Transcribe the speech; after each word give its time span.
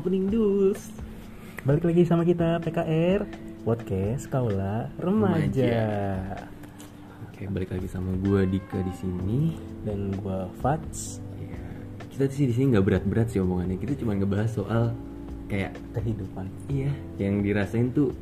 opening 0.00 0.32
dus 0.32 0.88
balik 1.68 1.84
lagi 1.84 2.08
sama 2.08 2.24
kita 2.24 2.56
PKR 2.64 3.20
podcast 3.68 4.32
Kaula 4.32 4.88
Remaja, 4.96 5.44
Remaja. 5.44 5.76
Oke, 7.28 7.44
balik 7.52 7.68
lagi 7.68 7.84
sama 7.84 8.16
gue 8.16 8.48
Dika 8.48 8.80
di 8.80 8.94
sini. 8.96 9.60
dan 9.84 10.16
gua 10.24 10.48
Fats 10.64 11.20
Ya, 11.36 11.60
kita 12.08 12.32
sih 12.32 12.48
di 12.48 12.56
sini 12.56 12.72
nggak 12.72 12.84
berat-berat 12.88 13.28
sih 13.28 13.44
omongannya. 13.44 13.76
Kita 13.76 13.92
cuma 14.00 14.16
ngebahas 14.16 14.48
soal 14.48 14.96
kayak 15.52 15.76
kehidupan 15.92 16.48
iya 16.72 16.88
yang 17.20 17.44
dirasain 17.44 17.92
tuh 17.92 18.16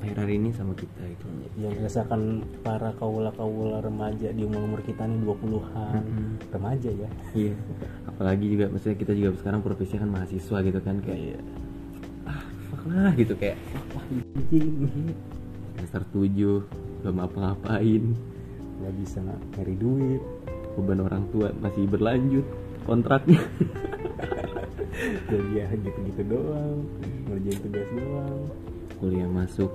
akhir-akhir 0.00 0.32
ini 0.32 0.56
sama 0.56 0.72
kita 0.72 0.87
itu. 1.18 1.26
yang 1.58 1.74
dirasakan 1.74 2.46
para 2.62 2.94
kaula-kaula 2.96 3.82
remaja 3.82 4.30
di 4.30 4.46
umur-umur 4.46 4.78
kita 4.86 5.02
nih 5.04 5.18
20-an 5.26 6.02
remaja 6.54 6.90
ya. 6.94 7.10
Iya. 7.34 7.54
Apalagi 8.06 8.46
juga 8.46 8.70
maksudnya 8.70 8.96
kita 8.96 9.12
juga 9.18 9.34
sekarang 9.42 9.60
profesinya 9.60 10.06
kan 10.06 10.10
mahasiswa 10.14 10.56
gitu 10.62 10.78
kan 10.78 10.96
kayak 11.02 11.18
Iya. 11.18 11.38
ah 12.30 12.42
fuck 12.70 12.82
lah 12.86 13.10
gitu 13.18 13.34
kayak 13.34 13.58
anjing 13.98 14.70
semester 15.74 16.02
7 16.14 17.02
belum 17.02 17.16
apa-ngapain 17.18 18.02
nggak 18.78 18.94
bisa 19.02 19.18
nyari 19.58 19.74
duit. 19.74 20.22
Beban 20.78 21.02
orang 21.02 21.26
tua 21.34 21.50
masih 21.58 21.90
berlanjut 21.90 22.46
kontraknya. 22.86 23.42
Jadi 25.30 25.50
ya 25.58 25.66
gitu-gitu 25.74 26.22
doang. 26.26 26.86
Ngerjain 27.26 27.58
tugas 27.66 27.88
doang. 27.94 28.40
Kuliah 28.98 29.30
masuk 29.30 29.70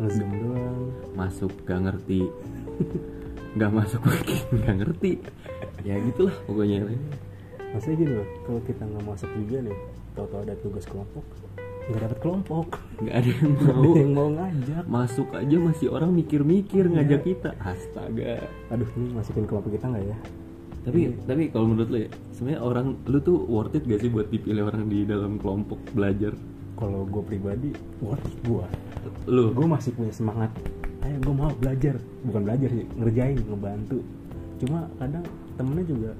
ngezoom 0.00 0.30
doang. 0.40 0.82
masuk 1.12 1.52
gak 1.68 1.80
ngerti. 1.84 2.28
Nggak 3.52 3.72
masuk 3.72 4.02
lagi 4.08 4.36
nggak 4.56 4.74
ngerti. 4.80 5.12
Ya 5.84 6.00
gitulah 6.00 6.36
pokoknya. 6.48 6.88
Maksudnya 7.72 7.96
gini 8.00 8.12
loh 8.16 8.28
kalau 8.48 8.60
kita 8.64 8.82
nggak 8.84 9.04
masuk 9.04 9.30
juga 9.36 9.58
nih 9.68 9.78
tahu-tahu 10.12 10.40
ada 10.44 10.54
tugas 10.60 10.84
kelompok 10.84 11.24
nggak 11.90 12.02
dapat 12.08 12.18
kelompok. 12.22 12.66
Nggak 13.02 13.16
ada 13.18 13.30
yang 13.34 13.52
mau 13.58 13.74
ada 13.74 13.98
yang 13.98 14.12
mau 14.14 14.28
ngajak. 14.30 14.84
Masuk 14.86 15.28
aja 15.34 15.56
masih 15.58 15.88
orang 15.90 16.10
mikir-mikir 16.14 16.84
ngajak 16.86 17.20
kita. 17.26 17.50
Astaga. 17.58 18.46
Aduh 18.70 18.86
ini 18.94 19.08
masukin 19.10 19.44
kelompok 19.50 19.74
kita 19.74 19.90
nggak 19.90 20.04
ya? 20.06 20.18
Tapi 20.82 21.00
tapi 21.26 21.42
kalau 21.50 21.66
menurut 21.74 21.90
lu 21.90 21.98
ya 22.06 22.08
sebenarnya 22.34 22.60
orang 22.62 22.86
lu 23.06 23.18
tuh 23.22 23.38
worth 23.46 23.78
it 23.78 23.86
gak 23.86 24.02
sih 24.02 24.10
buat 24.10 24.30
dipilih 24.30 24.66
orang 24.66 24.90
di 24.90 25.06
dalam 25.06 25.38
kelompok 25.38 25.78
belajar 25.94 26.34
kalau 26.82 27.06
gue 27.06 27.22
pribadi 27.22 27.70
worth 28.02 28.26
it 28.26 28.36
gue 28.42 28.66
lu? 29.30 29.54
Gue 29.54 29.66
masih 29.70 29.94
punya 29.94 30.10
semangat. 30.10 30.50
Ayo 31.06 31.22
gue 31.22 31.34
mau 31.34 31.54
belajar. 31.54 31.94
Bukan 32.26 32.42
belajar 32.42 32.68
sih 32.74 32.86
ngerjain 32.98 33.38
ngebantu. 33.38 34.02
Cuma 34.58 34.90
kadang 34.98 35.22
temennya 35.54 35.86
juga 35.86 36.10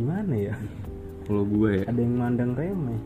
gimana 0.00 0.32
ya? 0.32 0.54
Kalau 1.28 1.44
gue 1.44 1.70
ya. 1.76 1.84
Ada 1.92 2.00
yang 2.00 2.16
mandang 2.16 2.56
remeh. 2.56 3.00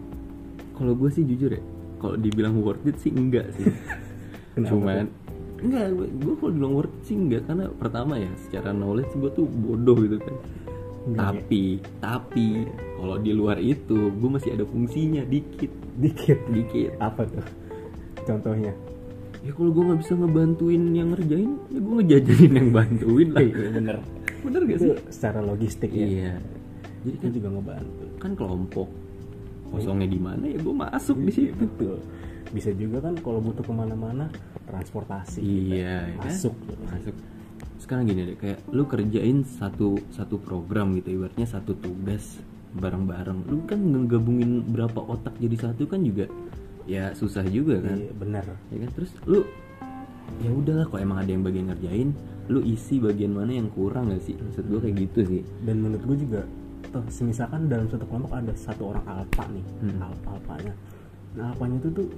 Kalau 0.79 0.95
gue 0.95 1.11
sih 1.11 1.27
jujur 1.27 1.59
ya 1.59 1.63
kalau 2.05 2.21
dibilang 2.21 2.61
worth 2.61 2.85
it 2.85 3.01
sih 3.01 3.09
enggak 3.09 3.49
sih. 3.57 3.65
Kenapa 4.55 4.69
cuman 4.77 5.07
enggak 5.65 5.87
gue, 5.97 6.09
gue 6.21 6.35
kalau 6.37 6.53
dibilang 6.53 6.75
worth 6.77 6.95
it 7.01 7.03
sih 7.09 7.17
enggak. 7.17 7.43
Karena 7.49 7.65
pertama 7.73 8.15
ya 8.21 8.31
secara 8.45 8.77
knowledge 8.77 9.11
gue 9.17 9.31
tuh 9.33 9.49
bodoh 9.49 9.97
gitu 9.97 10.21
kan. 10.21 10.37
Enggak, 11.09 11.25
tapi 11.25 11.65
tapi 12.05 12.47
kalau 13.05 13.21
di 13.21 13.37
luar 13.37 13.61
itu 13.61 14.09
gue 14.17 14.31
masih 14.33 14.57
ada 14.57 14.65
fungsinya 14.65 15.29
dikit. 15.29 15.69
Dikit 16.01 16.41
dikit. 16.49 16.97
Apa 16.97 17.29
tuh? 17.29 17.45
Contohnya? 18.25 18.73
Ya 19.45 19.53
kalau 19.53 19.77
gue 19.77 19.85
nggak 19.93 20.01
bisa 20.01 20.17
ngebantuin 20.17 20.83
yang 20.97 21.13
ngerjain 21.13 21.53
ya 21.69 21.79
gue 21.85 21.95
ngejajanin 22.01 22.53
yang 22.57 22.69
bantuin 22.73 23.29
lah. 23.37 23.45
Iya 23.45 23.69
bener. 23.77 23.97
Bener 24.41 24.61
gak 24.65 24.79
sih? 24.81 24.97
secara 25.13 25.45
logistik 25.45 25.93
ya? 25.93 26.09
Iya. 26.09 26.35
Jadi 27.05 27.17
kan 27.21 27.29
kan 27.29 27.31
juga 27.37 27.49
ngebantu. 27.53 28.05
kan 28.17 28.33
kelompok. 28.33 28.89
Kosongnya 29.69 30.09
di 30.09 30.17
mana 30.17 30.45
ya 30.49 30.57
gue 30.57 30.75
masuk 30.89 31.17
di 31.29 31.33
situ. 31.37 31.53
betul. 31.61 32.01
Bisa 32.57 32.73
juga 32.73 33.05
kan 33.05 33.21
kalau 33.21 33.45
butuh 33.45 33.61
ke 33.69 33.73
mana-mana 33.77 34.33
transportasi. 34.65 35.45
Iya 35.45 36.09
ya 36.09 36.25
kan? 36.25 36.33
masuk. 36.33 36.57
Masuk. 36.89 37.17
Sekarang 37.77 38.09
gini 38.09 38.33
deh 38.33 38.37
kayak 38.41 38.65
lu 38.73 38.89
kerjain 38.89 39.45
satu 39.45 40.01
satu 40.09 40.41
program 40.41 40.97
gitu 40.97 41.21
ibaratnya 41.21 41.45
satu 41.45 41.77
tugas 41.77 42.41
bareng-bareng. 42.75 43.39
Lu 43.47 43.63
kan 43.65 43.79
ngegabungin 43.81 44.67
berapa 44.67 44.99
otak 44.99 45.35
jadi 45.39 45.57
satu 45.71 45.87
kan 45.87 46.03
juga 46.03 46.27
ya 46.85 47.15
susah 47.15 47.47
juga 47.47 47.81
kan? 47.81 47.97
Iya 47.97 48.13
bener 48.13 48.45
ya 48.71 48.77
kan? 48.85 48.91
Terus 48.99 49.11
lu 49.25 49.41
ya 50.43 50.51
udahlah 50.51 50.87
kalau 50.91 51.01
emang 51.01 51.19
ada 51.23 51.31
yang 51.31 51.43
bagian 51.47 51.71
ngerjain? 51.71 52.11
Lu 52.51 52.61
isi 52.61 53.01
bagian 53.01 53.33
mana 53.33 53.57
yang 53.57 53.73
kurang 53.73 54.13
gak 54.13 54.21
sih? 54.21 54.37
Maksud 54.37 54.69
gue 54.69 54.79
kayak 54.83 54.97
gitu 55.09 55.21
sih. 55.25 55.43
Dan 55.65 55.81
menurut 55.81 56.05
gue 56.05 56.19
juga 56.29 56.41
toh 56.93 57.03
misalkan 57.25 57.67
dalam 57.67 57.89
satu 57.91 58.05
kelompok 58.07 58.31
ada 58.37 58.53
satu 58.55 58.95
orang 58.95 59.03
alpa 59.09 59.43
nih 59.51 59.65
Hmm. 59.83 59.99
alpa 60.05 60.29
alpanya. 60.39 60.75
Nah 61.35 61.51
alpanya 61.51 61.77
itu 61.83 61.89
tuh 61.91 62.09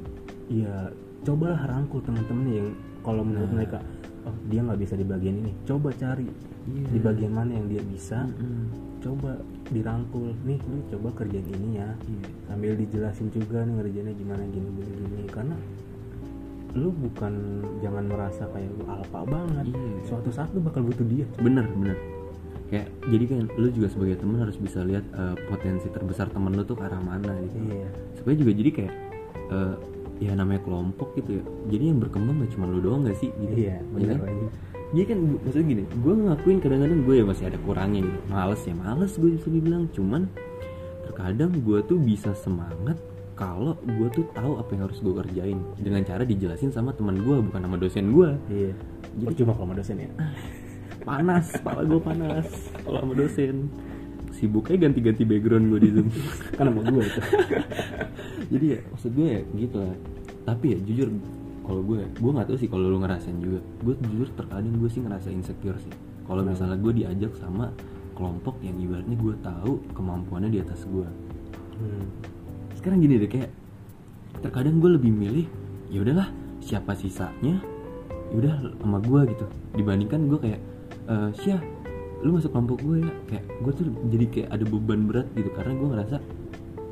ya 0.51 0.91
cobalah 1.25 1.63
rangkul 1.65 2.03
teman-teman 2.05 2.47
yang 2.51 2.69
kalau 3.01 3.23
menurut 3.23 3.49
Nah. 3.51 3.57
mereka 3.63 3.79
oh 4.27 4.37
dia 4.47 4.61
nggak 4.61 4.81
bisa 4.81 4.95
di 4.95 5.07
bagian 5.07 5.41
ini. 5.41 5.53
Coba 5.65 5.95
cari 5.95 6.27
Iya. 6.67 6.87
di 6.91 6.99
bagian 6.99 7.31
mana 7.31 7.55
yang 7.55 7.67
dia 7.71 7.83
bisa. 7.83 8.27
Mm-mm. 8.27 8.67
coba 8.99 9.39
dirangkul. 9.71 10.35
Nih 10.43 10.59
lu 10.67 10.83
coba 10.91 11.15
kerjain 11.15 11.47
ini 11.47 11.79
ya. 11.79 11.95
Iya. 12.05 12.27
sambil 12.51 12.73
dijelasin 12.75 13.31
juga 13.31 13.63
nih 13.63 13.75
ngerjainnya 13.79 14.15
gimana 14.19 14.43
gini 14.51 14.69
gini 14.75 14.93
gini. 14.99 15.25
Karena 15.31 15.55
lu 16.75 16.91
bukan 16.93 17.33
jangan 17.81 18.05
merasa 18.05 18.51
kayak 18.51 18.67
lu 18.75 18.85
alpa 18.91 19.23
banget. 19.23 19.71
Iya. 19.71 20.11
suatu 20.11 20.29
saat 20.35 20.51
lu 20.53 20.61
bakal 20.61 20.83
butuh 20.83 21.07
dia. 21.07 21.23
Bener 21.39 21.71
bener. 21.71 21.95
Kayak 22.67 22.91
jadi 23.07 23.25
kan 23.31 23.39
lu 23.55 23.69
juga 23.71 23.87
sebagai 23.87 24.19
teman 24.19 24.43
harus 24.43 24.59
bisa 24.59 24.83
lihat 24.83 25.07
eh, 25.15 25.37
potensi 25.47 25.87
terbesar 25.87 26.27
temen 26.35 26.51
lu 26.51 26.67
tuh 26.67 26.75
ke 26.75 26.83
arah 26.83 26.99
mana 26.99 27.31
gitu. 27.47 27.57
Iya. 27.63 27.89
Supaya 28.19 28.35
juga 28.35 28.53
jadi 28.59 28.71
kayak 28.75 28.95
eh, 29.55 29.75
ya 30.17 30.33
namanya 30.33 30.65
kelompok 30.65 31.13
gitu 31.15 31.39
ya. 31.39 31.45
Jadi 31.69 31.85
yang 31.87 31.99
berkembang 32.01 32.41
gak 32.41 32.53
cuma 32.53 32.65
lu 32.67 32.81
doang 32.81 33.05
gak 33.05 33.17
sih? 33.17 33.29
Gitu. 33.33 33.67
Iya 33.67 33.77
Ya 33.77 33.89
bener 33.93 34.17
kan? 34.19 34.35
jadi 34.87 35.13
kan 35.13 35.19
maksudnya 35.43 35.67
gini 35.67 35.83
gue 35.99 36.15
ngakuin 36.15 36.59
kadang-kadang 36.63 37.01
gue 37.03 37.15
ya 37.19 37.25
masih 37.27 37.45
ada 37.51 37.59
kurangnya 37.59 38.07
gitu 38.07 38.19
males 38.31 38.63
ya 38.63 38.75
males 38.75 39.13
gue 39.15 39.31
bisa 39.35 39.49
dibilang. 39.49 39.85
Cuman 39.91 40.23
terkadang 41.05 41.51
gue 41.59 41.79
tuh 41.83 41.99
bisa 41.99 42.31
semangat 42.33 42.95
kalau 43.35 43.77
gue 43.83 44.09
tuh 44.09 44.25
tahu 44.33 44.57
apa 44.57 44.71
yang 44.73 44.83
harus 44.89 44.99
gue 44.99 45.13
kerjain. 45.13 45.59
Dengan 45.77 46.01
cara 46.03 46.23
dijelasin 46.23 46.71
sama 46.71 46.95
teman 46.95 47.19
gue 47.19 47.37
bukan 47.43 47.61
sama 47.61 47.77
dosen 47.77 48.15
gue 48.15 48.31
iya. 48.49 48.73
Jadi- 49.13 49.27
percuma 49.27 49.53
kalau 49.53 49.67
sama 49.69 49.77
dosen 49.77 49.97
ya? 49.99 50.09
Panas 51.07 51.47
kepala 51.53 51.83
gue 51.83 52.01
panas 52.01 52.47
kalau 52.83 52.99
sama 53.03 53.15
dosen. 53.15 53.57
Sibuknya 54.33 54.77
ganti-ganti 54.77 55.25
background 55.25 55.71
gue 55.71 55.81
di 55.81 55.91
zoom. 55.93 56.09
Kan 56.57 56.69
sama 56.69 56.81
gue 56.85 57.03
itu 57.03 57.21
jadi 58.51 58.67
ya 58.79 58.81
maksud 58.93 59.11
gue 59.15 59.29
ya 59.29 59.41
gitu 59.55 59.77
lah. 59.83 59.97
Tapi 60.47 60.67
ya 60.75 60.79
jujur 60.83 61.09
kalau 61.67 61.83
gue 61.83 61.99
gue 62.07 62.31
nggak 62.31 62.47
tahu 62.47 62.59
sih 62.63 62.69
kalau 62.71 62.87
lu 62.87 62.99
ngerasain 63.03 63.39
juga. 63.43 63.61
Gue 63.83 63.95
jujur 63.99 64.29
terkadang 64.39 64.75
gue 64.79 64.91
sih 64.91 65.03
ngerasa 65.03 65.29
insecure 65.35 65.79
sih. 65.83 65.93
Kalau 66.27 66.43
Kenapa? 66.43 66.55
misalnya 66.55 66.79
gue 66.79 66.93
diajak 67.03 67.33
sama 67.39 67.71
kelompok 68.17 68.57
yang 68.65 68.77
ibaratnya 68.81 69.17
gue 69.19 69.35
tahu 69.45 69.73
kemampuannya 69.93 70.51
di 70.51 70.61
atas 70.65 70.83
gue. 70.89 71.09
Hmm. 71.77 72.09
sekarang 72.73 73.05
gini 73.05 73.21
deh 73.21 73.29
kayak 73.29 73.53
terkadang 74.41 74.81
gue 74.81 74.97
lebih 74.97 75.13
milih 75.13 75.45
ya 75.93 76.01
udahlah 76.01 76.33
siapa 76.65 76.97
sisanya 76.97 77.61
ya 78.33 78.35
udah 78.35 78.55
sama 78.81 78.99
gue 79.05 79.21
gitu. 79.37 79.47
Dibandingkan 79.77 80.21
gue 80.33 80.39
kayak 80.41 80.61
eh 81.07 81.31
Syah 81.37 81.61
lu 82.25 82.33
masuk 82.41 82.51
kelompok 82.55 82.81
gue 82.81 83.05
ya. 83.05 83.13
Kayak 83.29 83.45
gue 83.61 83.73
tuh 83.77 83.85
jadi 84.09 84.27
kayak 84.33 84.49
ada 84.57 84.65
beban 84.65 85.01
berat 85.05 85.29
gitu 85.37 85.51
karena 85.53 85.73
gue 85.77 85.89
ngerasa 85.93 86.17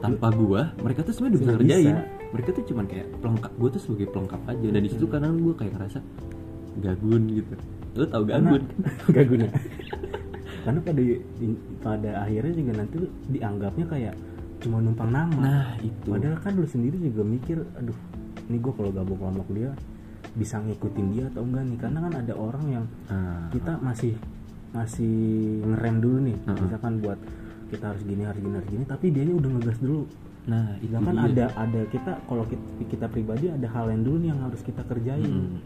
tanpa 0.04 0.26
gue 0.37 0.60
mereka 0.84 1.00
tuh 1.03 1.12
sebenarnya 1.16 1.38
bisa 1.41 1.50
ngerjain. 1.56 1.97
mereka 2.34 2.48
tuh 2.53 2.65
cuman 2.69 2.84
kayak 2.84 3.06
pelengkap 3.25 3.53
gue 3.56 3.69
tuh 3.72 3.81
sebagai 3.81 4.06
pelengkap 4.12 4.42
aja. 4.44 4.66
Dan 4.69 4.81
di 4.84 4.91
situ 4.92 5.06
kadang 5.09 5.32
gue 5.41 5.54
kayak 5.56 5.72
ngerasa 5.81 5.98
gagun 6.84 7.22
gitu. 7.32 7.54
Lu 7.94 8.04
tau 8.10 8.22
karena 8.26 8.50
gagun? 8.53 8.62
gak 9.14 9.26
guna 9.31 9.47
karena 10.64 10.81
pada 10.81 11.02
pada 11.84 12.11
akhirnya 12.25 12.55
juga 12.56 12.73
nanti 12.81 12.96
dianggapnya 13.29 13.87
kayak 13.87 14.14
cuma 14.64 14.81
numpang 14.81 15.12
nama. 15.12 15.37
Nah 15.37 15.69
itu. 15.84 16.08
Padahal 16.08 16.40
kan 16.40 16.56
lu 16.56 16.64
sendiri 16.64 16.96
juga 16.96 17.20
mikir 17.20 17.61
aduh 17.76 17.96
ini 18.49 18.56
gue 18.61 18.73
kalau 18.73 18.90
gabung 18.93 19.20
kelompok 19.20 19.49
dia 19.52 19.70
bisa 20.34 20.58
ngikutin 20.64 21.06
dia 21.12 21.25
atau 21.29 21.44
enggak 21.44 21.64
nih? 21.69 21.79
Karena 21.79 21.99
kan 22.08 22.12
ada 22.17 22.34
orang 22.34 22.64
yang 22.73 22.84
Ah, 23.12 23.52
kita 23.52 23.76
masih 23.84 24.17
masih 24.73 25.14
ngerem 25.69 25.96
dulu 26.00 26.19
nih. 26.32 26.37
Heeh. 26.49 26.61
misalkan 26.64 26.93
buat 27.05 27.19
kita 27.70 27.84
harus 27.94 28.02
gini 28.05 28.22
harus 28.25 28.40
gini 28.40 28.55
harus 28.56 28.70
gini 28.70 28.84
tapi 28.84 29.06
dia 29.12 29.22
udah 29.28 29.50
ngegas 29.58 29.78
dulu 29.81 30.02
nah 30.44 30.76
itu 30.84 30.93
sedangkan 30.93 31.14
dia. 31.16 31.28
ada 31.32 31.44
ada 31.56 31.81
kita 31.88 32.12
kalau 32.28 32.44
kita, 32.44 32.64
kita 32.93 33.06
pribadi 33.08 33.49
ada 33.49 33.64
hal 33.72 33.88
yang 33.88 34.02
dulu 34.05 34.16
nih 34.20 34.28
yang 34.32 34.40
harus 34.44 34.61
kita 34.61 34.82
kerjain 34.84 35.25
Mm. 35.25 35.56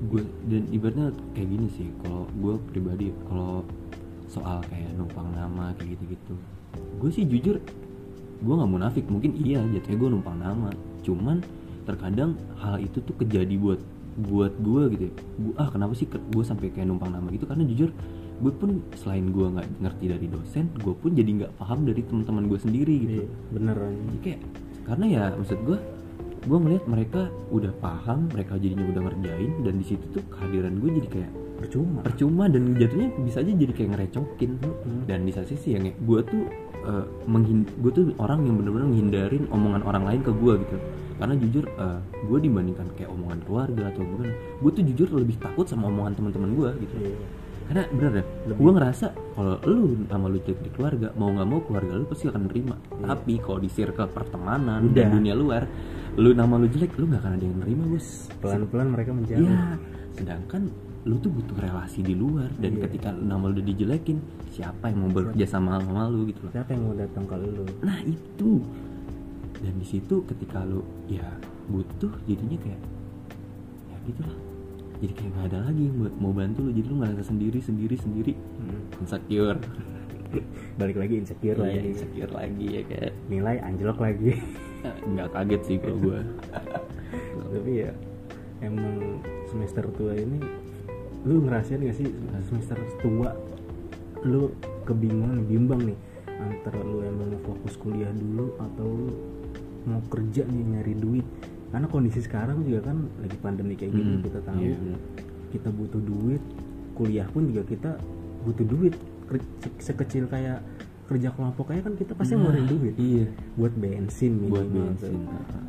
gue 0.00 0.22
dan 0.48 0.62
ibaratnya 0.72 1.12
kayak 1.36 1.48
gini 1.50 1.66
sih 1.76 1.88
kalau 2.00 2.24
gue 2.32 2.54
pribadi 2.72 3.12
kalau 3.28 3.68
soal 4.32 4.64
kayak 4.70 4.88
numpang 4.96 5.28
nama 5.34 5.76
kayak 5.76 5.98
gitu 5.98 6.16
gitu 6.16 6.34
gue 7.02 7.10
sih 7.12 7.24
jujur 7.26 7.60
gue 8.40 8.54
nggak 8.56 8.70
munafik 8.70 9.04
mungkin 9.12 9.36
iya 9.36 9.60
jatuhnya 9.68 9.98
gue 10.00 10.08
numpang 10.08 10.38
nama 10.40 10.72
cuman 11.04 11.44
terkadang 11.84 12.38
hal 12.62 12.80
itu 12.80 13.02
tuh 13.04 13.12
kejadi 13.20 13.60
buat 13.60 13.80
buat 14.20 14.52
gue 14.60 14.82
gitu 14.96 15.04
ya. 15.08 15.14
Gua, 15.40 15.54
ah 15.60 15.68
kenapa 15.68 15.92
sih 15.96 16.06
gue 16.08 16.44
sampai 16.44 16.72
kayak 16.72 16.88
numpang 16.88 17.12
nama 17.12 17.28
gitu 17.32 17.44
karena 17.44 17.64
jujur 17.68 17.90
gue 18.40 18.52
pun 18.52 18.70
selain 18.96 19.28
gue 19.28 19.46
nggak 19.46 19.68
ngerti 19.78 20.04
dari 20.08 20.26
dosen 20.26 20.72
gue 20.74 20.94
pun 20.96 21.12
jadi 21.12 21.30
nggak 21.44 21.52
paham 21.60 21.84
dari 21.84 22.00
teman-teman 22.00 22.44
gue 22.48 22.58
sendiri 22.58 22.94
gitu 22.98 23.14
Iya, 23.20 23.28
bener 23.52 23.76
anjing. 23.76 24.06
Jadi 24.08 24.18
kayak 24.24 24.40
karena 24.88 25.04
ya 25.06 25.22
maksud 25.36 25.58
gue 25.62 25.78
gue 26.40 26.58
ngeliat 26.58 26.84
mereka 26.88 27.28
udah 27.52 27.72
paham 27.78 28.32
mereka 28.32 28.56
jadinya 28.56 28.88
udah 28.88 29.02
ngerjain 29.06 29.50
dan 29.60 29.74
di 29.76 29.84
situ 29.84 30.04
tuh 30.08 30.24
kehadiran 30.32 30.72
gue 30.80 30.90
jadi 30.96 31.08
kayak 31.12 31.30
percuma 31.60 32.00
percuma 32.00 32.44
dan 32.48 32.72
jatuhnya 32.72 33.12
bisa 33.20 33.44
aja 33.44 33.52
jadi 33.52 33.72
kayak 33.76 33.90
ngerecokin 33.92 34.50
Mm-mm. 34.56 34.98
dan 35.04 35.28
di 35.28 35.32
satu 35.36 35.52
sisi 35.52 35.76
yang 35.76 35.84
gue 35.92 36.20
tuh 36.24 36.48
eh, 36.80 37.04
menghin 37.28 37.68
gue 37.84 37.92
tuh 37.92 38.04
orang 38.16 38.48
yang 38.48 38.56
bener-bener 38.56 38.88
menghindarin 38.88 39.44
omongan 39.52 39.84
orang 39.84 40.08
lain 40.08 40.20
ke 40.24 40.32
gue 40.32 40.54
gitu 40.64 40.76
karena 41.20 41.36
jujur 41.36 41.64
gue 42.24 42.38
dibandingkan 42.40 42.88
kayak 42.96 43.12
omongan 43.12 43.44
keluarga 43.44 43.92
atau 43.92 44.00
gimana 44.00 44.32
gue 44.32 44.70
tuh 44.72 44.84
jujur 44.88 45.08
lebih 45.12 45.36
takut 45.36 45.68
sama 45.68 45.92
omongan 45.92 46.16
teman-teman 46.16 46.50
gue 46.56 46.70
gitu 46.80 46.94
Iya. 47.04 47.16
Karena 47.70 47.86
bener 47.94 48.12
ya 48.18 48.24
gue 48.50 48.72
ngerasa 48.74 49.06
kalau 49.38 49.54
lu 49.62 50.02
nama 50.10 50.26
lu 50.26 50.42
jelek 50.42 50.58
di 50.58 50.70
keluarga 50.74 51.14
mau 51.14 51.30
nggak 51.30 51.46
mau 51.46 51.62
keluarga 51.62 51.94
lu 51.94 52.04
pasti 52.10 52.26
akan 52.26 52.50
nerima. 52.50 52.74
Tapi 52.98 53.38
kalau 53.38 53.62
di 53.62 53.70
circle 53.70 54.10
pertemanan 54.10 54.90
Udah. 54.90 55.06
dan 55.06 55.14
dunia 55.14 55.38
luar 55.38 55.62
lu 56.18 56.34
nama 56.34 56.58
lu 56.58 56.66
jelek 56.66 56.98
lu 56.98 57.06
nggak 57.06 57.22
akan 57.22 57.32
ada 57.38 57.44
yang 57.46 57.58
nerima 57.62 57.84
bos. 57.86 58.26
Pelan-pelan 58.42 58.88
mereka 58.90 59.10
menjauh. 59.14 59.38
Iya. 59.38 59.78
sedangkan 60.10 60.66
lu 61.06 61.16
tuh 61.22 61.30
butuh 61.30 61.56
relasi 61.56 62.02
di 62.02 62.12
luar 62.12 62.50
dan 62.58 62.74
Iya. 62.74 62.90
ketika 62.90 63.14
nama 63.14 63.46
lu 63.46 63.54
udah 63.54 63.66
dijelekin 63.70 64.18
siapa 64.50 64.90
yang 64.90 65.06
mau 65.06 65.10
bekerja 65.14 65.46
sama 65.46 65.78
sama 65.78 66.10
lu 66.10 66.26
gitu 66.26 66.44
loh. 66.44 66.52
Siapa 66.52 66.74
yang 66.74 66.82
mau 66.90 66.98
datang 66.98 67.24
ke 67.24 67.36
lu? 67.38 67.64
Nah 67.86 68.02
itu. 68.02 68.60
Dan 69.62 69.78
di 69.78 69.86
situ 69.86 70.26
ketika 70.26 70.66
lu 70.66 70.82
ya 71.06 71.24
butuh 71.70 72.10
jadinya 72.26 72.58
kayak 72.58 72.82
ya 73.86 73.96
gitulah 74.10 74.34
jadi 75.00 75.12
kayak 75.12 75.30
nggak 75.32 75.46
ada 75.48 75.58
lagi 75.64 75.82
yang 75.82 75.96
buat 75.96 76.14
mau 76.16 76.32
bantu 76.32 76.58
lu 76.62 76.70
jadi 76.70 76.86
lu 76.86 76.96
ngerasa 77.00 77.22
sendiri 77.24 77.58
sendiri 77.58 77.96
sendiri. 77.96 78.32
Hmm. 78.36 78.80
insecure. 79.00 79.58
Balik 80.80 80.96
lagi 80.96 81.14
insecure 81.18 81.58
Iya, 81.58 81.64
lagi. 81.66 81.88
insecure 81.90 82.32
lagi 82.32 82.66
ya 82.70 82.82
kayak 82.86 83.12
nilai 83.26 83.56
anjlok 83.60 83.98
lagi. 83.98 84.36
Eh, 84.80 84.96
nggak 85.04 85.28
kaget 85.32 85.62
sih 85.64 85.76
kalau 85.76 85.98
gue 86.00 86.20
tapi 87.52 87.84
ya 87.84 87.92
emang 88.64 89.20
semester 89.44 89.84
tua 89.92 90.16
ini 90.16 90.40
lu 91.20 91.44
ngerasain 91.44 91.84
gak 91.84 92.00
sih 92.00 92.08
semester 92.48 92.80
tua 93.04 93.36
lu 94.24 94.48
kebingungan 94.88 95.44
bimbang 95.44 95.84
nih 95.84 95.98
antara 96.40 96.80
lu 96.80 97.04
emang 97.04 97.28
mau 97.28 97.40
fokus 97.44 97.76
kuliah 97.76 98.08
dulu 98.08 98.56
atau 98.56 98.88
lu 98.88 99.08
mau 99.84 100.00
kerja 100.08 100.48
nih 100.48 100.64
nyari 100.64 100.94
duit 100.96 101.26
karena 101.70 101.86
kondisi 101.86 102.20
sekarang 102.20 102.62
juga 102.62 102.80
kan 102.84 102.96
lagi 103.16 103.36
pandemi 103.36 103.74
kayak 103.74 103.92
gini 103.92 104.12
Hmm, 104.12 104.22
kita 104.22 104.40
tahu 104.42 104.58
bener. 104.58 104.98
kita 105.48 105.68
butuh 105.70 106.00
duit 106.00 106.42
kuliah 106.92 107.26
pun 107.26 107.46
juga 107.46 107.62
kita 107.64 107.90
butuh 108.42 108.66
duit 108.66 108.94
sekecil 109.78 110.26
kayak 110.26 110.58
kerja 111.06 111.26
kelompok 111.28 111.66
kayak 111.68 111.82
kan 111.82 111.94
kita 111.94 112.12
pasti 112.12 112.32
Nah, 112.32 112.40
ngeluarin 112.44 112.66
duit 112.68 112.94
iya 112.96 113.26
buat 113.56 113.74
bensin 113.74 114.32
buat 114.44 114.62
minimal 114.62 114.94
tuh. 114.94 115.10
bensin 115.10 115.14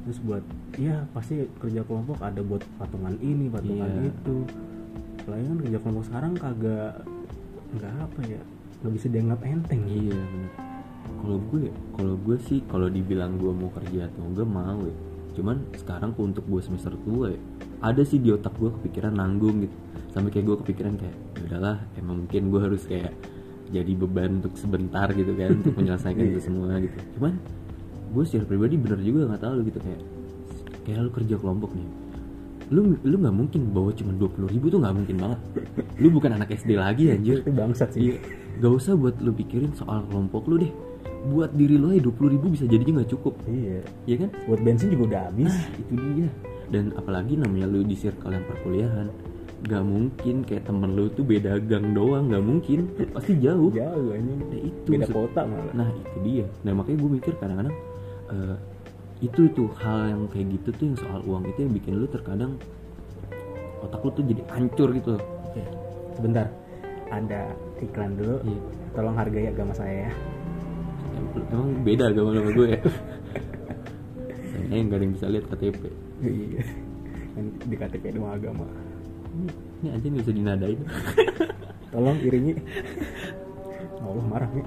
terus 0.02 0.20
buat 0.20 0.44
ya 0.76 0.96
pasti 1.12 1.34
kerja 1.56 1.82
kelompok 1.84 2.18
ada 2.20 2.42
buat 2.42 2.62
patungan 2.76 3.18
ini 3.20 3.46
patungan 3.48 3.90
Iya. 3.92 4.10
itu 4.12 4.36
apalagi 5.20 5.44
kan 5.44 5.58
kerja 5.60 5.78
kelompok 5.80 6.06
sekarang 6.08 6.32
kagak 6.36 6.94
nggak 7.72 7.94
apa 7.96 8.20
ya 8.28 8.42
nggak 8.80 8.94
bisa 8.94 9.08
dianggap 9.08 9.40
enteng 9.44 9.82
Iya 9.86 10.18
bener. 10.20 10.52
Kalau 11.14 11.38
gue, 11.44 11.70
kalau 11.94 12.16
gue 12.20 12.38
sih 12.42 12.60
kalau 12.66 12.88
dibilang 12.88 13.38
gue 13.38 13.52
mau 13.52 13.70
kerja 13.72 14.06
atau 14.08 14.26
enggak 14.26 14.48
mau 14.48 14.80
ya. 14.82 14.96
Cuman 15.34 15.58
sekarang 15.76 16.12
untuk 16.20 16.44
gue 16.48 16.62
semester 16.62 16.94
tua 17.06 17.32
ya, 17.32 17.40
ada 17.82 18.02
sih 18.04 18.20
di 18.20 18.30
otak 18.32 18.56
gue 18.60 18.70
kepikiran 18.82 19.16
nanggung 19.16 19.64
gitu. 19.64 19.76
Sampai 20.12 20.30
kayak 20.30 20.46
gue 20.52 20.58
kepikiran 20.68 20.94
kayak, 21.00 21.16
"Ya 21.38 21.42
udahlah, 21.48 21.78
emang 21.96 22.28
mungkin 22.28 22.52
gue 22.52 22.62
harus 22.62 22.84
kayak 22.86 23.16
jadi 23.72 23.92
beban 23.96 24.44
untuk 24.44 24.60
sebentar 24.60 25.08
gitu 25.16 25.32
kan 25.40 25.56
untuk 25.64 25.74
menyelesaikan 25.80 26.24
itu 26.36 26.42
semua 26.44 26.76
gitu. 26.84 26.98
Cuman 27.16 27.40
gue 28.12 28.24
secara 28.28 28.44
pribadi 28.44 28.76
bener 28.76 29.00
juga 29.00 29.32
nggak 29.32 29.42
tahu 29.42 29.58
gitu 29.72 29.80
kayak 29.80 30.02
kayak 30.84 31.00
lu 31.08 31.12
kerja 31.16 31.36
kelompok 31.40 31.72
nih 31.72 31.88
lu 32.72 32.96
lu 33.04 33.16
nggak 33.20 33.36
mungkin 33.36 33.62
bawa 33.72 33.92
cuma 33.92 34.12
dua 34.16 34.32
puluh 34.32 34.48
ribu 34.48 34.72
tuh 34.72 34.80
nggak 34.80 34.96
mungkin 34.96 35.16
banget 35.20 35.40
lu 36.00 36.08
bukan 36.08 36.32
anak 36.36 36.56
SD 36.56 36.80
lagi 36.80 37.12
anjir 37.12 37.44
itu 37.44 37.52
bangsat 37.52 37.96
sih 37.96 38.00
Iya, 38.12 38.16
gak 38.64 38.72
usah 38.80 38.94
buat 38.96 39.16
lu 39.20 39.32
pikirin 39.36 39.72
soal 39.76 40.04
kelompok 40.08 40.48
lu 40.48 40.56
deh. 40.60 40.72
Buat 41.22 41.54
diri 41.54 41.78
lu 41.78 41.94
aja 41.94 42.02
20 42.02 42.34
ribu 42.34 42.46
bisa 42.50 42.66
jadinya 42.66 43.02
nggak 43.02 43.12
cukup, 43.14 43.38
iya 43.46 43.86
ya 44.10 44.16
kan? 44.26 44.30
buat 44.50 44.60
bensin 44.66 44.90
juga 44.90 45.04
udah 45.06 45.22
habis 45.30 45.54
Nah, 45.54 45.78
itu 45.78 45.94
dia. 45.94 46.28
Dan 46.72 46.84
apalagi 46.98 47.34
namanya 47.38 47.68
lu 47.70 47.86
di 47.86 47.94
circle 47.94 48.32
yang 48.32 48.48
perkuliahan, 48.48 49.08
gak 49.62 49.84
mungkin 49.86 50.42
kayak 50.42 50.66
temen 50.66 50.98
lu 50.98 51.12
tuh 51.12 51.22
beda 51.22 51.62
gang 51.62 51.94
doang, 51.94 52.32
gak 52.32 52.42
mungkin, 52.42 52.90
pasti 53.14 53.38
jauh. 53.38 53.70
jauh 53.70 54.10
anjing 54.16 54.40
Nah, 54.50 54.60
itu 54.66 54.90
beda 54.90 55.08
kota 55.12 55.42
malah 55.46 55.74
Nah 55.78 55.90
itu 55.94 56.18
dia. 56.26 56.46
Nah 56.66 56.72
makanya 56.74 56.98
gue 57.06 57.12
mikir 57.22 57.34
kadang-kadang 57.38 57.76
eh, 58.32 58.56
itu 59.22 59.42
tuh 59.54 59.70
hal 59.78 60.10
yang 60.10 60.22
kayak 60.26 60.48
gitu 60.58 60.70
tuh 60.74 60.86
yang 60.90 60.98
soal 60.98 61.22
uang 61.28 61.44
itu 61.46 61.60
yang 61.62 61.74
bikin 61.78 61.94
lu 62.02 62.08
terkadang 62.10 62.58
otak 63.82 64.02
lu 64.02 64.10
tuh 64.10 64.24
jadi 64.26 64.42
hancur 64.50 64.90
gitu. 64.96 65.22
Oke, 65.46 65.62
sebentar 66.18 66.50
ada 67.12 67.52
iklan 67.78 68.16
dulu 68.16 68.40
Iya. 68.42 68.60
tolong 68.96 69.14
hargai 69.14 69.52
agama 69.52 69.76
saya 69.76 70.08
ya 70.08 70.12
Emang 71.48 71.82
beda 71.82 72.04
agama 72.08 72.30
sama 72.34 72.50
gue 72.52 72.68
ya? 72.70 72.80
Sayangnya 74.48 74.82
nggak 74.84 74.98
ada 74.98 75.04
yang 75.04 75.14
bisa 75.14 75.26
lihat 75.28 75.46
KTP. 75.48 75.82
iya 76.22 76.62
Kan 77.32 77.46
di 77.62 77.76
KTP 77.76 78.04
doang 78.12 78.34
agama 78.34 78.66
Ini 79.82 79.90
aja 79.90 80.06
nggak 80.06 80.22
bisa 80.22 80.34
dinadain. 80.34 80.80
tolong 81.88 82.20
iringi 82.20 82.56
Allah 84.00 84.26
marah 84.26 84.50
nih 84.50 84.66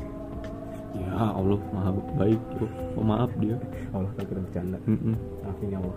ya 0.94 1.10
Allah 1.32 1.58
maha 1.70 1.90
baik 2.14 2.38
bro. 2.54 2.66
Oh, 2.94 3.02
maaf 3.02 3.32
dia. 3.36 3.56
Allah 3.90 4.10
tak 4.14 4.28
kira 4.28 4.40
bercanda 4.40 4.78
Mm-mm. 4.84 5.14
maafin 5.40 5.68
ya 5.68 5.78
Allah 5.78 5.96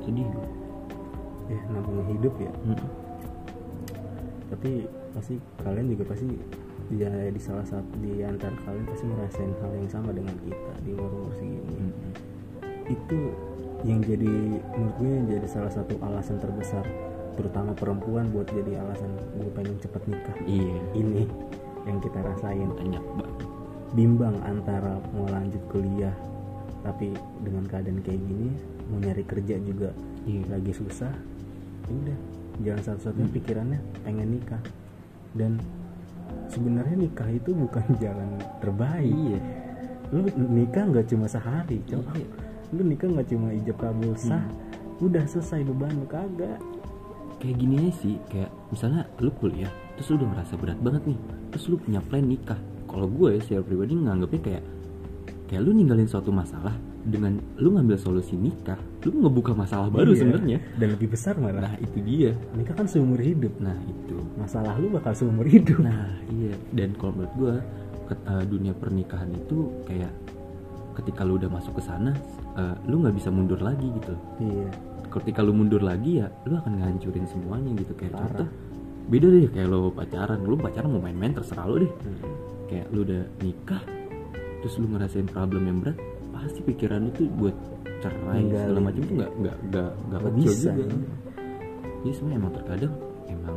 Sedih 0.00 0.24
gue. 0.24 0.46
ya 1.48 1.58
namanya 1.68 2.04
hidup 2.08 2.34
ya 2.36 2.52
Mm-mm. 2.62 2.90
tapi 4.48 4.70
pasti 5.10 5.34
kalian 5.58 5.90
juga 5.90 6.04
pasti 6.06 6.26
di, 6.90 7.02
di 7.06 7.40
salah 7.40 7.62
satu 7.62 7.92
di 7.98 8.20
antara 8.20 8.52
kalian 8.66 8.84
pasti 8.84 9.06
merasain 9.06 9.52
hal 9.56 9.70
yang 9.72 9.88
sama 9.88 10.10
dengan 10.10 10.34
kita 10.42 10.72
di 10.82 10.90
umur-umur 10.92 11.32
segini 11.38 11.62
Mm-mm. 11.70 12.12
itu 12.90 13.20
yang 13.80 14.02
jadi 14.02 14.32
menurut 14.76 14.94
gue 14.98 15.08
yang 15.08 15.26
jadi 15.30 15.46
salah 15.48 15.72
satu 15.72 15.94
alasan 16.02 16.36
terbesar 16.36 16.84
terutama 17.38 17.72
perempuan 17.72 18.28
buat 18.28 18.50
jadi 18.50 18.82
alasan 18.82 19.08
gue 19.38 19.50
pengen 19.54 19.78
cepet 19.78 20.02
nikah 20.04 20.36
Iya. 20.44 20.76
ini 20.92 21.24
yang 21.88 21.96
kita 21.98 22.20
rasain 22.20 22.68
Banyak 22.68 23.04
banget. 23.16 23.36
bimbang 23.90 24.36
antara 24.44 25.00
mau 25.14 25.24
lanjut 25.24 25.62
kuliah 25.70 26.12
tapi 26.82 27.12
dengan 27.40 27.64
keadaan 27.64 28.00
kayak 28.02 28.20
gini 28.20 28.50
mau 28.90 28.98
nyari 28.98 29.24
kerja 29.24 29.56
juga 29.62 29.94
Iya. 30.26 30.42
lagi 30.50 30.72
susah 30.74 31.12
ya 31.86 31.94
udah 31.94 32.18
jalan 32.60 32.82
satu-satunya 32.84 33.30
pikirannya 33.32 33.80
pengen 34.04 34.28
nikah 34.36 34.60
dan 35.32 35.56
sebenarnya 36.48 36.96
nikah 36.96 37.28
itu 37.28 37.50
bukan 37.52 37.84
jalan 38.02 38.28
terbaik 38.58 39.10
Iya. 39.12 39.38
lu 40.10 40.26
nikah 40.50 40.84
nggak 40.90 41.06
cuma 41.06 41.26
sehari 41.26 41.78
cowok 41.86 42.14
Iya. 42.14 42.28
lu 42.70 42.82
nikah 42.84 43.08
nggak 43.08 43.28
cuma 43.30 43.46
ijab 43.52 43.76
kabul 43.78 44.14
sah 44.14 44.42
udah 44.98 45.24
selesai 45.24 45.64
beban 45.64 45.94
lu 45.94 46.06
kagak 46.06 46.58
Kayak 47.40 47.56
gini 47.56 47.74
aja 47.80 47.92
sih, 48.04 48.20
kayak 48.28 48.52
misalnya 48.68 49.08
lu 49.16 49.32
kuliah, 49.32 49.72
terus 49.96 50.12
lu 50.12 50.20
udah 50.20 50.28
merasa 50.28 50.60
berat 50.60 50.76
banget 50.84 51.08
nih, 51.08 51.18
terus 51.48 51.72
lu 51.72 51.80
punya 51.80 52.04
plan 52.04 52.20
nikah. 52.20 52.60
Kalau 52.84 53.08
gue 53.08 53.40
secara 53.40 53.64
pribadi 53.64 53.96
nganggapnya 53.96 54.40
kayak 54.44 54.64
kayak 55.48 55.62
lu 55.64 55.72
ninggalin 55.72 56.04
suatu 56.04 56.28
masalah 56.28 56.76
dengan 57.00 57.32
lu 57.56 57.72
ngambil 57.72 57.96
solusi 57.96 58.34
nikah, 58.34 58.76
lu 59.02 59.24
ngebuka 59.24 59.52
masalah 59.52 59.88
baru 59.88 60.12
Iya. 60.12 60.20
sebenarnya. 60.20 60.58
dan 60.76 60.88
lebih 60.92 61.08
besar 61.08 61.34
malah 61.34 61.64
Nah 61.64 61.74
itu 61.78 61.98
dia. 61.98 62.30
nikah 62.52 62.74
kan 62.74 62.84
seumur 62.84 63.16
hidup 63.16 63.56
Nah 63.56 63.76
itu. 63.82 64.16
masalah 64.36 64.76
lu 64.76 64.88
bakal 64.88 65.12
seumur 65.12 65.44
hidup 65.44 65.80
Nah 65.80 66.12
iya. 66.28 66.52
Dan 66.70 66.92
kalau 66.94 67.12
menurut 67.14 67.34
gue 67.34 67.54
ke- 68.06 68.20
eh, 68.22 68.44
dunia 68.44 68.72
pernikahan 68.72 69.30
itu 69.30 69.58
kayak 69.84 70.12
ketika 70.92 71.22
lu 71.22 71.36
udah 71.36 71.48
masuk 71.48 71.72
ke 71.72 71.82
sana, 71.82 72.12
eh, 72.54 72.74
lu 72.84 73.00
nggak 73.00 73.14
bisa 73.14 73.28
mundur 73.28 73.58
lagi 73.58 73.88
gitu. 73.90 74.14
iya 74.42 74.68
Ketika 75.08 75.40
lu 75.40 75.50
mundur 75.50 75.80
lagi 75.80 76.20
ya, 76.20 76.30
lu 76.44 76.54
akan 76.54 76.78
ngancurin 76.78 77.26
semuanya 77.26 77.74
gitu 77.74 77.92
kayak 77.94 78.12
Parah. 78.12 78.24
contoh. 78.30 78.48
Beda 79.08 79.26
deh 79.26 79.48
kayak 79.48 79.66
lu 79.66 79.90
pacaran, 79.90 80.38
lu 80.40 80.54
pacaran 80.54 80.86
mau 80.86 81.02
main-main 81.02 81.34
terserah 81.34 81.66
lu 81.66 81.82
deh. 81.82 81.90
Hmm. 81.90 82.20
Kayak 82.70 82.86
lu 82.92 83.02
udah 83.02 83.22
nikah, 83.40 83.82
terus 84.60 84.78
lu 84.78 84.86
ngerasain 84.86 85.26
problem 85.26 85.66
yang 85.66 85.78
berat, 85.80 85.98
pasti 86.40 86.60
pikiran 86.62 87.00
lu 87.04 87.10
tuh 87.12 87.26
buat 87.32 87.56
cerai 88.00 88.40
Ninggalin. 88.40 88.60
segala 88.64 88.80
macam 88.80 89.02
tuh 89.02 89.14
nggak 89.14 89.32
nggak 89.36 89.56
nggak 89.68 89.90
nggak 90.08 90.20
kecil 90.24 90.40
bisa, 90.48 90.70
juga. 90.70 90.82
ya. 90.82 90.88
Jadi 92.00 92.12
sebenarnya 92.16 92.38
emang 92.38 92.52
terkadang 92.54 92.94
emang 93.26 93.56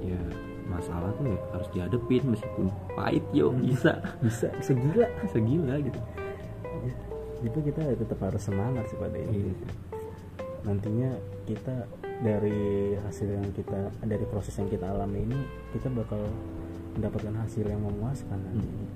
ya 0.00 0.20
masalah 0.66 1.10
tuh 1.12 1.24
ya 1.26 1.38
harus 1.50 1.68
dihadepin 1.70 2.22
meskipun 2.28 2.66
pahit 2.92 3.24
yo 3.30 3.46
Hmm. 3.50 3.62
bisa 3.64 3.92
bisa 4.20 4.46
bisa 4.54 4.72
gila 4.72 5.06
bisa 5.20 5.38
gila 5.38 5.74
gitu. 5.80 6.00
itu 7.38 7.58
kita 7.62 7.82
tetap 7.92 8.18
harus 8.18 8.40
semangat 8.40 8.86
sih 8.86 8.96
pada 8.96 9.12
ini 9.14 9.44
Iya. 9.44 9.54
nantinya 10.64 11.10
kita 11.44 11.84
dari 12.18 12.58
hasil 12.98 13.28
yang 13.28 13.44
kita 13.52 13.76
dari 14.02 14.24
proses 14.24 14.56
yang 14.56 14.66
kita 14.66 14.88
alami 14.88 15.20
ini 15.22 15.38
kita 15.70 15.92
bakal 15.92 16.22
mendapatkan 16.96 17.34
hasil 17.36 17.62
yang 17.62 17.82
memuaskan 17.82 18.38
nanti. 18.40 18.64
Hmm. 18.64 18.88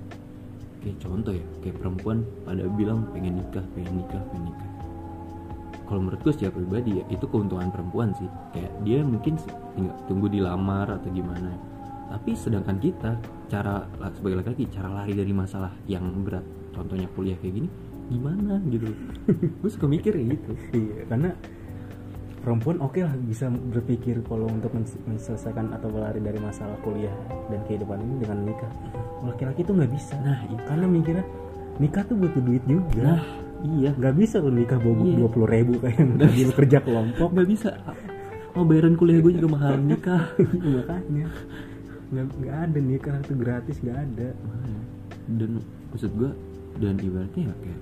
Kayak 0.81 0.97
contoh 0.99 1.33
ya 1.33 1.45
kayak 1.61 1.77
perempuan 1.77 2.25
pada 2.43 2.65
bilang 2.73 3.05
pengen 3.13 3.37
nikah 3.37 3.63
pengen 3.77 4.01
nikah 4.01 4.21
pengen 4.33 4.51
nikah. 4.51 4.69
Kalau 5.85 6.07
menurut 6.07 6.21
gue 6.23 6.33
secara 6.33 6.55
pribadi 6.55 6.91
ya 6.99 7.05
itu 7.11 7.25
keuntungan 7.27 7.67
perempuan 7.69 8.15
sih. 8.15 8.29
Kayak 8.55 8.71
dia 8.87 8.99
mungkin 9.03 9.35
tinggal 9.75 9.95
tunggu 10.07 10.27
dilamar 10.31 10.87
atau 10.87 11.09
gimana. 11.11 11.51
Tapi 12.11 12.31
sedangkan 12.35 12.79
kita 12.79 13.11
cara 13.47 13.87
sebagai 14.15 14.43
laki-laki 14.43 14.67
cara 14.71 14.87
lari 14.91 15.15
dari 15.15 15.31
masalah 15.35 15.71
yang 15.87 16.07
berat. 16.23 16.43
Contohnya 16.71 17.07
kuliah 17.11 17.35
kayak 17.39 17.63
gini 17.63 17.69
gimana 18.11 18.59
gitu? 18.67 18.91
Gue 19.63 19.69
suka 19.71 19.87
mikir 19.87 20.15
gitu. 20.15 20.51
Iya, 20.75 21.07
karena 21.07 21.31
perempuan 22.41 22.77
oke 22.77 22.97
lah 22.97 23.13
bisa 23.21 23.47
berpikir 23.47 24.19
kalau 24.23 24.45
untuk 24.45 24.69
men- 24.71 24.85
menyelesaikan 25.05 25.71
atau 25.71 25.87
lari 25.91 26.17
dari 26.17 26.37
masalah 26.37 26.73
kuliah 26.81 27.13
dan 27.47 27.61
kehidupan 27.63 27.97
ini 27.97 28.15
dengan 28.19 28.43
nikah. 28.43 28.71
Laki-laki 29.21 29.61
tuh 29.61 29.73
nggak 29.73 29.91
bisa. 29.91 30.17
Nah, 30.19 30.41
itu. 30.43 30.57
karena 30.65 30.85
mikirnya 30.85 31.25
nikah 31.77 32.03
tuh 32.03 32.15
butuh 32.15 32.41
duit 32.41 32.63
juga. 32.65 33.01
nah 33.07 33.21
iya 33.61 33.93
nggak 33.93 34.15
bisa 34.15 34.37
lo 34.37 34.49
nikah 34.49 34.75
bawa 34.75 35.01
Iya. 35.01 35.15
dua 35.15 35.29
puluh 35.29 35.47
ribu 35.47 35.73
kayak 35.77 36.01
lagi 36.17 36.49
kerja 36.51 36.77
kelompok 36.81 37.29
nggak 37.31 37.45
bisa 37.47 37.69
mau 38.51 38.65
bayaran 38.65 38.97
kuliah 38.97 39.21
gue 39.21 39.37
juga 39.37 39.47
mahal 39.47 39.77
nikah 39.77 40.33
makanya 40.73 41.29
nggak 42.09 42.25
nggak 42.35 42.57
ada 42.59 42.79
nikah 42.81 43.15
itu 43.17 43.33
gratis 43.33 43.77
nggak 43.79 43.97
ada 43.97 44.29
dan 45.31 45.51
maksud 45.89 46.09
gue 46.11 46.31
dan 46.77 46.97
ibaratnya 46.97 47.41
ya 47.47 47.55
kayak 47.55 47.79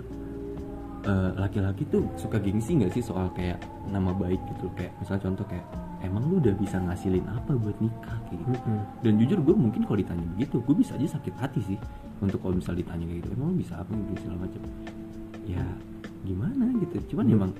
eh, 1.02 1.32
laki-laki 1.36 1.84
tuh 1.88 2.04
suka 2.16 2.38
gengsi 2.38 2.76
nggak 2.76 2.92
sih 2.92 3.04
soal 3.04 3.32
kayak 3.32 3.60
nama 3.88 4.12
baik 4.12 4.40
gitu? 4.52 4.68
Kayak 4.76 4.92
misalnya 5.00 5.22
contoh 5.32 5.46
kayak 5.48 5.66
emang 6.00 6.24
lu 6.28 6.40
udah 6.40 6.56
bisa 6.56 6.80
ngasilin 6.80 7.26
apa 7.28 7.52
buat 7.56 7.78
nikah? 7.80 8.18
kayak 8.28 8.40
gitu. 8.40 8.52
Mm-mm. 8.56 8.80
dan 9.02 9.14
jujur 9.18 9.40
gue 9.42 9.56
mungkin 9.58 9.82
kalau 9.84 9.98
ditanya 9.98 10.26
begitu 10.38 10.56
gue 10.62 10.76
bisa 10.78 10.94
aja 10.96 11.18
sakit 11.18 11.34
hati 11.40 11.62
sih 11.66 11.78
untuk 12.20 12.40
kalau 12.40 12.56
misal 12.56 12.74
ditanya 12.76 13.06
kayak 13.08 13.20
gitu. 13.24 13.28
Emang 13.36 13.48
lu 13.52 13.58
bisa 13.60 13.74
apa? 13.80 13.92
gitu 13.92 14.12
segala 14.24 14.38
macam. 14.48 14.62
Ya 15.48 15.64
gimana 16.24 16.66
gitu. 16.78 16.96
Cuman 17.16 17.26
Hmm. 17.26 17.36
emang 17.36 17.52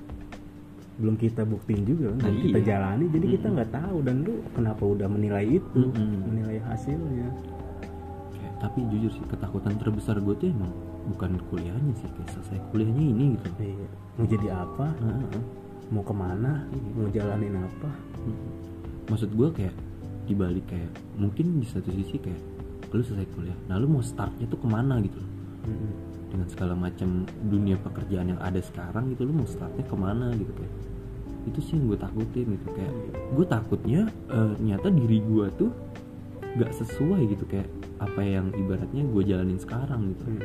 belum 1.00 1.16
kita 1.16 1.42
buktiin 1.48 1.82
juga 1.88 2.12
kan. 2.12 2.18
Nah, 2.20 2.28
belum 2.28 2.44
kita 2.44 2.58
iya. 2.60 2.66
jalani. 2.76 3.06
Jadi 3.08 3.26
kita 3.32 3.46
Mm-mm. 3.48 3.56
nggak 3.56 3.70
tahu. 3.72 3.96
Dan 4.04 4.16
lu 4.20 4.34
kenapa 4.52 4.82
udah 4.84 5.08
menilai 5.08 5.46
itu 5.48 5.80
Mm-mm. 5.80 6.28
menilai 6.28 6.58
hasilnya 6.60 7.28
tapi 8.60 8.84
jujur 8.92 9.08
sih 9.08 9.24
ketakutan 9.24 9.74
terbesar 9.80 10.20
gue 10.20 10.36
tuh 10.36 10.52
emang 10.52 10.68
bukan 11.08 11.40
kuliahnya 11.48 11.92
sih 11.96 12.08
kayak 12.12 12.30
selesai 12.36 12.58
kuliahnya 12.70 13.02
ini 13.02 13.24
gitu. 13.34 13.48
Iya. 13.56 13.88
mau 14.20 14.26
jadi 14.28 14.48
apa? 14.52 14.86
Heeh. 15.00 15.42
mau 15.90 16.04
ke 16.04 16.14
mana? 16.14 16.52
Mau 16.94 17.08
jalanin 17.08 17.56
apa? 17.56 17.90
Maksud 19.08 19.32
gue 19.32 19.48
kayak 19.56 19.74
dibalik 20.28 20.62
kayak 20.68 20.92
mungkin 21.18 21.58
di 21.58 21.66
satu 21.66 21.90
sisi 21.90 22.20
kayak 22.20 22.38
lu 22.90 23.02
selesai 23.02 23.26
kuliah 23.34 23.54
nah 23.70 23.78
lu 23.78 23.86
mau 23.86 24.02
startnya 24.02 24.46
tuh 24.46 24.60
ke 24.60 24.68
mana 24.68 25.00
gitu 25.02 25.18
loh. 25.18 25.32
Mm-mm. 25.60 25.92
dengan 26.30 26.46
segala 26.46 26.74
macam 26.78 27.26
dunia 27.50 27.74
pekerjaan 27.82 28.32
yang 28.32 28.40
ada 28.40 28.62
sekarang 28.62 29.10
gitu 29.10 29.26
lu 29.26 29.34
mau 29.34 29.48
startnya 29.48 29.82
ke 29.82 29.96
mana 29.96 30.30
gitu 30.36 30.52
kayak. 30.54 30.74
Itu 31.48 31.58
sih 31.64 31.80
yang 31.80 31.88
gue 31.88 31.98
takutin 31.98 32.46
gitu 32.54 32.68
kayak 32.76 32.94
gue 33.34 33.46
takutnya 33.48 34.00
eh, 34.28 34.52
ternyata 34.60 34.86
diri 34.92 35.18
gue 35.24 35.46
tuh 35.56 35.70
gak 36.52 36.72
sesuai 36.74 37.22
gitu 37.28 37.44
kayak 37.46 37.68
apa 37.98 38.20
yang 38.20 38.50
ibaratnya 38.52 39.02
gue 39.04 39.22
jalanin 39.22 39.56
sekarang 39.56 40.10
gitu 40.10 40.24
Hmm. 40.26 40.42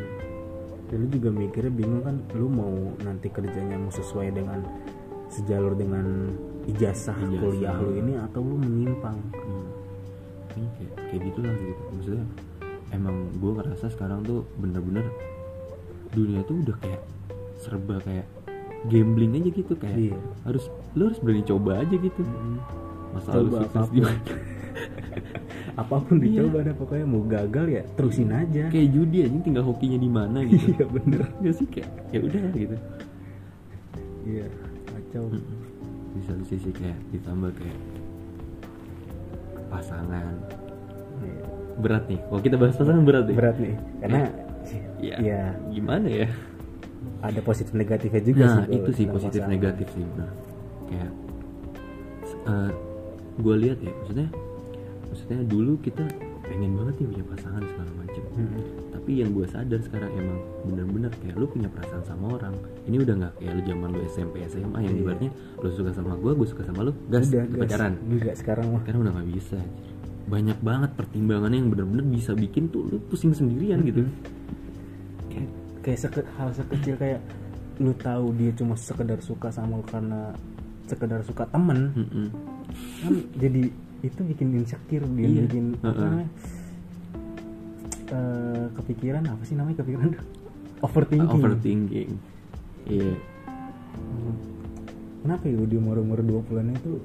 Dan 0.85 0.97
lu 1.01 1.07
juga 1.09 1.29
mikirnya 1.31 1.73
bingung 1.73 2.01
kan 2.01 2.15
lu 2.31 2.45
mau 2.45 2.69
nanti 3.01 3.25
kerjanya 3.27 3.73
mau 3.75 3.89
sesuai 3.89 4.29
dengan 4.31 4.61
sejalur 5.27 5.73
dengan 5.73 6.29
ijazah, 6.67 7.17
Ijazah. 7.17 7.41
kuliah 7.41 7.73
lu 7.75 7.89
ini 7.95 8.13
atau 8.15 8.39
lu 8.39 8.53
menyimpang. 8.55 9.17
Hmm. 9.33 9.65
Kayak 10.53 10.93
kayak 11.09 11.21
gitu 11.25 11.39
lah 11.41 11.55
gitu 11.57 11.81
maksudnya 11.89 12.25
emang 12.91 13.15
gue 13.33 13.51
ngerasa 13.51 13.85
sekarang 13.89 14.21
tuh 14.21 14.45
bener-bener 14.55 15.03
dunia 16.11 16.45
tuh 16.45 16.61
udah 16.61 16.77
kayak 16.79 17.01
serba 17.57 17.97
kayak 17.99 18.23
gambling 18.85 19.35
aja 19.35 19.49
gitu 19.51 19.73
kayak 19.75 19.97
Iya. 20.13 20.17
harus 20.45 20.69
lu 20.93 21.09
harus 21.09 21.19
berani 21.19 21.43
coba 21.43 21.81
aja 21.81 21.95
gitu 21.97 22.21
masa 23.11 23.29
lu 23.35 23.49
Coba 23.49 23.57
sukses 23.65 23.89
di 23.89 23.99
Apa 25.81 25.95
pun 25.99 26.17
Iya. 26.17 26.41
dicoba 26.41 26.57
deh 26.61 26.73
pokoknya 26.73 27.05
mau 27.05 27.23
gagal 27.23 27.65
ya 27.69 27.83
terusin 27.93 28.29
aja. 28.29 28.67
kayak 28.67 28.89
judi 28.89 29.17
aja 29.21 29.37
tinggal 29.39 29.63
hokinya 29.63 29.97
di 29.97 30.09
mana 30.09 30.39
gitu 30.43 30.71
Iya 30.73 30.85
bener. 30.87 31.21
ya 31.39 31.51
sih 31.51 31.67
kayak 31.67 31.89
ya 32.09 32.19
udah 32.21 32.41
gitu 32.53 32.77
Iya 34.25 34.45
kacau. 34.85 35.25
Di 36.11 36.21
satu 36.23 36.43
sisi 36.43 36.69
kayak 36.71 36.97
ditambah 37.09 37.51
kayak 37.53 37.79
pasangan 39.67 40.33
Iya. 41.17 41.43
berat 41.77 42.03
nih 42.05 42.19
kalau 42.21 42.41
kita 42.41 42.55
bahas 42.55 42.75
pasangan 42.75 43.03
berat 43.03 43.25
nih 43.25 43.35
Berat 43.35 43.57
nih 43.57 43.75
karena 43.99 44.21
ya, 44.99 45.15
ya 45.17 45.41
gimana 45.69 46.07
ya 46.07 46.27
ada 47.19 47.39
positif 47.39 47.71
negatifnya 47.71 48.21
juga 48.21 48.43
sih. 48.43 48.51
nah 48.51 48.63
kalau 48.63 48.75
itu 48.75 48.89
sih 48.91 49.05
positif 49.07 49.39
pasangan. 49.39 49.53
negatif 49.53 49.87
sih 49.91 50.03
benar 50.05 50.29
kayak 50.85 51.11
gue 53.35 53.55
lihat 53.57 53.79
ya 53.79 53.91
maksudnya 53.93 54.27
maksudnya 55.05 55.39
dulu 55.43 55.77
kita 55.79 56.03
pengen 56.43 56.71
banget 56.73 56.95
nih 56.97 57.07
punya 57.09 57.25
pasangan 57.27 57.63
segala 57.63 57.91
macam 57.95 58.23
Mm-mm. 58.31 58.61
tapi 58.91 59.11
yang 59.15 59.29
gue 59.31 59.45
sadar 59.45 59.79
sekarang 59.79 60.11
emang 60.13 60.37
bener-bener 60.63 61.11
kayak 61.17 61.35
lu 61.35 61.45
punya 61.45 61.67
perasaan 61.67 62.03
sama 62.03 62.25
orang 62.31 62.53
ini 62.83 62.97
udah 62.97 63.15
nggak 63.15 63.33
kayak 63.35 63.51
lu 63.51 63.61
zaman 63.63 63.89
lu 63.89 63.99
SMP 64.05 64.35
SMA 64.45 64.79
yang 64.79 64.93
Iya. 64.93 65.01
ibaratnya 65.01 65.31
lu 65.57 65.69
suka 65.69 65.91
sama 65.91 66.13
gue 66.15 66.31
gue 66.33 66.47
suka 66.47 66.63
sama 66.63 66.79
lu 66.81 66.91
gas 67.07 67.25
Udah, 67.27 67.43
gas. 67.43 67.59
pacaran 67.59 67.93
Enggak 68.03 68.35
sekarang 68.35 68.65
mah. 68.67 68.81
sekarang 68.81 68.99
udah 69.01 69.13
nggak 69.13 69.29
bisa 69.31 69.57
banyak 70.25 70.57
banget 70.59 70.91
pertimbangannya 70.91 71.57
yang 71.57 71.69
bener-bener 71.69 72.05
bisa 72.07 72.31
bikin 72.33 72.65
tuh 72.67 72.81
lu 72.83 72.97
pusing 73.03 73.31
sendirian 73.31 73.81
gitu 73.81 74.05
kayak 75.27 75.47
kayak 75.81 75.99
seke- 75.99 76.29
hal 76.35 76.49
sekecil 76.51 76.95
kayak 76.95 77.21
lu 77.77 77.91
tahu 77.95 78.31
dia 78.33 78.51
cuma 78.51 78.73
sekedar 78.73 79.19
suka 79.19 79.49
sama 79.49 79.75
lu 79.75 79.85
karena 79.85 80.31
sekedar 80.83 81.21
suka 81.21 81.45
temen 81.47 81.91
mm-mm. 81.91 82.27
kan 83.01 83.13
jadi 83.35 83.69
itu 84.01 84.19
bikin 84.21 84.47
insecure 84.55 85.05
dia 85.09 85.25
Iya. 85.25 85.41
bikin 85.43 85.65
apa 85.75 85.87
Heeh. 85.87 86.03
namanya 86.03 86.29
eh, 88.07 88.65
kepikiran 88.73 89.23
apa 89.25 89.41
sih 89.43 89.55
namanya 89.55 89.77
kepikiran? 89.81 90.09
Overthinking. 90.81 91.31
Overthinking. 91.33 92.11
Iya. 92.85 93.13
Hmm. 93.95 94.35
kenapa 95.21 95.47
ya 95.47 95.57
di 95.57 95.75
umur-umur 95.75 96.21
20-an 96.21 96.69
itu 96.71 97.01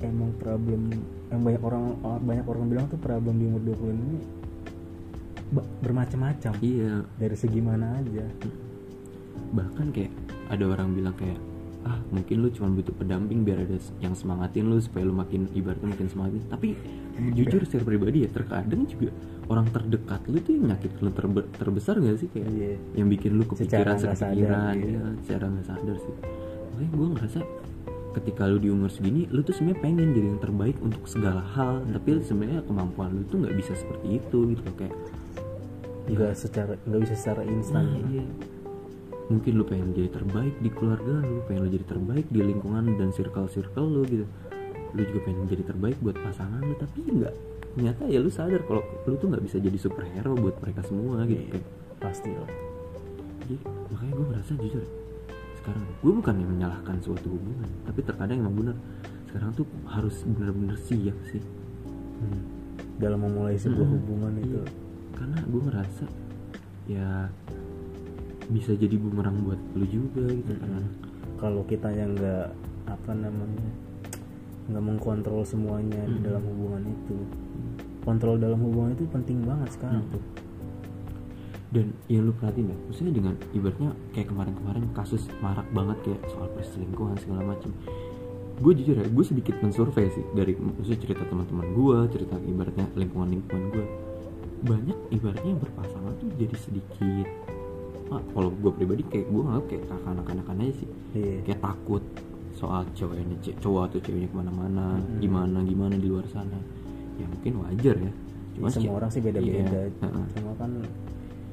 emang 0.00 0.34
problem 0.34 0.90
yang 1.28 1.40
banyak 1.40 1.62
orang 1.62 1.84
banyak 2.20 2.42
orang 2.44 2.64
bilang 2.66 2.86
tuh 2.88 2.98
problem 2.98 3.38
di 3.38 3.46
umur 3.46 3.62
20-an 3.62 3.94
ini 3.96 4.18
ba- 5.52 5.68
bermacam-macam. 5.80 6.52
Iya. 6.58 7.06
Dari 7.14 7.36
segi 7.38 7.60
mana 7.60 7.94
aja. 7.94 8.26
Bahkan 9.52 9.86
kayak 9.92 10.10
ada 10.50 10.64
orang 10.66 10.88
bilang 10.92 11.14
kayak 11.14 11.38
ah 11.84 12.00
mungkin 12.08 12.40
lu 12.40 12.48
cuma 12.48 12.68
butuh 12.70 12.92
pendamping 12.92 13.40
biar 13.40 13.60
ada 13.60 13.76
yang 13.98 14.12
semangatin 14.12 14.66
lu 14.66 14.80
supaya 14.80 15.04
lu 15.04 15.12
makin 15.12 15.44
ibaratnya 15.52 15.84
makin 15.86 16.08
semangatin 16.08 16.40
tapi 16.48 16.72
jujur 17.30 17.60
secara 17.68 17.84
pribadi 17.84 18.24
ya 18.24 18.28
terkadang 18.28 18.84
juga 18.84 19.12
orang 19.44 19.68
terdekat 19.68 20.20
lu 20.24 20.40
tuh 20.40 20.52
yang 20.52 20.66
nyakit 20.66 20.92
lu 20.98 21.10
terbe- 21.10 21.44
terbesar 21.52 22.00
gak 22.00 22.16
sih? 22.16 22.28
Kayak 22.28 22.48
Iya. 22.50 22.72
yang 22.96 23.08
bikin 23.08 23.30
lu 23.34 23.44
Secara 23.44 23.52
kepikiran. 23.52 23.84
nggak 23.92 24.00
sadar, 24.00 24.16
sepikiran 24.16 24.74
iya. 24.74 24.88
ya 24.88 25.04
secara 25.20 25.44
nggak 25.46 25.66
sadar 25.68 25.96
sih. 26.00 26.14
Makanya 26.72 26.90
gue 26.90 27.08
ngerasa 27.12 27.40
ketika 28.14 28.42
lu 28.46 28.56
di 28.56 28.68
umur 28.68 28.88
segini 28.88 29.26
lu 29.28 29.42
tuh 29.42 29.52
sebenarnya 29.52 29.80
pengen 29.80 30.08
jadi 30.10 30.26
yang 30.26 30.40
terbaik 30.40 30.76
untuk 30.80 31.02
segala 31.04 31.44
hal. 31.52 31.84
Tapi 31.86 32.10
sebenarnya 32.18 32.64
kemampuan 32.64 33.10
lu 33.12 33.22
tuh 33.28 33.36
nggak 33.38 33.54
bisa 33.54 33.76
seperti 33.76 34.06
itu 34.16 34.38
gitu 34.50 34.62
kayak 34.74 34.96
nggak 36.04 36.32
secara 36.32 36.72
nggak 36.82 37.00
bisa 37.00 37.14
secara 37.14 37.42
instan 37.44 37.84
Nah, 37.84 38.00
iya. 38.08 38.24
Mungkin 39.32 39.52
lu 39.56 39.64
pengen 39.64 39.96
jadi 39.96 40.10
terbaik 40.12 40.54
di 40.60 40.68
keluarga 40.68 41.24
lu, 41.24 41.40
pengen 41.48 41.64
lu 41.64 41.70
jadi 41.72 41.86
terbaik 41.88 42.26
di 42.28 42.40
lingkungan 42.44 42.84
dan 43.00 43.08
circle-circle 43.08 43.88
lu 43.88 44.02
gitu. 44.04 44.26
Lu 44.94 45.00
juga 45.00 45.20
pengen 45.26 45.48
jadi 45.48 45.64
terbaik 45.64 45.96
buat 46.04 46.16
pasangan 46.20 46.60
lu, 46.60 46.76
tapi 46.76 47.00
enggak. 47.08 47.34
Ternyata 47.74 48.02
ya 48.06 48.18
lu 48.22 48.30
sadar 48.30 48.62
kalau 48.68 48.84
lu 49.08 49.16
tuh 49.18 49.26
nggak 49.32 49.42
bisa 49.42 49.56
jadi 49.58 49.78
superhero 49.80 50.36
buat 50.36 50.60
mereka 50.60 50.84
semua 50.86 51.24
gitu. 51.26 51.56
Iya. 51.56 51.64
Pasti 51.98 52.30
lah 52.30 52.74
jadi, 53.44 53.60
makanya 53.92 54.12
gue 54.16 54.26
ngerasa 54.32 54.52
jujur 54.56 54.84
sekarang 55.60 55.84
gue 55.84 56.12
bukan 56.12 56.34
yang 56.36 56.50
menyalahkan 56.56 56.96
suatu 57.00 57.28
hubungan, 57.28 57.68
tapi 57.88 58.00
terkadang 58.04 58.40
emang 58.40 58.56
bener 58.56 58.76
sekarang 59.28 59.50
tuh 59.56 59.66
harus 59.88 60.24
bener-bener 60.24 60.76
siap 60.80 61.16
sih. 61.28 61.44
Hmm. 62.14 62.40
dalam 62.96 63.26
memulai 63.26 63.58
sebuah 63.58 63.84
Mm-mm. 63.84 63.96
hubungan 64.00 64.32
itu 64.38 64.54
Iya. 64.54 64.64
Karena 65.18 65.38
gue 65.44 65.62
ngerasa 65.66 66.04
ya 66.88 67.08
bisa 68.46 68.72
jadi 68.72 68.94
bumerang 68.94 69.40
buat 69.42 69.60
lu 69.74 69.86
juga 69.86 70.24
gitu 70.28 70.52
kan. 70.52 70.68
Mm-mm. 70.68 70.86
kalau 71.36 71.62
kita 71.64 71.88
yang 71.90 72.12
nggak 72.12 72.52
apa 72.84 73.10
namanya 73.12 73.68
nggak 74.64 74.84
mengkontrol 74.84 75.42
semuanya 75.42 76.04
di 76.04 76.16
Mm-mm. 76.16 76.24
dalam 76.24 76.42
hubungan 76.44 76.82
itu 76.84 77.16
kontrol 78.00 78.36
dalam 78.36 78.60
hubungan 78.60 78.92
itu 78.92 79.04
penting 79.08 79.40
banget 79.42 79.72
sekarang 79.72 80.04
Mm. 80.04 80.12
tuh 80.12 80.24
dan 81.74 81.86
yang 82.06 82.22
lu 82.24 82.32
perhatiin 82.32 82.70
ya 82.70 82.76
maksudnya 82.86 83.12
dengan 83.12 83.34
ibaratnya 83.50 83.90
kayak 84.14 84.28
kemarin-kemarin 84.30 84.84
kasus 84.94 85.26
marak 85.40 85.66
banget 85.74 85.98
kayak 86.06 86.22
soal 86.30 86.46
perselingkuhan 86.54 87.18
segala 87.18 87.42
macam 87.50 87.74
gue 88.54 88.72
jujur 88.78 88.94
ya 88.94 89.06
gue 89.10 89.24
sedikit 89.26 89.58
mensurvei 89.58 90.06
sih 90.08 90.22
dari 90.32 90.54
maksudnya 90.54 91.00
cerita 91.02 91.26
teman-teman 91.26 91.66
gue 91.74 91.96
cerita 92.14 92.38
ibaratnya 92.38 92.86
lingkungan 92.94 93.28
lingkungan 93.34 93.64
gue 93.74 93.84
banyak 94.62 94.98
ibaratnya 95.10 95.50
yang 95.50 95.60
berpasangan 95.60 96.12
tuh 96.16 96.30
jadi 96.38 96.54
sedikit 96.54 97.26
kalau 98.28 98.50
gue 98.50 98.72
pribadi 98.72 99.02
kayak 99.04 99.26
gue 99.26 99.42
nganggap 99.42 99.64
kayak 99.66 99.82
kanak-kanakan 100.00 100.56
aja 100.60 100.72
sih. 100.76 100.88
Iya. 101.14 101.36
kayak 101.42 101.60
takut 101.60 102.02
soal 102.52 102.82
cowoknya 102.92 103.36
ce- 103.40 103.58
cowok 103.58 103.82
atau 103.88 103.98
ceweknya 104.00 104.28
ke 104.28 104.36
mana-mana 104.36 104.86
Hmm. 104.96 105.18
gimana 105.18 105.58
gimana 105.60 105.94
di 105.94 106.06
luar 106.06 106.26
sana. 106.26 106.58
Ya 107.14 107.26
mungkin 107.26 107.52
wajar 107.60 107.96
ya. 107.96 108.12
Ya, 108.54 108.70
semua 108.70 108.94
orang 108.96 109.10
sih 109.10 109.18
beda-beda. 109.18 109.90
Iya, 109.90 109.90
cuma 110.30 110.52
kan 110.54 110.70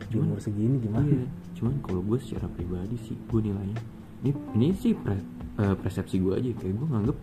di 0.05 0.15
umur 0.15 0.37
segini 0.37 0.77
gimana? 0.77 1.01
Iya, 1.03 1.25
cuman 1.55 1.73
kalau 1.81 2.01
gue 2.03 2.17
secara 2.17 2.45
pribadi 2.47 2.93
sih 3.01 3.17
gue 3.17 3.41
nilainya 3.41 3.79
ini 4.21 4.29
ini 4.53 4.67
sih 4.75 4.93
pre- 4.93 5.25
eh, 5.57 5.75
persepsi 5.75 6.17
gue 6.17 6.33
aja. 6.35 6.49
Kayak 6.55 6.73
gue 6.75 6.87
nganggep 6.87 7.17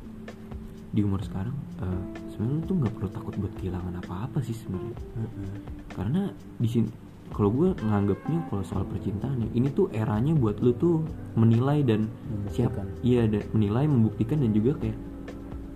di 0.88 1.00
umur 1.00 1.20
sekarang 1.20 1.54
eh, 1.78 2.02
sebenarnya 2.28 2.62
tuh 2.64 2.74
nggak 2.76 2.92
perlu 2.92 3.10
takut 3.12 3.34
buat 3.36 3.52
kehilangan 3.54 3.94
apa-apa 4.00 4.38
sih 4.40 4.54
sebenarnya. 4.54 4.96
Heeh. 5.14 5.54
karena 5.90 6.22
di 6.56 6.68
sini 6.68 6.88
kalau 7.30 7.50
gue 7.50 7.68
nganggapnya 7.78 8.38
kalau 8.46 8.62
soal 8.62 8.84
percintaan 8.84 9.40
ya, 9.40 9.48
ini 9.52 9.68
tuh 9.68 9.86
eranya 9.90 10.32
buat 10.32 10.58
lu 10.58 10.72
tuh 10.72 11.04
menilai 11.34 11.80
dan 11.82 12.08
siap 12.48 12.72
Membuktikan. 12.72 12.86
iya 13.02 13.22
dan 13.24 13.42
menilai 13.50 13.84
membuktikan 13.84 14.38
dan 14.38 14.50
juga 14.50 14.72
kayak 14.76 14.98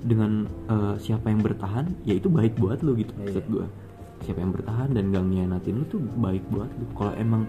dengan 0.03 0.33
eh, 0.67 0.95
siapa 0.97 1.27
yang 1.27 1.41
bertahan 1.41 1.87
ya 2.03 2.15
itu 2.15 2.27
baik 2.27 2.57
buat 2.57 2.81
lu 2.81 2.97
gitu 2.97 3.13
Iya. 3.13 3.21
maksud 3.23 3.45
gue 3.49 3.67
siapa 4.21 4.39
yang 4.39 4.51
bertahan 4.51 4.89
dan 4.91 5.05
gak 5.09 5.25
ngianatin 5.25 5.75
lu 5.77 5.85
tuh 5.89 6.01
baik 6.17 6.43
buat 6.49 6.71
lu 6.73 6.87
kalau 6.93 7.13
emang 7.17 7.43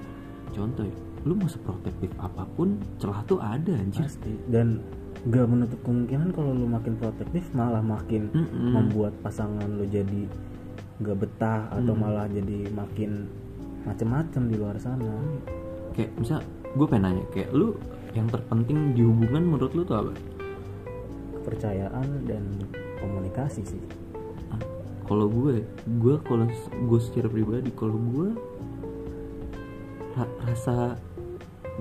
contoh 0.51 0.83
ya 0.83 0.95
lu 1.23 1.33
mau 1.33 1.47
seprotektif 1.47 2.11
apa 2.17 2.43
pun 2.51 2.67
celah 2.97 3.23
tuh 3.23 3.39
ada 3.39 3.73
anjir 3.73 4.03
pasti 4.03 4.33
dan 4.47 4.83
nggak 5.23 5.45
menutup 5.47 5.79
kemungkinan 5.81 6.29
kalau 6.29 6.51
lu 6.51 6.67
makin 6.67 6.93
protektif 6.93 7.47
malah 7.53 7.79
makin 7.79 8.27
Mm-mm. 8.29 8.75
membuat 8.75 9.15
pasangan 9.21 9.65
lu 9.71 9.87
jadi 9.87 10.27
nggak 10.99 11.17
betah 11.17 11.71
atau 11.71 11.93
Mm. 11.93 11.99
malah 11.99 12.27
jadi 12.27 12.57
makin 12.69 13.11
macem-macem 13.83 14.47
di 14.47 14.55
luar 14.55 14.79
sana. 14.79 15.13
Kayak 15.93 16.11
misal 16.17 16.39
gue 16.73 16.85
pengen 16.89 17.03
nanya 17.13 17.25
kayak 17.31 17.53
lu 17.53 17.77
yang 18.17 18.25
terpenting 18.29 18.97
di 18.97 19.01
hubungan 19.05 19.43
menurut 19.45 19.71
lu 19.77 19.83
tuh 19.85 19.97
apa? 19.99 20.13
Kepercayaan 21.41 22.25
dan 22.25 22.43
komunikasi 22.97 23.61
sih. 23.67 23.83
Ah, 24.49 24.61
kalau 25.05 25.27
gue 25.29 25.61
gue 25.99 26.15
kalau 26.23 26.47
gue 26.87 26.99
secara 27.03 27.27
pribadi 27.27 27.69
kalau 27.75 27.97
gue 27.99 28.29
ra- 30.17 30.33
rasa 30.47 30.97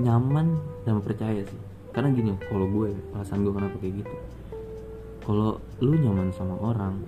nyaman 0.00 0.58
dan 0.84 1.00
percaya 1.00 1.44
sih. 1.46 1.60
Karena 1.92 2.08
gini 2.12 2.32
kalau 2.48 2.64
gue 2.68 2.96
alasan 3.12 3.44
gue 3.44 3.52
kenapa 3.52 3.76
kayak 3.78 4.04
gitu? 4.04 4.16
Kalau 5.22 5.62
lu 5.78 5.94
nyaman 5.94 6.34
sama 6.34 6.58
orang 6.58 6.98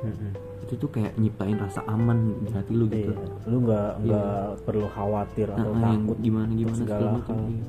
Mm-mm. 0.00 0.32
Itu 0.60 0.74
tuh 0.76 0.88
kayak 0.88 1.16
nyiptain 1.16 1.56
rasa 1.56 1.80
aman 1.84 2.18
di 2.38 2.50
hati 2.50 2.72
lu 2.72 2.86
gitu. 2.86 3.10
Iya, 3.10 3.26
lu 3.44 3.56
nggak 3.60 3.90
nggak 4.00 4.34
perlu 4.62 4.86
khawatir 4.88 5.48
atau 5.48 5.72
Nah, 5.72 5.92
takut 5.92 6.18
gimana 6.18 6.50
gimana 6.50 6.76
segala 6.76 7.06
macam. 7.14 7.36
iya. 7.46 7.64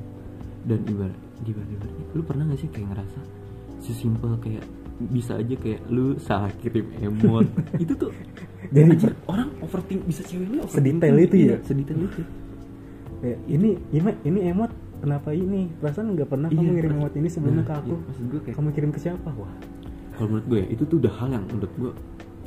dan 0.62 0.78
ibarat 0.84 1.18
ibarat 1.42 1.68
ibaratnya 1.68 2.06
lu 2.08 2.22
pernah 2.22 2.44
gak 2.46 2.54
sih 2.56 2.70
kayak 2.70 2.86
ngerasa 2.88 3.20
sesimpel 3.78 4.38
kayak 4.38 4.62
bisa 5.04 5.34
aja 5.34 5.54
kayak 5.56 5.82
lu 5.88 6.14
salah 6.16 6.54
kirim 6.56 6.86
emot? 6.96 7.42
Itu 7.82 7.92
tuh 7.96 8.14
Jadi 8.68 8.88
anjir, 8.88 9.12
orang 9.26 9.50
overthink 9.58 10.00
bisa 10.02 10.22
cewek 10.22 10.46
lu. 10.48 10.62
Sedetail 10.64 11.16
itu 11.18 11.34
ya? 11.36 11.44
Iya, 11.44 11.56
sedetail 11.60 11.98
itu. 12.00 12.22
Ya, 13.20 13.36
ini 13.48 13.74
ini 13.90 14.00
ini 14.22 14.40
emot 14.48 14.70
kenapa 14.96 15.30
ini? 15.30 15.66
Perasaan 15.74 16.14
nggak 16.14 16.24
pernah 16.26 16.48
kamu 16.48 16.62
Iya, 16.62 16.72
ngirim 16.72 16.90
pas- 16.92 17.00
emot 17.00 17.12
ini 17.16 17.28
sebelumnya 17.28 17.58
nah, 17.58 17.68
ke 17.68 17.74
aku. 17.76 17.90
iya, 17.90 17.98
maksud 18.00 18.24
gue 18.24 18.40
kayak 18.40 18.56
kamu 18.56 18.68
kirim 18.70 18.90
ke 18.90 19.00
siapa? 19.00 19.28
Wah. 19.32 19.52
Kalau 20.12 20.26
menurut 20.28 20.46
gue 20.46 20.58
ya, 20.58 20.66
itu 20.70 20.82
tuh 20.84 20.96
udah 20.98 21.12
hal 21.12 21.28
yang 21.32 21.44
menurut 21.44 21.72
gue 21.74 21.92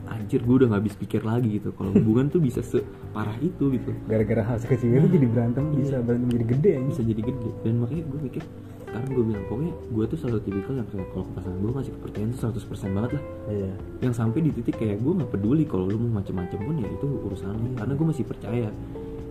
anjir 0.10 0.42
gue 0.42 0.56
udah 0.64 0.68
gak 0.72 0.82
habis 0.86 0.96
pikir 0.96 1.22
lagi 1.26 1.60
gitu. 1.60 1.70
Kalau 1.74 1.92
hubungan 1.92 2.30
tuh 2.30 2.42
bisa 2.42 2.62
separah 2.62 3.38
itu 3.42 3.74
gitu. 3.74 3.92
Gara-gara 4.06 4.44
hal 4.46 4.58
sekecil 4.62 4.96
itu 4.96 5.08
jadi 5.20 5.28
berantem 5.28 5.64
bisa 5.74 6.00
berantem 6.02 6.30
jadi 6.34 6.46
gede 6.46 6.70
ya 6.78 6.82
bisa 6.86 7.02
jadi 7.02 7.22
gede. 7.22 7.50
Dan 7.66 7.74
makanya 7.82 8.04
gue 8.08 8.20
mikir 8.22 8.44
sekarang 8.86 9.12
gue 9.12 9.26
bilang 9.28 9.44
pokoknya 9.52 9.74
gue 9.92 10.06
tuh 10.08 10.18
selalu 10.24 10.40
tipikal 10.48 10.74
yang 10.80 10.88
kayak 10.88 11.08
kalau 11.12 11.26
ke 11.28 11.32
pasangan 11.36 11.58
gue 11.60 11.72
ngasih 11.76 11.94
kepercayaan 12.00 12.30
tuh 12.32 12.40
100% 12.48 12.96
banget 12.96 13.12
lah. 13.12 13.24
Iya. 13.52 13.72
Yang 14.08 14.14
sampai 14.16 14.40
di 14.40 14.52
titik 14.56 14.76
kayak 14.80 14.98
gue 15.04 15.14
nggak 15.20 15.30
peduli 15.36 15.64
kalau 15.68 15.86
lu 15.92 15.98
mau 16.00 16.24
macem-macem 16.24 16.60
pun 16.64 16.76
ya 16.80 16.88
itu 16.88 17.06
urusan 17.06 17.52
lu 17.60 17.70
karena 17.76 17.94
gue 17.94 18.06
masih 18.08 18.24
percaya. 18.24 18.70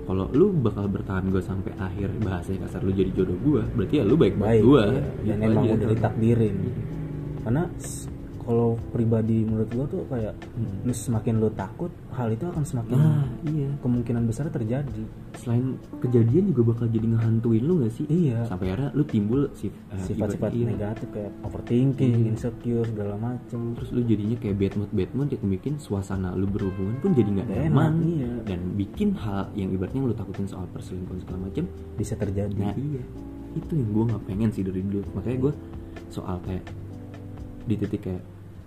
Kalau 0.05 0.29
lu 0.37 0.53
bakal 0.53 0.85
bertahan 0.85 1.33
gue 1.33 1.41
sampai 1.41 1.73
akhir 1.81 2.13
bahasanya 2.21 2.69
kasar 2.69 2.85
lu 2.85 2.93
jadi 2.93 3.09
jodoh 3.17 3.41
gue 3.41 3.63
berarti 3.73 3.95
ya 3.97 4.05
lu 4.05 4.21
baik 4.21 4.37
baik 4.37 4.61
gue 4.61 4.85
iya. 5.25 5.33
dan 5.33 5.39
emang 5.49 5.65
udah 5.65 5.89
ditakdirin. 5.97 6.57
Karena 7.41 7.63
s- 7.81 8.13
kalau 8.45 8.77
pribadi 8.93 9.43
menurut 9.43 9.69
gua 9.69 9.87
tuh 9.87 10.05
kayak 10.07 10.37
Hmm. 10.55 10.87
semakin 10.87 11.41
lu 11.41 11.49
takut 11.51 11.89
hal 12.13 12.29
itu 12.29 12.45
akan 12.45 12.63
semakin 12.63 12.95
nah 12.95 13.25
iya 13.43 13.69
kemungkinan 13.81 14.25
besar 14.25 14.47
terjadi 14.49 15.03
selain 15.35 15.75
kejadian 15.99 16.53
juga 16.53 16.71
bakal 16.71 16.87
jadi 16.87 17.09
ngehantuin 17.09 17.65
lu 17.65 17.83
gak 17.83 17.93
sih 17.93 18.07
iya 18.07 18.45
sampai 18.45 18.71
akhirnya 18.71 18.93
lu 18.93 19.03
timbul 19.03 19.49
sif- 19.53 19.75
eh, 19.91 19.99
sifat-sifat 19.99 20.53
iya. 20.53 20.67
negatif 20.71 21.09
kayak 21.11 21.33
overthinking 21.43 22.15
Iya. 22.15 22.29
insecure 22.31 22.85
segala 22.85 23.17
macem 23.17 23.75
terus 23.75 23.89
lu 23.91 24.05
jadinya 24.05 24.37
kayak 24.37 24.57
bad 24.57 24.75
mood 24.77 24.91
bad 24.93 25.11
mood 25.13 25.29
yang 25.33 25.45
bikin 25.51 25.75
suasana 25.77 26.37
lu 26.37 26.47
berhubungan 26.47 27.01
pun 27.01 27.17
jadi 27.17 27.29
nggak 27.33 27.49
nyaman 27.49 27.93
iya. 28.05 28.31
dan 28.45 28.61
bikin 28.77 29.17
hal 29.17 29.49
yang 29.53 29.73
ibaratnya 29.73 30.05
lu 30.05 30.13
takutin 30.13 30.47
soal 30.47 30.69
perselingkuhan 30.71 31.19
segala 31.19 31.49
macem 31.49 31.65
bisa 31.97 32.15
terjadi 32.15 32.55
nah 32.55 32.77
iya 32.77 33.03
itu 33.55 33.73
yang 33.73 33.89
gue 33.89 34.05
nggak 34.11 34.23
pengen 34.27 34.51
sih 34.51 34.63
dari 34.63 34.83
dulu 34.83 35.07
makanya 35.15 35.39
gue 35.49 35.53
soal 36.11 36.37
kayak 36.43 36.65
di 37.65 37.75
titik 37.75 38.03
kayak 38.03 38.23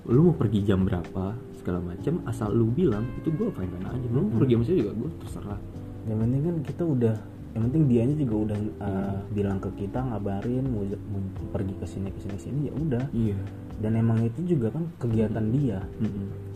lu 0.07 0.31
mau 0.31 0.35
pergi 0.35 0.59
jam 0.63 0.87
berapa? 0.87 1.35
segala 1.67 1.83
macem. 1.83 2.23
Asal 2.23 2.55
lu 2.55 2.71
bilang 2.71 3.03
itu 3.19 3.27
gue 3.27 3.51
fine 3.51 3.67
fine 3.67 3.87
aja. 3.91 4.07
Lu 4.07 4.31
mau 4.31 4.39
pergi 4.39 4.55
sama 4.55 4.63
juga? 4.71 4.91
Gue 4.95 5.09
terserah. 5.19 5.59
Yang 6.07 6.17
penting 6.23 6.41
kan 6.47 6.55
kita 6.63 6.83
udah 6.87 7.15
yang 7.51 7.63
penting 7.67 7.83
dianya 7.89 8.15
juga 8.15 8.35
udah 8.47 8.57
uh, 8.57 8.87
Iya. 8.87 9.19
bilang 9.35 9.57
ke 9.59 9.69
kita 9.75 9.99
ngabarin 9.99 10.63
mau, 10.69 10.85
mau 10.85 11.21
pergi 11.51 11.73
ke 11.75 11.85
sini 11.89 12.07
ke 12.15 12.19
sini 12.23 12.37
sini 12.39 12.59
ya 12.71 12.73
udah. 12.79 13.03
Iya. 13.11 13.37
Dan 13.83 13.91
emang 13.99 14.23
itu 14.23 14.39
juga 14.47 14.71
kan 14.71 14.87
kegiatan 14.95 15.45
dia. 15.51 15.83
Mm-mm. 15.99 16.47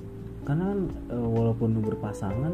karena 0.42 0.74
kan 0.74 0.80
uh, 1.14 1.30
walaupun 1.38 1.70
lu 1.78 1.86
berpasangan 1.86 2.50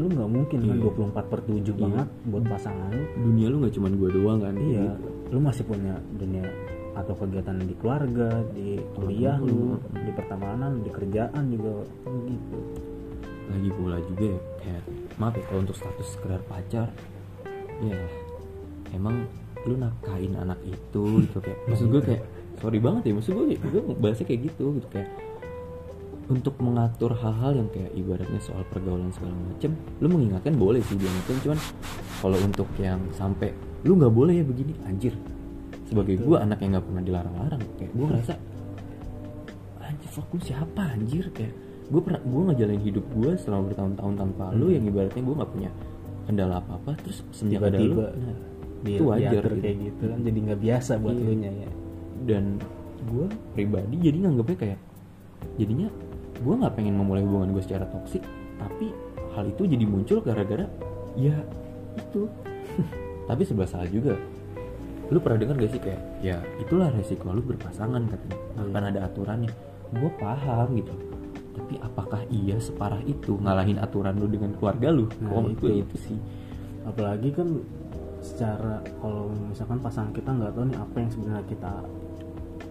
lu 0.00 0.08
nggak 0.08 0.30
mungkin 0.32 0.58
kan 0.64 0.76
Iya. 0.80 1.12
24 1.12 1.28
per 1.28 1.40
7 1.44 1.76
banget 1.76 2.08
buat 2.30 2.44
pasangan 2.46 2.88
lu. 2.94 3.04
Dunia 3.26 3.46
lu 3.50 3.56
nggak 3.66 3.74
cuma 3.74 3.88
gue 3.90 4.08
doang 4.14 4.38
kan 4.38 4.54
iya. 4.54 4.94
gitu. 4.94 5.08
lu 5.34 5.38
masih 5.44 5.64
punya 5.66 5.98
dunia 6.16 6.46
atau 6.98 7.14
kegiatan 7.14 7.54
di 7.62 7.74
keluarga 7.78 8.42
di 8.50 8.82
kuliah 8.98 9.38
lu 9.38 9.78
Hmm. 9.78 10.02
di 10.02 10.12
pertemanan 10.12 10.82
di 10.82 10.90
kerjaan 10.90 11.42
juga 11.48 11.86
gitu 12.26 12.58
lagi 13.48 13.70
pula 13.72 13.96
juga 14.04 14.26
ya 14.28 14.40
kayak 14.60 14.82
maaf 15.16 15.34
ya 15.38 15.44
kalau 15.48 15.60
untuk 15.62 15.76
status 15.78 16.08
sekedar 16.12 16.40
pacar 16.44 16.88
ya 17.80 17.96
emang 18.92 19.24
lu 19.64 19.78
nafkahin 19.78 20.34
anak 20.36 20.58
itu 20.66 21.24
gitu 21.24 21.38
kayak 21.38 21.58
maksud 21.64 21.86
gue 21.88 22.02
kayak 22.02 22.22
sorry 22.58 22.78
banget 22.82 23.02
ya 23.08 23.12
maksud 23.16 23.32
gue 23.32 23.44
gue 23.56 23.82
bahasnya 23.96 24.26
kayak 24.26 24.40
gitu 24.52 24.64
gitu 24.76 24.88
kayak 24.90 25.08
untuk 26.28 26.60
mengatur 26.60 27.16
hal-hal 27.16 27.56
yang 27.56 27.68
kayak 27.72 27.88
ibaratnya 27.96 28.36
soal 28.44 28.60
pergaulan 28.68 29.08
segala 29.16 29.32
macem 29.48 29.72
lu 30.04 30.12
mengingatkan 30.12 30.52
boleh 30.54 30.84
sih 30.84 31.00
diingetin 31.00 31.40
cuman 31.40 31.58
kalau 32.20 32.38
untuk 32.44 32.68
yang 32.76 33.00
sampai 33.16 33.56
lu 33.86 33.96
nggak 33.96 34.12
boleh 34.12 34.34
ya 34.36 34.44
begini 34.44 34.76
anjir 34.84 35.16
sebagai 35.88 36.20
gue 36.20 36.36
anak 36.36 36.60
yang 36.60 36.76
nggak 36.76 36.86
pernah 36.86 37.02
dilarang-larang 37.02 37.62
kayak 37.80 37.92
gue 37.96 38.06
ngerasa 38.06 38.34
anjir 39.80 40.10
fuck 40.12 40.28
lu 40.36 40.40
siapa 40.44 40.82
anjir? 40.92 41.24
Kayak 41.32 41.54
gue 41.88 42.00
pernah 42.04 42.20
gue 42.20 42.42
ngejalanin 42.52 42.82
hidup 42.84 43.04
gue 43.16 43.30
selama 43.40 43.72
bertahun-tahun 43.72 44.14
tanpa 44.20 44.44
lu 44.52 44.68
yang 44.68 44.84
ibaratnya 44.84 45.22
gue 45.24 45.34
nggak 45.40 45.52
punya 45.56 45.70
kendala 46.28 46.60
apa 46.60 46.76
apa 46.76 46.90
terus 47.00 47.24
semenjak 47.32 47.72
ada 47.72 47.78
lu 47.80 47.96
nah, 48.04 48.36
itu 48.84 49.02
wajar 49.08 49.42
gitu. 49.48 49.56
kayak 49.64 49.76
gitu 49.80 50.04
kan 50.12 50.18
jadi 50.20 50.38
nggak 50.44 50.60
biasa 50.60 50.92
buat 51.00 51.16
Iya. 51.16 51.24
lu 51.24 51.32
nya 51.40 51.50
ya. 51.50 51.70
Dan 52.28 52.44
gue 53.08 53.26
pribadi 53.56 53.96
jadi 53.96 54.16
nganggapnya 54.28 54.56
kayak 54.60 54.78
jadinya 55.56 55.88
gue 56.38 56.54
nggak 56.54 56.74
pengen 56.76 56.94
memulai 57.00 57.24
hubungan 57.24 57.50
gue 57.56 57.62
secara 57.64 57.88
toksik 57.88 58.20
tapi 58.60 58.92
hal 59.32 59.48
itu 59.48 59.62
jadi 59.64 59.84
muncul 59.88 60.20
gara-gara 60.20 60.68
ya 61.16 61.34
itu. 61.96 62.28
Tapi 63.28 63.42
sebelah 63.44 63.68
salah 63.68 63.88
juga 63.92 64.16
lu 65.08 65.18
pernah 65.24 65.38
dengar 65.40 65.56
gak 65.56 65.72
sih 65.72 65.80
kayak 65.80 66.02
ya. 66.20 66.36
Itulah 66.60 66.92
resiko 66.92 67.32
lu 67.32 67.40
berpasangan 67.40 68.02
katanya. 68.12 68.38
Akan 68.60 68.82
ada 68.92 69.00
aturannya. 69.08 69.52
Gue 69.92 70.10
paham 70.20 70.68
gitu. 70.76 70.92
Tapi 71.56 71.74
apakah 71.80 72.20
iya 72.28 72.60
separah 72.60 73.00
itu 73.08 73.40
ngalahin 73.40 73.80
aturan 73.80 74.14
lu 74.20 74.28
dengan 74.28 74.52
keluarga 74.56 74.92
lu? 74.92 75.08
Nah, 75.24 75.32
oh 75.32 75.48
itu. 75.48 75.64
gue 75.64 75.72
itu 75.80 75.96
sih. 75.96 76.18
Apalagi 76.84 77.32
kan 77.32 77.48
secara 78.20 78.84
kalau 79.00 79.32
misalkan 79.32 79.78
pasangan 79.80 80.12
kita 80.12 80.28
nggak 80.28 80.52
tahu 80.52 80.64
nih 80.68 80.78
apa 80.78 80.96
yang 81.00 81.10
sebenarnya 81.10 81.44
kita 81.48 81.72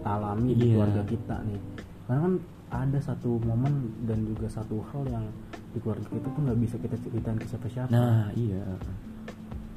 alami 0.06 0.50
di 0.54 0.64
Iya. 0.70 0.74
keluarga 0.78 1.02
kita 1.04 1.36
nih. 1.44 1.60
Karena 2.06 2.20
kan 2.24 2.34
ada 2.68 2.98
satu 3.00 3.40
momen 3.40 3.74
dan 4.04 4.28
juga 4.28 4.46
satu 4.48 4.84
hal 4.92 5.08
yang 5.08 5.24
di 5.72 5.78
keluarga 5.80 6.04
kita 6.04 6.28
tuh 6.32 6.40
nggak 6.44 6.58
bisa 6.60 6.76
kita 6.80 6.96
ceritain 7.02 7.38
ke 7.40 7.46
siapa-siapa. 7.48 7.90
Nah 7.90 8.30
iya. 8.38 8.62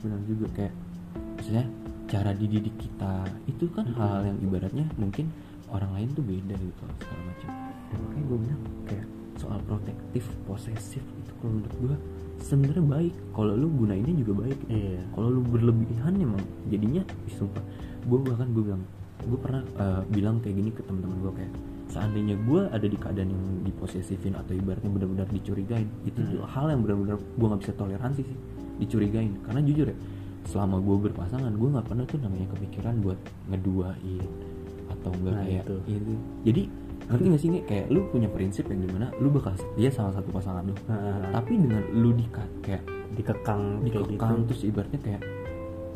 Benar 0.06 0.22
juga 0.30 0.48
kayak 0.56 0.74
Maksudnya 1.12 1.66
cara 2.12 2.36
dididik 2.36 2.76
kita 2.76 3.24
Itu 3.48 3.72
kan 3.72 3.88
hal 3.96 4.28
yang 4.28 4.38
ibaratnya 4.44 4.84
mungkin 5.00 5.32
orang 5.72 5.96
lain 5.96 6.10
tuh 6.12 6.24
beda 6.28 6.56
gitu 6.60 6.84
segala 7.00 7.22
macam 7.24 7.50
dan 7.88 7.98
makanya 8.04 8.24
gue 8.28 8.38
bilang 8.44 8.62
kayak 8.84 9.06
soal 9.40 9.60
protektif 9.64 10.24
posesif 10.44 11.00
itu 11.00 11.32
kalau 11.40 11.52
menurut 11.56 11.76
gue 11.80 11.96
sebenarnya 12.44 12.84
baik 12.84 13.14
kalau 13.32 13.54
lu 13.56 13.68
gunainnya 13.72 14.12
juga 14.20 14.44
baik. 14.44 14.60
Iya. 14.68 15.00
kalau 15.16 15.28
lu 15.32 15.42
berlebihan 15.48 16.14
emang 16.20 16.44
jadinya 16.68 17.04
sumpah 17.32 17.64
gue 18.04 18.18
bahkan 18.20 18.48
gue 18.52 18.64
bilang 18.68 18.84
gue 19.22 19.40
pernah 19.40 19.64
eh, 19.64 20.02
bilang 20.12 20.36
kayak 20.44 20.56
gini 20.60 20.70
ke 20.76 20.82
teman-teman 20.84 21.18
gue 21.24 21.34
kayak 21.40 21.54
seandainya 21.88 22.36
gue 22.44 22.62
ada 22.68 22.88
di 22.88 22.98
keadaan 23.00 23.30
yang 23.32 23.46
diposesifin 23.64 24.34
atau 24.36 24.52
ibaratnya 24.52 24.92
benar-benar 24.92 25.28
dicurigain 25.32 25.88
itu 26.04 26.20
Hmm. 26.20 26.44
hal 26.48 26.66
yang 26.72 26.82
benar-benar 26.84 27.16
gue 27.20 27.48
nggak 27.48 27.62
bisa 27.64 27.74
toleransi 27.80 28.22
sih 28.28 28.38
dicurigain 28.80 29.36
karena 29.48 29.62
jujur 29.64 29.88
ya 29.88 29.98
selama 30.44 30.78
gue 30.78 30.98
berpasangan 31.04 31.52
gue 31.52 31.70
nggak 31.70 31.86
pernah 31.86 32.06
tuh 32.06 32.20
namanya 32.20 32.48
kepikiran 32.50 32.96
buat 33.00 33.20
ngeduain 33.48 34.26
atau 34.90 35.10
enggak 35.14 35.34
Nah, 35.34 35.44
kayak 35.44 35.64
itu. 35.64 35.76
itu 35.88 36.14
jadi 36.44 36.62
ngerti 37.04 37.26
gak 37.28 37.42
sih 37.42 37.50
Nge? 37.50 37.62
kayak 37.66 37.86
lu 37.88 38.00
punya 38.08 38.28
prinsip 38.28 38.66
yang 38.66 38.80
di 38.80 38.90
mana 38.90 39.12
lu 39.16 39.28
bakal 39.30 39.52
dia 39.74 39.90
sama 39.90 40.12
satu 40.12 40.30
pasangan 40.30 40.64
lu 40.64 40.74
Nah, 40.86 41.30
tapi 41.32 41.54
dengan 41.56 41.84
lu 41.92 42.10
dikat 42.12 42.50
kayak 42.62 42.84
dikekang 43.12 43.82
kayak 43.82 44.08
dikekang 44.08 44.36
gitu 44.38 44.48
terus 44.48 44.62
ibaratnya 44.64 45.00
kayak 45.02 45.22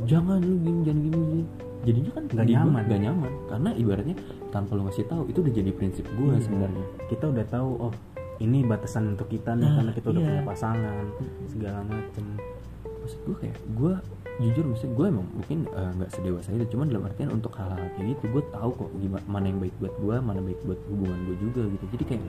jangan 0.04 0.40
lu 0.40 0.56
gini 0.58 0.80
jangan 0.84 1.02
gini 1.02 1.18
gini 1.18 1.44
jadinya 1.86 2.12
kan 2.12 2.24
Nggak 2.26 2.36
gua 2.42 2.52
nyaman. 2.52 2.84
nggak 2.84 3.02
nyaman 3.02 3.32
karena 3.48 3.70
ibaratnya 3.76 4.16
tanpa 4.50 4.72
lu 4.74 4.82
ngasih 4.84 5.06
tahu 5.06 5.24
itu 5.26 5.38
udah 5.40 5.54
jadi 5.54 5.72
prinsip 5.72 6.06
gue 6.10 6.30
Iya. 6.30 6.42
sebenarnya 6.42 6.86
kita 7.08 7.26
udah 7.28 7.46
tahu 7.46 7.70
oh 7.82 7.94
ini 8.38 8.60
batasan 8.62 9.04
untuk 9.10 9.28
kita 9.28 9.54
nih 9.54 9.64
Nah, 9.64 9.74
karena 9.78 9.92
kita 9.94 10.08
udah 10.10 10.20
iya. 10.20 10.30
punya 10.30 10.44
pasangan 10.44 11.06
segala 11.48 11.80
macem 11.86 12.26
maksud 12.98 13.20
gue 13.22 13.36
kayak 13.40 13.58
gue 13.72 13.94
jujur 14.38 14.66
maksud 14.66 14.90
gue 14.92 15.06
emang 15.06 15.28
mungkin 15.32 15.64
eh, 15.68 15.92
nggak 15.96 16.12
sedewasa 16.12 16.50
itu. 16.52 16.66
Cuman 16.72 16.92
dalam 16.92 17.04
artian 17.06 17.30
untuk 17.30 17.56
hal-hal 17.56 17.80
kayak 17.94 18.16
gitu 18.16 18.24
gue 18.32 18.44
tahu 18.50 18.70
kok 18.72 18.90
gimana 18.98 19.24
mana 19.26 19.46
yang 19.48 19.60
baik 19.60 19.76
buat 19.80 19.94
gue 19.96 20.16
mana 20.20 20.40
baik 20.40 20.60
buat 20.64 20.80
hubungan 20.88 21.20
gue 21.26 21.36
juga 21.40 21.62
gitu. 21.70 21.86
Jadi 21.94 22.04
kayak 22.06 22.24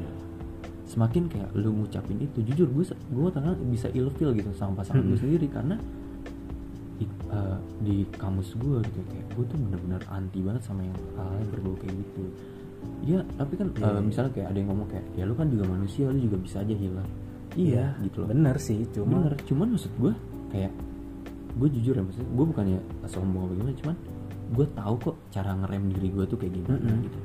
semakin 0.87 1.23
kayak 1.27 1.49
lu 1.53 1.71
ngucapin 1.75 2.19
itu 2.19 2.39
jujur 2.47 2.69
gue 2.71 2.85
gue 2.87 3.29
terkadang 3.29 3.59
bisa 3.67 3.91
ilfil 3.91 4.31
gitu 4.33 4.51
sama 4.55 4.81
pasangan 4.81 5.03
gue 5.03 5.15
Hmm. 5.15 5.23
sendiri. 5.27 5.47
Karena 5.51 5.77
di, 6.97 7.05
eh, 7.29 7.59
di 7.83 7.97
kamus 8.15 8.55
gue 8.57 8.79
gitu 8.83 9.01
kayak 9.05 9.27
gue 9.35 9.45
tuh 9.45 9.59
bener-bener 9.59 10.01
anti 10.09 10.41
banget 10.41 10.63
sama 10.63 10.81
yang 10.81 10.97
hal 11.15 11.29
yang 11.37 11.51
berbau 11.51 11.75
kayak 11.77 11.93
gitu. 11.93 12.25
Ya 13.03 13.21
tapi 13.35 13.59
kan 13.59 13.69
eh, 13.73 13.83
iya. 13.83 13.99
misalnya 13.99 14.31
kayak 14.33 14.49
ada 14.49 14.59
yang 14.63 14.69
ngomong 14.71 14.89
kayak 14.89 15.05
ya 15.13 15.25
lu 15.27 15.35
kan 15.35 15.51
juga 15.51 15.65
manusia 15.67 16.07
lu 16.07 16.23
juga 16.23 16.39
bisa 16.39 16.63
aja 16.63 16.71
hilang 16.71 17.09
iya 17.57 17.97
gitu 17.99 18.23
loh. 18.23 18.29
bener 18.31 18.57
sih 18.57 18.85
cuma 18.93 19.27
bener 19.27 19.35
cuman 19.43 19.75
maksud 19.75 19.91
gue 19.97 20.13
kayak 20.53 20.71
gue 21.57 21.69
jujur 21.73 21.95
ya 21.97 22.03
maksudnya 22.05 22.29
gue 22.29 22.45
bukannya 22.47 22.79
sombong 23.07 23.43
apa 23.45 23.53
gimana 23.55 23.75
cuman 23.77 23.97
gue 24.47 24.67
tahu 24.73 24.95
kok 25.03 25.17
cara 25.31 25.51
ngerem 25.57 25.85
diri 25.91 26.09
gue 26.13 26.25
tuh 26.25 26.37
kayak 26.37 26.53
gimana 26.55 26.77
Mm-mm. 26.79 27.05
gitu 27.05 27.19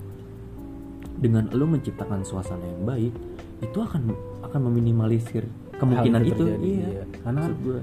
dengan 1.22 1.44
lo 1.54 1.66
menciptakan 1.68 2.26
suasana 2.26 2.66
yang 2.66 2.84
baik 2.84 3.14
itu 3.62 3.78
akan 3.78 4.10
akan 4.42 4.60
meminimalisir 4.72 5.46
kemungkinan 5.78 6.22
itu 6.26 6.44
terjadi, 6.48 6.66
iya 6.66 6.88
iya. 6.88 7.04
karena 7.22 7.40
kan 7.42 7.52
maksud 7.52 7.58
gue 7.62 7.80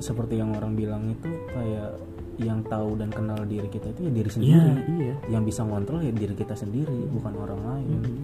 seperti 0.00 0.34
yang 0.42 0.50
orang 0.52 0.72
bilang 0.74 1.02
itu 1.06 1.30
kayak 1.54 1.90
yang 2.34 2.66
tahu 2.66 2.98
dan 2.98 3.14
kenal 3.14 3.38
diri 3.46 3.70
kita 3.70 3.94
itu 3.94 4.00
ya 4.06 4.10
diri 4.10 4.26
iya 4.26 4.34
sendiri 4.34 4.70
iya 4.98 5.14
yang 5.30 5.46
bisa 5.46 5.62
ngontrol 5.62 6.02
ya 6.02 6.10
diri 6.10 6.34
kita 6.34 6.58
sendiri 6.58 6.98
bukan 7.14 7.32
orang 7.38 7.60
lain 7.62 7.98
Mhm. 8.02 8.22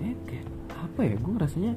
kayak 0.00 0.16
kayak 0.24 0.46
apa 0.72 1.00
ya 1.04 1.14
gue 1.14 1.34
rasanya 1.36 1.72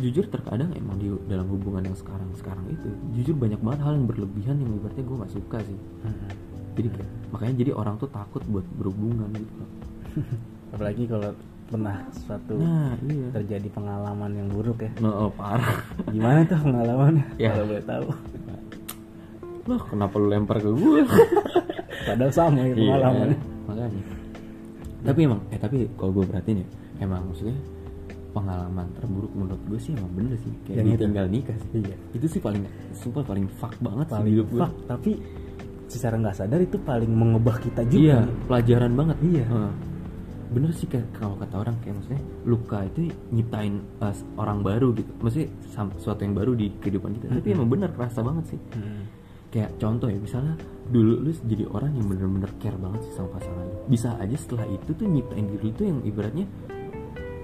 jujur 0.00 0.24
terkadang 0.24 0.72
emang 0.72 0.96
di 0.96 1.12
dalam 1.28 1.44
hubungan 1.52 1.84
yang 1.84 1.96
sekarang 1.98 2.30
sekarang 2.38 2.64
itu 2.72 2.88
jujur 3.12 3.36
banyak 3.36 3.60
banget 3.60 3.80
hal 3.84 3.92
yang 3.92 4.06
berlebihan 4.08 4.56
yang 4.56 4.70
ibaratnya 4.80 5.04
gue 5.04 5.16
gak 5.20 5.32
suka 5.32 5.58
sih. 5.68 5.76
Mhm. 5.76 6.28
jadi 6.72 6.88
kayak, 6.88 7.10
makanya 7.28 7.54
jadi 7.60 7.70
orang 7.76 7.94
tuh 8.00 8.08
takut 8.08 8.40
buat 8.48 8.64
berhubungan 8.80 9.28
gitu 9.36 9.64
apalagi 10.72 11.04
kalau 11.04 11.36
pernah 11.68 11.96
suatu 12.12 12.56
nah 12.56 12.92
iya. 13.04 13.28
terjadi 13.32 13.68
pengalaman 13.72 14.30
yang 14.36 14.48
buruk 14.52 14.84
ya. 14.84 14.92
Nah, 15.00 15.24
oh, 15.24 15.32
parah. 15.32 15.80
Gimana 16.12 16.44
tuh 16.44 16.60
pengalamannya? 16.60 17.24
Ya. 17.40 17.56
kalau 17.56 17.66
boleh 17.72 17.84
tahu. 17.88 18.06
Loh 19.72 19.82
kenapa 19.88 20.14
lu 20.20 20.26
lempar 20.28 20.60
ke 20.60 20.68
gue 20.68 21.00
padahal 22.08 22.32
sama 22.32 22.60
ya 22.60 22.76
pengalamannya. 22.76 23.38
Makanya. 23.64 24.02
Tapi 25.02 25.20
emang 25.24 25.40
Eh 25.48 25.58
tapi 25.58 25.88
kalau 25.96 26.12
gue 26.12 26.24
perhatiin 26.28 26.60
ya 26.60 26.68
Emang 27.00 27.24
maksudnya 27.26 27.56
Pengalaman 28.32 28.86
terburuk 28.92 29.30
menurut 29.30 29.60
gue 29.62 29.78
sih 29.78 29.92
emang 29.92 30.10
bener 30.10 30.36
sih 30.38 30.52
Kayak 30.62 30.76
Yang 30.76 30.86
itu? 30.86 30.94
ditinggal 30.96 31.26
nikah 31.28 31.56
sih 31.58 31.68
Iya. 31.78 31.96
Itu 32.12 32.26
sih 32.26 32.40
paling 32.40 32.62
Sumpah 32.92 33.22
paling 33.22 33.46
fuck 33.50 33.74
banget 33.78 34.06
sih 34.06 34.14
paling 34.14 34.26
di 34.26 34.32
hidup 34.32 34.46
gue 34.48 34.60
fuck, 34.60 34.74
tapi 34.86 35.10
secara 35.86 36.14
nggak 36.16 36.34
sadar 36.34 36.58
itu 36.58 36.76
paling 36.78 37.10
mengubah 37.10 37.56
kita 37.58 37.84
juga 37.84 38.00
Iya 38.00 38.18
pelajaran 38.46 38.92
banget 38.92 39.16
Iya. 39.22 39.44
Heeh. 39.46 39.72
Bener 40.50 40.70
sih 40.70 40.84
kayak 40.84 41.08
kalau 41.14 41.32
kata 41.34 41.54
orang 41.58 41.76
kayak 41.78 41.94
maksudnya 41.94 42.20
luka 42.42 42.78
itu 42.84 43.00
nyiptain 43.28 43.74
uh, 43.98 44.12
orang 44.34 44.60
baru 44.60 44.92
gitu 44.92 45.08
Maksudnya 45.18 45.48
sesuatu 45.92 46.20
yang 46.20 46.32
baru 46.32 46.52
di 46.52 46.72
kehidupan 46.74 47.10
kita 47.14 47.24
Tapi 47.30 47.46
Mhm. 47.46 47.54
emang 47.54 47.68
bener 47.70 47.90
kerasa 47.90 48.20
banget 48.20 48.44
sih 48.48 48.60
Hmm. 48.72 49.04
kayak 49.48 49.76
contoh 49.76 50.08
ya 50.08 50.16
misalnya 50.16 50.56
dulu 50.88 51.20
lu 51.20 51.32
jadi 51.42 51.64
orang 51.66 51.92
yang 51.92 52.06
bener-bener 52.06 52.48
care 52.56 52.72
banget 52.74 53.00
sih 53.02 53.12
sama 53.12 53.28
pasangan 53.30 53.68
bisa 53.84 54.16
aja 54.16 54.32
setelah 54.34 54.64
itu 54.66 54.90
tuh 54.90 55.04
nyiptain 55.04 55.44
diri 55.46 55.68
tuh 55.70 55.84
yang 55.86 56.00
ibaratnya 56.02 56.48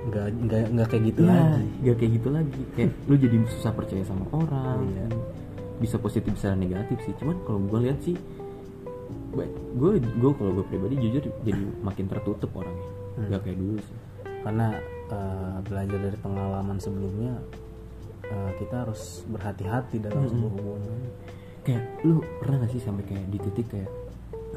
nggak 0.08 0.26
nggak 0.48 0.62
nggak 0.74 0.88
kayak 0.88 1.04
gitu 1.12 1.20
ya, 1.24 1.30
lagi. 1.30 1.66
Gak 1.84 1.96
kayak 2.00 2.12
gitu 2.16 2.28
lagi. 2.32 2.62
Kayak 2.74 2.90
lu 3.06 3.14
jadi 3.20 3.36
susah 3.52 3.72
percaya 3.76 4.02
sama 4.04 4.24
orang. 4.32 4.80
Iya. 4.88 5.06
bisa 5.78 5.94
positif 5.94 6.34
bisa 6.34 6.58
negatif 6.58 6.98
sih. 7.06 7.14
Cuman 7.22 7.38
kalau 7.46 7.62
gue 7.62 7.80
lihat 7.86 8.02
sih 8.02 8.18
gue 9.78 9.90
gue 10.02 10.32
kalau 10.34 10.50
gue 10.58 10.64
pribadi 10.66 10.98
jujur 10.98 11.22
jadi 11.46 11.62
makin 11.86 12.10
tertutup 12.10 12.50
orangnya. 12.56 12.90
Hmm. 13.18 13.30
gak 13.30 13.40
kayak 13.46 13.58
dulu 13.62 13.78
sih. 13.78 13.96
Karena 14.42 14.66
eh, 15.10 15.56
belajar 15.62 15.98
dari 16.02 16.18
pengalaman 16.18 16.78
sebelumnya 16.82 17.34
eh, 18.26 18.50
kita 18.58 18.74
harus 18.86 19.22
berhati-hati 19.30 20.02
dalam 20.02 20.26
Mm-mm. 20.26 20.32
sebuah 20.34 20.52
hubungan. 20.58 21.00
Kayak 21.62 21.84
lu 22.02 22.24
pernah 22.42 22.56
gak 22.66 22.70
sih 22.74 22.82
sampai 22.82 23.04
kayak 23.06 23.26
di 23.30 23.38
titik 23.38 23.66
kayak 23.70 23.90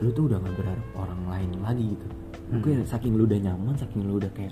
lu 0.01 0.09
tuh 0.09 0.25
udah 0.25 0.41
gak 0.41 0.55
berharap 0.57 0.87
orang 0.97 1.21
lain 1.29 1.49
lagi 1.61 1.85
gitu? 1.93 2.07
Mungkin 2.51 2.83
saking 2.89 3.13
lu 3.13 3.29
udah 3.29 3.39
nyaman 3.39 3.77
saking 3.77 4.09
lu 4.09 4.17
udah 4.17 4.31
kayak 4.33 4.51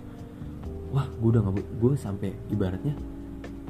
wah 0.89 1.05
gue 1.07 1.29
udah 1.29 1.41
gak 1.43 1.55
gue 1.75 1.91
sampai 1.95 2.29
ibaratnya 2.47 2.95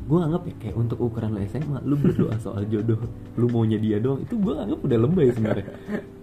gue 0.02 0.18
anggap 0.18 0.42
ya 0.44 0.56
kayak 0.58 0.76
untuk 0.76 0.98
ukuran 1.00 1.30
lu 1.32 1.42
SMA 1.46 1.78
lu 1.84 1.94
berdoa 1.96 2.34
soal 2.40 2.66
jodoh 2.66 2.98
lu 3.36 3.46
maunya 3.48 3.78
dia 3.78 4.02
doang 4.02 4.18
itu 4.20 4.34
gue 4.36 4.54
anggap 4.56 4.80
udah 4.82 4.98
lebay 5.00 5.28
sebenarnya 5.30 5.68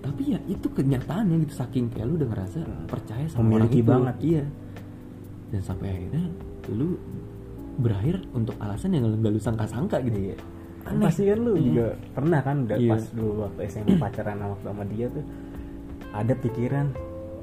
tapi 0.01 0.23
ya 0.27 0.39
itu 0.45 0.67
kenyataannya 0.67 1.37
gitu 1.43 1.55
saking 1.55 1.87
kayak 1.89 2.07
lu 2.07 2.15
udah 2.17 2.29
ngerasa 2.29 2.59
percaya 2.87 3.25
sama 3.27 3.39
orang 3.47 3.47
Memiliki 3.63 3.79
itu 3.79 3.87
banget. 3.87 4.17
iya 4.21 4.45
dan 5.47 5.61
sampai 5.63 5.89
akhirnya 5.89 6.25
lu 6.69 6.99
berakhir 7.77 8.17
untuk 8.33 8.57
alasan 8.59 8.91
yang 8.91 9.07
gak 9.15 9.31
lu 9.31 9.39
sangka-sangka 9.39 10.01
gitu. 10.03 10.35
Kan 10.83 10.97
Aneh. 10.97 11.07
pasti 11.07 11.23
kan 11.25 11.39
lu 11.39 11.53
Iya. 11.53 11.63
juga 11.63 11.87
pernah 12.11 12.41
kan 12.41 12.57
udah 12.65 12.77
Iya. 12.77 12.91
pas 12.91 13.05
dulu 13.13 13.33
waktu 13.45 13.61
SMA 13.69 13.95
pacaran 13.97 14.37
sama, 14.41 14.57
sama 14.65 14.83
dia 14.87 15.07
tuh 15.07 15.25
ada 16.11 16.35
pikiran 16.35 16.87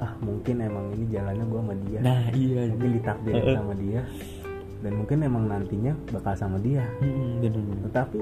ah 0.03 0.11
mungkin 0.19 0.59
emang 0.59 0.91
ini 0.91 1.05
jalannya 1.07 1.45
gua 1.47 1.61
sama 1.63 1.75
dia 1.81 1.99
nah 2.01 2.21
iya 2.35 2.61
mungkin 2.67 2.89
ditakdirin 2.93 3.43
sama 3.55 3.73
dia 3.73 4.01
dan 4.83 4.91
mungkin 4.93 5.17
emang 5.23 5.43
nantinya 5.47 5.93
bakal 6.11 6.33
sama 6.35 6.57
dia 6.59 6.83
bener-bener. 7.39 7.87
tetapi 7.87 8.19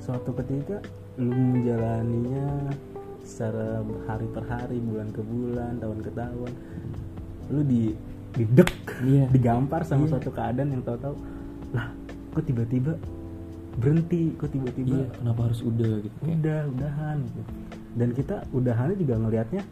suatu 0.00 0.32
ketika 0.34 0.80
lu 1.20 1.28
menjalaninya 1.28 2.72
secara 3.20 3.80
hari 4.04 4.26
per 4.28 4.44
hari 4.44 4.80
bulan 4.80 5.08
ke 5.10 5.20
bulan 5.20 5.76
tahun 5.78 5.98
ke 6.00 6.10
tahun 6.12 6.50
lu 7.52 7.60
di 7.62 7.82
didek 8.34 8.70
Iya. 9.04 9.26
digampar 9.28 9.84
sama 9.84 10.06
Iya. 10.06 10.10
suatu 10.16 10.30
keadaan 10.30 10.70
yang 10.70 10.82
tahu-tahu 10.82 11.14
lah 11.70 11.90
kok 12.32 12.44
tiba-tiba 12.44 12.94
berhenti 13.74 14.32
kok 14.34 14.50
tiba-tiba 14.50 14.96
Iya, 14.96 15.06
kenapa 15.14 15.40
harus 15.46 15.60
udah 15.60 15.92
gitu 16.00 16.16
kayak 16.18 16.38
udah 16.40 16.58
udahan 16.70 17.16
gitu. 17.22 17.40
dan 17.94 18.08
kita 18.10 18.34
udahannya 18.50 18.96
juga 18.96 19.14
ngelihatnya 19.18 19.62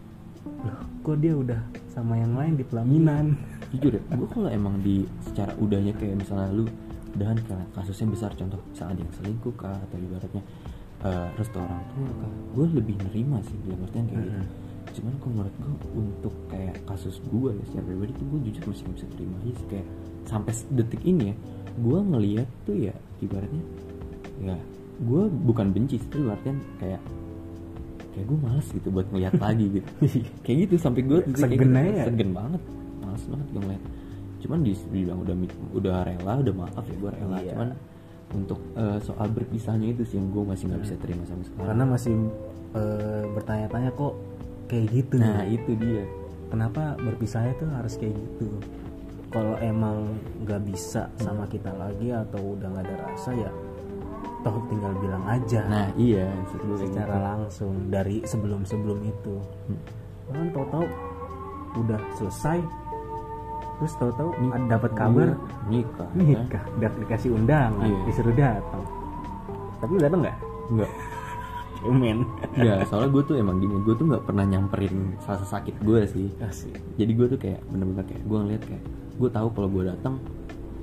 loh 0.45 0.79
kok 1.03 1.17
dia 1.19 1.35
udah 1.35 1.61
sama 1.91 2.19
yang 2.19 2.35
lain 2.39 2.55
di 2.59 2.65
pelaminan? 2.67 3.35
Jujur 3.75 3.99
ya 3.99 4.03
gue 4.03 4.29
kalau 4.31 4.49
emang 4.53 4.79
di 4.85 5.07
secara 5.25 5.53
udahnya 5.59 5.93
kayak 5.97 6.23
misalnya 6.23 6.51
lu 6.53 6.65
udahan 7.13 7.39
karena 7.45 7.67
kasusnya 7.77 8.09
besar 8.09 8.31
contoh 8.33 8.61
misalnya 8.73 8.93
ada 8.97 9.03
yang 9.05 9.15
selingkuh 9.21 9.55
kah 9.57 9.77
atau 9.77 9.97
ibaratnya 10.01 10.43
eh, 11.05 11.29
restu 11.37 11.59
orang 11.61 11.83
tua 11.93 12.11
kah 12.21 12.33
gue 12.57 12.67
lebih 12.81 12.97
nerima 13.11 13.39
sih 13.45 13.57
dalam 13.67 13.81
artian 13.85 14.07
kayak 14.09 14.23
gitu. 14.29 14.45
Cuman 14.93 15.15
kalau 15.23 15.33
menurut 15.33 15.55
gue 15.57 15.75
untuk 15.95 16.35
kayak 16.53 16.77
kasus 16.85 17.17
gue 17.25 17.51
ya 17.55 17.65
secara 17.71 17.85
pribadi 17.89 18.13
tuh 18.19 18.27
gue 18.29 18.41
jujur 18.51 18.63
masih 18.69 18.83
gak 18.85 18.95
bisa 19.01 19.07
terima. 19.15 19.35
Aja 19.41 19.53
sih 19.57 19.67
kayak 19.71 19.87
sampai 20.29 20.53
detik 20.75 21.03
ini 21.03 21.25
ya 21.33 21.37
gue 21.73 21.99
ngeliat 21.99 22.49
tuh 22.69 22.77
ya 22.77 22.95
ibaratnya 23.25 23.65
ya 24.43 24.57
gue 25.03 25.23
bukan 25.49 25.73
benci 25.73 25.99
sih 25.99 26.09
tapi 26.13 26.29
artian 26.29 26.59
kayak 26.79 27.01
kayak 28.13 28.27
gue 28.29 28.39
males 28.39 28.69
gitu 28.69 28.89
buat 28.93 29.07
ngeliat 29.09 29.35
lagi 29.41 29.67
gitu. 29.81 29.91
Kayak 30.45 30.57
gitu 30.69 30.75
sampai 30.77 31.01
gue 31.09 31.19
kayak 31.25 31.41
Segen 31.41 31.71
gitu, 31.73 31.97
ya? 31.97 32.05
segen 32.05 32.31
banget. 32.37 32.63
Males 33.01 33.25
banget 33.25 33.47
gue 33.49 33.61
ngeliat. 33.65 33.83
Cuman 34.43 34.59
di 34.61 34.73
dibilang 34.77 35.19
udah 35.25 35.35
udah 35.73 35.97
rela 36.05 36.33
udah 36.45 36.55
maaf 36.55 36.85
ya 36.85 36.97
gue 37.01 37.11
rela. 37.11 37.37
Iya. 37.41 37.53
cuman 37.57 37.69
untuk 38.33 38.61
eh, 38.77 38.99
soal 39.05 39.29
berpisahnya 39.29 39.93
itu 39.93 40.03
sih 40.09 40.17
yang 40.17 40.33
gue 40.33 40.45
masih 40.45 40.65
nggak 40.73 40.83
bisa 40.85 40.95
terima 41.01 41.25
sampai 41.25 41.45
sekarang. 41.49 41.69
Karena 41.69 41.85
masih 41.89 42.13
eh, 42.77 43.23
bertanya-tanya 43.33 43.91
kok 43.97 44.15
kayak 44.69 44.87
gitu. 44.93 45.15
Nah 45.17 45.41
itu 45.49 45.71
dia. 45.81 46.05
Kenapa 46.53 46.83
berpisahnya 47.01 47.57
tuh 47.57 47.69
harus 47.73 47.95
kayak 47.97 48.13
gitu? 48.13 48.49
Kalau 49.33 49.57
emang 49.65 50.13
nggak 50.45 50.61
bisa 50.69 51.09
sama 51.17 51.49
kita 51.49 51.73
lagi 51.73 52.13
atau 52.13 52.61
udah 52.61 52.69
nggak 52.69 52.85
ada 52.85 52.97
rasa 53.09 53.33
ya 53.33 53.49
toh 54.43 54.57
tinggal 54.67 54.93
bilang 54.99 55.25
aja. 55.25 55.63
Nah 55.67 55.87
iya 55.95 56.27
secara 56.77 57.15
gitu. 57.15 57.23
langsung 57.23 57.73
dari 57.89 58.23
sebelum 58.23 58.67
sebelum 58.67 58.99
itu 59.03 59.35
kan 60.29 60.47
tahu-tahu 60.51 60.85
udah 61.79 62.01
selesai 62.15 62.59
terus 63.79 63.93
tahu-tahu 63.97 64.31
dapat 64.69 64.91
kabar. 64.95 65.35
nikah 65.67 66.07
nikah 66.15 66.63
udah 66.77 66.91
dikasih 66.99 67.31
undangan 67.33 67.83
Iya. 67.83 67.99
disuruh 68.07 68.35
datang. 68.35 68.83
Tapi 69.79 69.93
datang 69.99 70.21
nggak? 70.23 70.37
Enggak 70.71 70.91
Umen 71.91 72.19
enggak 72.55 72.87
soalnya 72.87 73.11
gue 73.11 73.23
tuh 73.27 73.35
emang 73.39 73.59
gini 73.59 73.75
gue 73.83 73.95
tuh 73.95 74.07
nggak 74.07 74.23
pernah 74.23 74.45
nyamperin 74.47 75.19
rasa 75.23 75.43
sakit 75.45 75.83
gue 75.83 76.01
sih. 76.07 76.29
Asik. 76.39 76.79
jadi 76.95 77.11
gue 77.11 77.27
tuh 77.29 77.39
kayak 77.39 77.59
bener-bener 77.71 78.07
kayak 78.07 78.23
gue 78.23 78.39
ngeliat 78.39 78.63
kayak 78.63 78.85
gue 79.19 79.31
tahu 79.31 79.49
kalau 79.51 79.69
gue 79.71 79.83
datang 79.87 80.15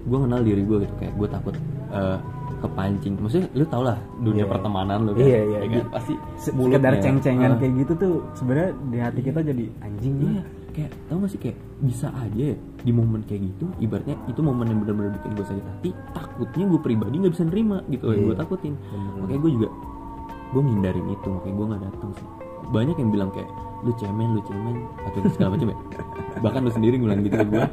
gue 0.03 0.17
kenal 0.17 0.41
diri 0.43 0.63
gue 0.63 0.77
gitu. 0.83 0.95
Kayak 0.95 1.13
gue 1.15 1.27
takut 1.27 1.55
eh, 1.91 2.17
kepancing 2.57 3.13
maksudnya 3.15 3.47
lu 3.51 3.65
tau 3.65 3.81
lah 3.81 3.97
dunia 4.19 4.43
Iya. 4.43 4.51
pertemanan 4.51 4.97
lu 5.01 5.11
kan 5.11 5.21
Iya, 5.21 5.39
iya, 5.39 5.57
ya 5.57 5.59
kan? 5.61 5.69
iya. 5.71 5.83
pasti 5.89 6.13
sekedar 6.37 6.93
ceng-cengan 6.97 7.51
eh, 7.51 7.57
kayak 7.57 7.73
gitu 7.77 7.93
tuh 7.95 8.13
sebenarnya 8.33 8.69
di 8.85 8.97
hati 8.97 9.19
kita 9.21 9.39
jadi 9.41 9.65
anjing 9.79 10.13
iya 10.19 10.31
lah. 10.35 10.45
kayak 10.69 10.91
tau 11.05 11.17
gak 11.17 11.29
sih 11.29 11.39
kayak 11.39 11.57
bisa 11.79 12.07
aja 12.11 12.43
ya 12.45 12.57
di 12.79 12.91
momen 12.91 13.21
kayak 13.23 13.41
gitu 13.45 13.65
ibaratnya 13.77 14.15
itu 14.25 14.39
momen 14.39 14.65
yang 14.65 14.79
benar-benar 14.79 15.11
bikin 15.15 15.31
gue 15.33 15.45
sakit 15.45 15.65
hati 15.65 15.89
takutnya 16.11 16.65
gue 16.67 16.79
pribadi 16.79 17.15
nggak 17.17 17.33
bisa 17.33 17.43
nerima 17.45 17.77
gitu 17.87 18.03
yang 18.07 18.17
Iya. 18.17 18.25
gue 18.25 18.37
takutin 18.37 18.73
Bener. 18.75 19.11
makanya 19.19 19.39
gue 19.39 19.51
juga 19.53 19.67
gue 20.49 20.61
ngindarin 20.61 21.07
itu 21.07 21.27
makanya 21.29 21.55
gue 21.55 21.65
nggak 21.67 21.83
datang 21.85 22.09
sih 22.13 22.27
banyak 22.69 22.95
yang 22.95 23.09
bilang 23.09 23.29
kayak 23.29 23.49
lu 23.79 23.91
cemen 23.95 24.29
lu 24.31 24.41
cemen 24.43 24.75
atau 25.01 25.19
segala 25.29 25.49
macam 25.55 25.67
ya 25.67 25.77
bahkan 26.43 26.61
lu 26.61 26.69
sendiri 26.69 26.95
bilang 26.97 27.19
gitu 27.21 27.35
ke 27.35 27.47
gue 27.47 27.63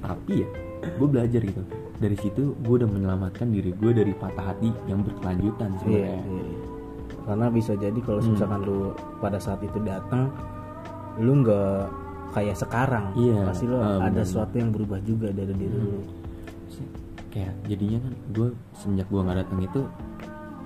tapi 0.00 0.32
ya 0.40 0.48
gue 0.90 1.06
belajar 1.06 1.40
gitu 1.42 1.60
dari 2.00 2.16
situ 2.16 2.56
gue 2.56 2.74
udah 2.76 2.88
menyelamatkan 2.88 3.46
diri 3.46 3.70
gue 3.70 3.92
dari 3.92 4.12
patah 4.12 4.50
hati 4.50 4.72
yang 4.86 5.00
berkelanjutan 5.00 5.68
Iya, 5.70 5.78
sebenarnya 5.78 6.16
iya, 6.18 6.42
iya. 6.42 6.58
Karena 7.20 7.46
bisa 7.46 7.72
jadi 7.76 7.98
kalau 8.00 8.18
Hmm. 8.18 8.32
misalkan 8.32 8.60
lu 8.62 8.78
pada 9.20 9.36
saat 9.36 9.60
itu 9.60 9.78
datang 9.80 10.32
lu 11.16 11.44
nggak 11.44 11.84
kayak 12.30 12.56
sekarang. 12.56 13.12
Iya, 13.12 13.44
Pasti 13.44 13.64
lu 13.66 13.76
ah, 13.76 14.00
ada 14.00 14.22
sesuatu 14.22 14.54
yang 14.54 14.70
berubah 14.70 14.98
juga 15.00 15.28
dari 15.28 15.52
diri 15.52 15.76
lu. 15.76 16.00
Sih, 16.66 16.86
kayak 17.28 17.52
jadinya 17.66 17.98
kan 18.00 18.12
gue 18.32 18.48
semenjak 18.72 19.06
gue 19.06 19.20
nggak 19.20 19.38
datang 19.38 19.60
itu 19.60 19.80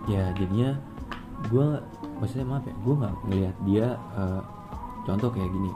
ya 0.06 0.24
jadinya 0.32 0.70
gue 1.44 1.66
maksudnya 2.14 2.46
maaf 2.46 2.64
ya 2.64 2.74
gue 2.76 2.94
nggak 2.94 3.14
ngelihat 3.26 3.56
dia 3.64 3.86
eh, 4.14 4.40
contoh 5.02 5.28
kayak 5.28 5.50
gini 5.50 5.70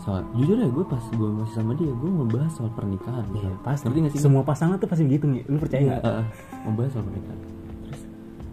soal 0.00 0.24
jujur 0.32 0.56
ya 0.56 0.66
gue 0.66 0.80
pas 0.82 1.04
gue 1.06 1.28
masih 1.30 1.54
sama 1.54 1.72
dia 1.72 1.88
gue 1.88 2.10
membahas 2.10 2.50
soal 2.50 2.70
pernikahan 2.70 3.24
Iya, 3.30 3.52
pasti. 3.60 3.84
ngerti 3.84 3.98
gak 4.00 4.12
sih 4.12 4.20
Semua 4.20 4.42
pasangan 4.42 4.76
tuh 4.76 4.86
pasti 4.86 5.04
begitu 5.04 5.24
nih. 5.26 5.42
Lu 5.44 5.56
percaya 5.56 5.80
Iya, 5.80 5.92
nggak? 5.94 6.02
eh, 6.06 6.24
membahas 6.62 6.90
soal 6.90 7.04
pernikahan 7.04 7.38
terus 7.82 8.00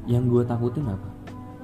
yang 0.05 0.23
gue 0.25 0.43
takutin 0.43 0.85
apa 0.85 1.09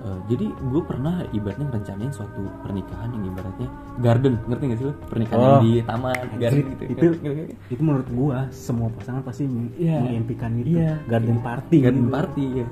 Eh, 0.04 0.20
jadi 0.28 0.46
gue 0.52 0.82
pernah 0.84 1.24
ibaratnya 1.30 1.64
ngerencanain 1.66 2.12
suatu 2.12 2.44
pernikahan 2.60 3.08
yang 3.10 3.24
ibaratnya 3.26 3.68
garden 3.98 4.36
ngerti 4.46 4.64
gak 4.66 4.78
sih 4.78 4.86
lo 4.86 4.94
pernikahan 5.02 5.40
Oh. 5.40 5.48
yang 5.48 5.60
di 5.62 5.72
taman 5.82 6.16
garden 6.34 6.60
Itu- 6.60 6.84
gitu 6.84 7.08
itu, 7.16 7.32
itu 7.72 7.82
menurut 7.82 8.08
gua 8.12 8.38
semua 8.50 8.92
pasangan 8.92 9.24
pasti 9.24 9.48
Iya. 9.74 10.04
mengimpikan 10.04 10.52
itu. 10.58 10.76
Iya. 10.76 11.00
Garden 11.06 11.40
party. 11.40 11.78
garden 11.82 12.04
gitu. 12.04 12.12
party 12.12 12.44
ya 12.54 12.66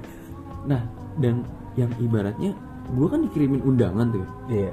nah 0.61 0.81
dan 1.17 1.35
yang 1.73 1.91
ibaratnya 1.97 2.51
gue 2.89 3.07
kan 3.07 3.19
dikirimin 3.21 3.61
undangan 3.61 4.07
tuh 4.11 4.27
Iya. 4.47 4.71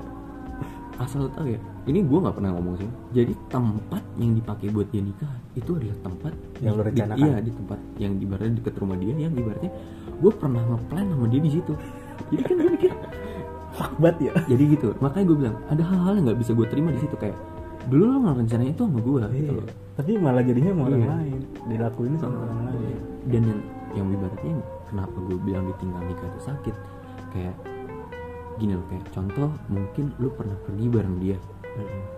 Asal 0.98 1.18
lo 1.20 1.30
tau 1.30 1.44
ya 1.44 1.56
ini 1.84 2.02
gue 2.02 2.18
nggak 2.18 2.34
pernah 2.34 2.50
ngomong 2.52 2.74
sih 2.76 2.88
jadi 3.12 3.32
tempat 3.46 4.02
yang 4.16 4.34
dipakai 4.34 4.66
buat 4.68 4.88
dia 4.88 5.00
nikah 5.00 5.30
itu 5.54 5.70
adalah 5.72 5.98
tempat 6.02 6.32
Yang 6.58 6.72
lo 6.72 6.80
di- 6.80 6.88
rencanakan? 6.88 7.22
iya 7.22 7.36
di 7.38 7.50
tempat 7.52 7.78
yang 7.96 8.12
ibaratnya 8.16 8.54
deket 8.56 8.74
rumah 8.76 8.96
dia 8.96 9.14
yang 9.16 9.32
ibaratnya 9.32 9.70
gue 10.12 10.32
pernah 10.32 10.62
ngeplan 10.64 11.04
sama 11.08 11.26
dia 11.26 11.40
di 11.40 11.50
situ 11.50 11.72
jadi 12.28 12.42
kan 12.42 12.54
gue 12.56 12.72
mikir 12.72 12.92
Fuck 13.70 13.92
banget 13.96 14.16
ya. 14.20 14.32
jadi 14.48 14.62
gitu 14.70 14.88
makanya 14.98 15.24
gue 15.24 15.36
bilang 15.38 15.56
ada 15.66 15.82
hal-hal 15.82 16.12
yang 16.12 16.24
nggak 16.26 16.40
bisa 16.40 16.50
gue 16.52 16.66
terima 16.66 16.90
di 16.90 16.98
situ 16.98 17.14
kayak 17.14 17.36
dulu 17.86 18.04
lo 18.04 18.16
nggak 18.20 18.36
rencanain 18.38 18.70
itu 18.70 18.82
sama 18.82 18.98
gue 18.98 19.20
gitu 19.30 19.38
Iya. 19.38 19.52
loh 19.54 19.66
Tapi 19.94 20.10
malah 20.14 20.42
jadinya 20.42 20.70
sama 20.70 20.82
orang 20.84 21.00
Iya. 21.00 21.10
lain. 21.12 21.40
Dilakuin 21.66 22.14
sama 22.16 22.36
orang 22.40 22.60
lain. 22.66 22.98
dan 23.26 23.42
yang 23.44 23.60
yang 23.94 24.06
ibaratnya 24.10 24.52
kenapa 24.84 25.16
gue 25.20 25.38
bilang 25.38 25.64
ditinggal 25.68 26.02
nikah 26.02 26.26
itu 26.26 26.40
sakit 26.42 26.74
kayak 27.30 27.54
gini 28.58 28.74
loh 28.74 28.86
kayak 28.86 29.06
contoh 29.10 29.48
mungkin 29.66 30.10
lu 30.18 30.28
pernah 30.30 30.58
pergi 30.60 30.86
bareng 30.86 31.16
dia 31.18 31.38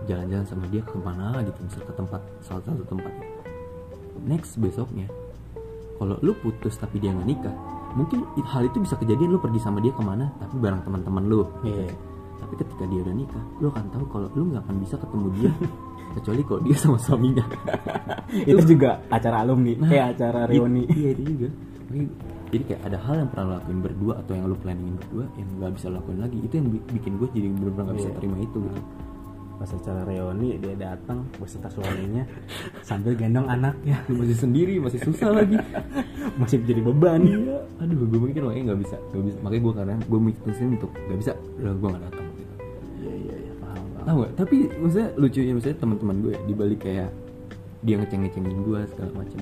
jalan-jalan 0.03 0.43
sama 0.43 0.65
dia 0.67 0.81
ke 0.81 0.97
mana 0.97 1.37
gitu 1.39 1.59
misal 1.61 1.81
ke 1.81 1.93
tempat 1.93 2.21
salah 2.41 2.63
satu 2.63 2.81
tempat. 2.83 3.13
Next 4.21 4.57
besoknya 4.57 5.05
kalau 5.95 6.17
lu 6.19 6.33
putus 6.35 6.75
tapi 6.75 6.97
dia 6.97 7.13
nggak 7.13 7.27
nikah 7.27 7.53
mungkin 7.93 8.23
hal 8.41 8.63
itu 8.63 8.79
bisa 8.79 8.95
kejadian 8.95 9.31
lu 9.31 9.39
pergi 9.39 9.59
sama 9.59 9.77
dia 9.77 9.91
ke 9.91 10.01
mana 10.01 10.33
tapi 10.37 10.57
bareng 10.57 10.81
teman-teman 10.81 11.23
lu. 11.23 11.45
Iya. 11.61 11.93
tapi 12.41 12.57
ketika 12.57 12.83
dia 12.83 12.99
udah 12.99 13.13
nikah 13.13 13.43
lu 13.57 13.69
akan 13.69 13.85
tahu 13.91 14.05
kalau 14.09 14.27
lu 14.33 14.49
nggak 14.49 14.65
akan 14.65 14.75
bisa 14.81 14.97
ketemu 14.97 15.27
dia 15.37 15.51
kecuali 16.11 16.41
kalau 16.41 16.61
dia 16.61 16.75
sama 16.75 16.97
suaminya. 16.97 17.45
Itu 18.49 18.63
juga 18.65 18.97
acara 19.07 19.45
alumni 19.45 19.77
Nah, 19.77 19.87
kayak 19.87 20.05
acara 20.17 20.39
i- 20.43 20.49
reuni. 20.51 20.83
iya 20.89 21.09
itu 21.13 21.21
juga. 21.23 21.47
Makanya- 21.87 22.13
jadi 22.51 22.63
kayak 22.67 22.81
ada 22.83 22.97
hal 22.99 23.15
yang 23.17 23.29
pernah 23.29 23.45
lo 23.47 23.53
lakuin 23.57 23.79
berdua 23.79 24.13
atau 24.19 24.31
yang 24.35 24.45
lo 24.45 24.55
planningin 24.55 24.95
berdua 24.97 25.25
yang 25.35 25.47
nggak 25.55 25.71
bisa 25.71 25.85
lo 25.87 25.95
lakuin 25.97 26.19
lagi 26.19 26.37
itu 26.37 26.53
yang 26.53 26.67
bi- 26.67 26.87
bikin 26.91 27.11
gue 27.15 27.27
jadi 27.31 27.47
bener-bener 27.49 27.83
nggak 27.85 27.97
bisa 27.97 28.09
Iya. 28.09 28.17
terima 28.17 28.37
itu 28.37 28.57
gitu. 28.59 28.81
Pas 29.55 29.69
acara 29.69 30.01
reuni 30.03 30.57
dia 30.57 30.73
datang 30.73 31.21
beserta 31.37 31.69
suaminya 31.69 32.25
sambil 32.81 33.13
gendong 33.13 33.45
anaknya. 33.45 34.01
Masih 34.09 34.33
sendiri 34.35 34.81
masih 34.81 34.97
susah 34.99 35.29
lagi. 35.31 35.53
Masih 36.41 36.65
jadi 36.65 36.81
beban. 36.81 37.21
Iya. 37.21 37.61
Aduh 37.77 38.03
gue 38.03 38.19
mikir 38.25 38.41
makanya 38.41 38.73
nggak 38.73 38.81
bisa 38.81 38.97
nggak 39.13 39.23
bisa. 39.23 39.37
Makanya 39.39 39.61
gue 39.61 39.73
karena 39.77 39.95
gue 40.01 40.19
mikirin 40.19 40.69
untuk 40.75 40.91
nggak 40.91 41.19
bisa 41.21 41.31
udah 41.55 41.73
gue 41.77 41.87
nggak 41.87 42.03
datang 42.03 42.25
gitu. 42.33 42.53
Iya 42.99 43.13
iya 43.15 43.35
iya 43.37 43.53
paham 43.55 43.83
paham. 43.87 44.03
Tahu 44.03 44.17
gak 44.19 44.31
tapi 44.35 44.55
maksudnya 44.75 45.09
lucunya 45.15 45.53
maksudnya 45.53 45.77
teman-teman 45.77 46.15
gue 46.19 46.31
ya, 46.33 46.41
dibalik 46.43 46.79
kayak 46.81 47.09
dia 47.81 47.95
ngeceng-ngecengin 47.95 48.59
gue 48.61 48.79
segala 48.89 49.11
macam. 49.15 49.39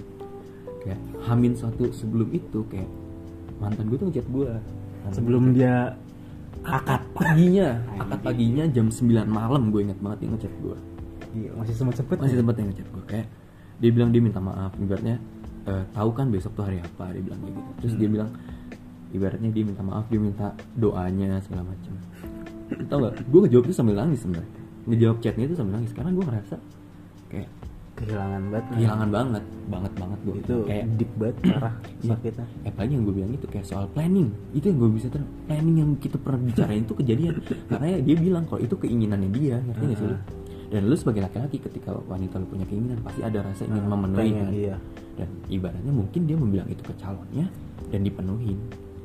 Kayak 0.79 0.99
hamin 1.23 1.53
satu 1.55 1.91
sebelum 1.91 2.27
itu 2.31 2.59
kayak 2.67 2.87
mantan 3.59 3.85
gue 3.91 3.97
tuh 3.99 4.07
ngechat 4.09 4.27
gue 4.27 4.51
sebelum 5.11 5.53
dia 5.55 5.95
akad 6.63 7.01
paginya 7.15 7.79
akad 7.99 8.19
paginya 8.23 8.63
jam 8.71 8.91
9 8.91 9.05
malam 9.27 9.71
gue 9.71 9.81
inget 9.85 9.99
banget 9.99 10.17
dia 10.25 10.29
ngechat 10.35 10.53
gue 10.59 10.77
masih 11.55 11.73
sempat 11.77 11.95
sempet 12.01 12.17
masih 12.19 12.37
sempat 12.39 12.55
yang 12.57 12.67
ngechat 12.73 12.87
gue 12.89 13.03
kayak 13.07 13.27
dia 13.79 13.89
bilang 13.95 14.09
dia 14.11 14.19
minta 14.19 14.43
maaf 14.43 14.75
ibaratnya 14.75 15.17
eh, 15.67 15.83
tahu 15.95 16.09
kan 16.11 16.27
besok 16.27 16.51
tuh 16.55 16.67
hari 16.67 16.83
apa 16.83 17.15
dia 17.15 17.23
bilang 17.23 17.39
kayak 17.43 17.55
gitu. 17.55 17.71
Terus 17.79 17.93
dia 17.95 18.09
bilang 18.11 18.29
ibaratnya 19.15 19.49
dia 19.49 19.63
minta 19.63 19.81
maaf 19.81 20.05
dia 20.11 20.19
minta 20.21 20.47
doanya 20.75 21.39
segala 21.41 21.63
macam 21.65 21.93
tau 22.85 23.01
gak 23.01 23.25
gue 23.25 23.39
ngejawab 23.49 23.65
itu 23.65 23.73
sambil 23.73 23.95
nangis 23.97 24.21
sebenarnya. 24.21 24.53
Ngejawab 24.85 25.17
chatnya 25.25 25.43
itu 25.49 25.55
sambil 25.57 25.73
nangis 25.81 25.91
karena 25.95 26.11
gue 26.13 26.25
ngerasa 26.25 26.57
kayak 27.33 27.49
kehilangan 27.99 28.41
banget. 28.47 28.63
Kehilangan 28.71 29.09
banget. 29.09 29.43
Banget 29.65 29.93
banget 29.93 30.19
gue 30.21 30.35
itu 30.37 30.55
kayak 30.63 30.85
deep 30.95 31.11
banget 31.13 31.35
parah 31.45 31.73
sakitnya 32.09 32.45
Eh, 32.59 32.69
apalagi 32.69 32.91
yang 32.91 33.03
gue 33.03 33.15
bilang 33.15 33.31
itu 33.31 33.45
kayak 33.45 33.65
soal 33.65 33.85
planning. 33.87 34.29
Itu 34.51 34.65
yang 34.67 34.77
gue 34.77 34.89
bisa 34.91 35.07
ter 35.07 35.19
planning 35.45 35.75
yang 35.77 35.91
kita 35.95 36.15
pernah 36.15 36.39
bicarain 36.41 36.81
itu 36.81 36.95
kejadian. 36.95 37.33
Karena 37.69 37.99
dia 37.99 38.15
bilang 38.15 38.43
kalau 38.43 38.59
itu 38.59 38.73
keinginannya 38.73 39.29
dia 39.29 39.55
ngerti 39.59 39.83
gak 39.85 39.97
sih 39.97 40.07
lu? 40.07 40.17
Dan 40.69 40.81
lu 40.85 40.93
sebagai 40.93 41.21
laki-laki 41.23 41.57
ketika 41.59 41.97
wanita 41.99 42.37
lu 42.37 42.45
punya 42.47 42.63
keinginan 42.63 43.01
pasti 43.01 43.21
ada 43.21 43.41
rasa 43.41 43.65
ingin 43.65 43.83
Ah, 43.83 43.89
memenuhi 43.89 44.21
pengen, 44.23 44.37
kan? 44.39 44.51
iya. 44.53 44.75
dan 45.15 45.27
ibaratnya 45.47 45.91
mungkin 45.91 46.21
dia 46.23 46.37
membilang 46.37 46.67
itu 46.67 46.79
ke 46.79 46.93
calonnya 46.95 47.49
dan 47.87 48.01
dipenuhin. 48.01 48.55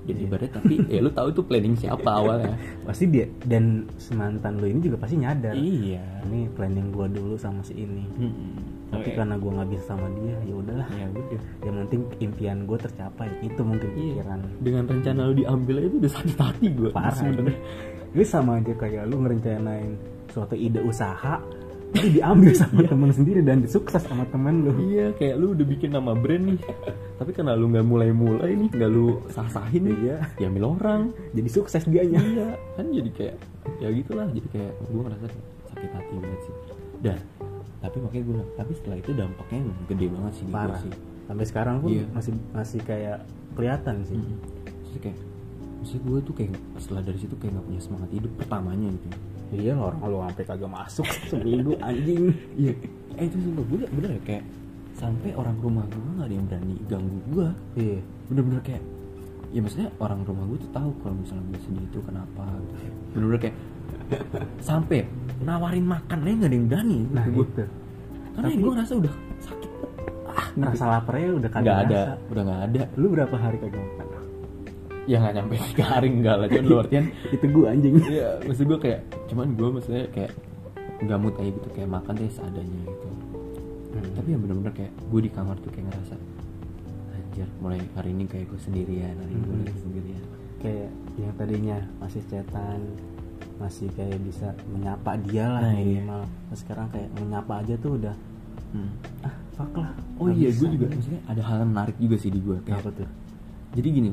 Dan 0.04 0.14
Iya. 0.14 0.24
ibaratnya 0.28 0.52
tapi 0.54 0.74
ya 0.84 1.00
lu 1.00 1.08
tahu 1.08 1.32
itu 1.32 1.40
planning 1.42 1.74
siapa 1.74 2.04
awalnya. 2.20 2.52
Pasti 2.84 3.08
dia 3.08 3.24
dan 3.40 3.88
semantan 3.96 4.60
lu 4.60 4.68
ini 4.68 4.80
juga 4.82 5.00
pasti 5.00 5.16
nyadar. 5.16 5.56
Iya. 5.56 6.04
Ini 6.22 6.52
planning 6.52 6.92
gua 6.92 7.08
dulu 7.08 7.34
sama 7.34 7.64
si 7.64 7.72
ini. 7.74 8.04
Mm-mm. 8.12 8.73
Tapi 8.84 9.08
Oke. 9.10 9.16
karena 9.16 9.34
gua 9.36 9.50
nggak 9.54 9.68
bisa 9.70 9.84
sama 9.86 10.06
dia 10.14 10.36
ya 10.42 10.54
udahlah 10.54 10.88
ya 10.90 11.06
udah 11.08 11.24
yang 11.60 11.74
penting 11.80 12.02
impian 12.20 12.58
gue 12.62 12.78
tercapai 12.78 13.28
itu 13.40 13.60
mungkin 13.60 13.90
Iya. 13.90 14.02
pikiran 14.20 14.40
dengan 14.60 14.84
rencana 14.86 15.20
lu 15.24 15.34
diambil 15.34 15.74
aja 15.78 15.88
udah 15.96 16.12
sakit 16.12 16.36
hati 16.36 16.66
gue 16.70 16.88
parah 16.90 17.12
sebenarnya 17.12 17.58
ini 18.10 18.24
sama 18.24 18.52
aja 18.56 18.72
kayak 18.72 19.02
lu 19.04 19.16
ngerencanain 19.20 19.92
suatu 20.28 20.54
ide 20.54 20.78
usaha 20.80 21.38
tapi 21.90 22.10
diambil 22.10 22.50
sama 22.58 22.82
temen 22.82 23.10
sendiri 23.10 23.38
dan 23.40 23.62
sukses 23.64 24.02
sama 24.02 24.26
temen 24.26 24.62
lu 24.62 24.70
Iya, 24.84 25.14
kayak 25.14 25.34
lu 25.38 25.54
udah 25.54 25.62
bikin 25.62 25.94
nama 25.94 26.10
brand 26.10 26.42
nih. 26.50 26.58
Tapi 27.14 27.30
karena 27.30 27.54
lu 27.54 27.70
nggak 27.70 27.86
mulai-mulai 27.86 28.50
nih, 28.52 28.66
nggak 28.68 28.90
lu 28.90 29.22
sah-sahin 29.30 29.86
nih, 29.86 29.96
Iya. 30.02 30.16
diambil 30.34 30.74
orang. 30.74 31.14
jadi 31.30 31.46
sukses 31.46 31.86
dianya 31.86 32.18
Iya, 32.18 32.48
kan 32.74 32.90
jadi 32.90 33.10
kayak 33.14 33.36
ya 33.78 33.88
gitulah. 33.94 34.26
Jadi 34.26 34.48
kayak 34.50 34.72
gue 34.82 35.02
ngerasa 35.06 35.26
sakit 35.70 35.90
hati 35.94 36.14
banget 36.18 36.40
sih. 36.42 36.54
Dan 36.98 37.18
tapi 37.84 38.00
makanya 38.00 38.22
gue 38.24 38.34
bilang, 38.34 38.50
tapi 38.56 38.72
setelah 38.72 38.96
itu 38.96 39.10
dampaknya 39.12 39.60
gede 39.84 40.06
banget 40.08 40.32
sih 40.34 40.44
parah. 40.48 40.80
sih. 40.80 40.92
sampai 41.24 41.44
sekarang 41.44 41.76
pun 41.80 41.88
Iya. 41.88 42.04
masih 42.12 42.32
masih 42.52 42.80
kayak 42.80 43.18
kelihatan 43.52 43.96
sih. 44.04 44.16
Mm. 44.16 44.36
Terus 44.84 44.98
kayak 45.00 45.18
maksud 45.80 46.00
gue 46.00 46.18
tuh 46.20 46.34
kayak 46.34 46.50
setelah 46.76 47.02
dari 47.04 47.18
situ 47.20 47.34
kayak 47.36 47.52
nggak 47.54 47.66
punya 47.68 47.80
semangat 47.80 48.08
hidup 48.08 48.32
pertamanya 48.40 48.88
gitu 48.88 49.06
iya 49.52 49.76
lo 49.76 49.92
orang 49.92 50.00
lo 50.08 50.16
sampai 50.24 50.44
kagak 50.44 50.70
masuk 50.72 51.06
seminggu 51.30 51.72
anjing. 51.78 52.32
Iya. 52.56 52.72
Eh 53.14 53.24
itu 53.28 53.36
sumpah 53.38 53.64
gue 53.68 53.78
bener 53.86 54.10
ya 54.16 54.22
kayak 54.24 54.44
sampai 54.94 55.30
orang 55.34 55.56
rumah 55.60 55.84
gue 55.86 56.00
nggak 56.00 56.26
ada 56.26 56.34
yang 56.34 56.46
berani 56.48 56.74
ganggu 56.88 57.18
gue 57.30 57.48
iya. 57.76 57.98
Bener-bener 58.26 58.60
kayak 58.64 58.82
ya 59.52 59.60
maksudnya 59.62 59.88
orang 59.96 60.20
rumah 60.24 60.44
gue 60.50 60.58
tuh 60.58 60.70
tahu 60.72 60.90
kalau 60.98 61.14
misalnya 61.14 61.44
gue 61.46 61.60
sedih 61.62 61.84
itu 61.84 61.98
kenapa 62.02 62.42
gitu 62.58 62.74
kayak 62.74 62.94
bener-bener 63.14 63.40
kayak 63.40 63.56
sampai 64.60 65.04
nawarin 65.40 65.84
makan 65.84 66.18
aja 66.20 66.32
nggak 66.34 66.48
ada 66.48 66.56
yang 66.56 66.66
berani 66.66 66.98
nah 67.10 67.24
gue 67.24 67.44
gitu 67.44 67.64
karena 68.34 68.46
Tapi- 68.46 68.58
gue 68.58 68.70
ngerasa 68.72 68.92
udah 68.96 69.14
sakit 69.40 69.70
ah 70.26 70.46
rasa 70.64 70.84
laparnya 70.88 71.28
udah 71.34 71.50
kagak 71.50 71.64
nggak 71.64 71.78
ada 71.84 72.00
rasa. 72.00 72.14
udah 72.26 72.42
nggak 72.42 72.62
ada 72.64 72.82
lu 72.94 73.06
berapa 73.08 73.36
hari 73.36 73.56
kagak 73.58 73.80
makan 73.80 74.06
ya 75.04 75.16
nggak 75.18 75.34
nyampe 75.34 75.54
tiga 75.68 75.84
hari 75.86 76.08
enggak 76.10 76.34
lah 76.34 76.46
cuman 76.48 76.64
lu 76.64 76.76
artian 76.78 77.04
itu 77.34 77.44
gue 77.46 77.64
anjing 77.66 77.94
Iya, 78.02 78.30
maksud 78.42 78.64
gue 78.64 78.78
kayak 78.80 79.00
cuman 79.26 79.46
gue 79.52 79.68
maksudnya 79.70 80.04
kayak 80.10 80.32
nggak 80.96 81.18
mood 81.18 81.34
aja 81.36 81.50
gitu 81.50 81.68
kayak 81.70 81.90
makan 81.90 82.12
deh 82.14 82.30
seadanya 82.30 82.80
gitu. 82.82 83.08
Hmm. 83.92 84.10
Tapi 84.16 84.28
yang 84.28 84.40
bener-bener 84.40 84.72
kayak 84.72 84.92
gue 84.96 85.20
di 85.20 85.30
kamar 85.30 85.56
tuh 85.58 85.70
kayak 85.70 85.86
ngerasa 85.86 86.14
anjir 87.12 87.48
mulai 87.58 87.80
hari 87.92 88.10
ini 88.10 88.24
kayak 88.24 88.46
gue 88.48 88.58
sendirian 88.58 89.14
hari 89.14 89.32
ini 89.32 89.42
gue 89.42 89.52
Hmm. 89.52 89.64
lagi 89.64 89.80
sendirian. 89.80 90.24
kayak 90.56 90.88
yang 91.14 91.32
tadinya 91.36 91.76
masih 92.00 92.22
cetan 92.24 92.80
masih 93.56 93.86
kayak 93.90 94.18
bisa 94.20 94.50
menyapa 94.66 95.14
dia 95.20 95.46
lah 95.48 95.62
Nah, 95.62 95.74
iya. 95.74 96.00
minimal 96.00 96.22
Terus 96.48 96.60
sekarang 96.60 96.86
kayak 96.88 97.08
menyapa 97.16 97.52
aja 97.58 97.74
tuh 97.76 97.92
udah 97.96 98.16
Hmm. 98.70 98.90
ah 99.22 99.30
fuck 99.52 99.70
lah 99.72 99.94
Oh 100.16 100.26
iya, 100.26 100.50
gue 100.50 100.66
juga 100.68 100.90
maksudnya 100.90 101.22
ada 101.24 101.38
hal 101.40 101.62
yang 101.62 101.70
menarik 101.70 101.94
juga 101.94 102.16
sih 102.16 102.26
di 102.26 102.38
gue 102.38 102.58
kayak 102.60 102.78
apa 102.80 102.90
tuh 102.92 103.08
jadi 103.70 103.88
gini 103.88 104.10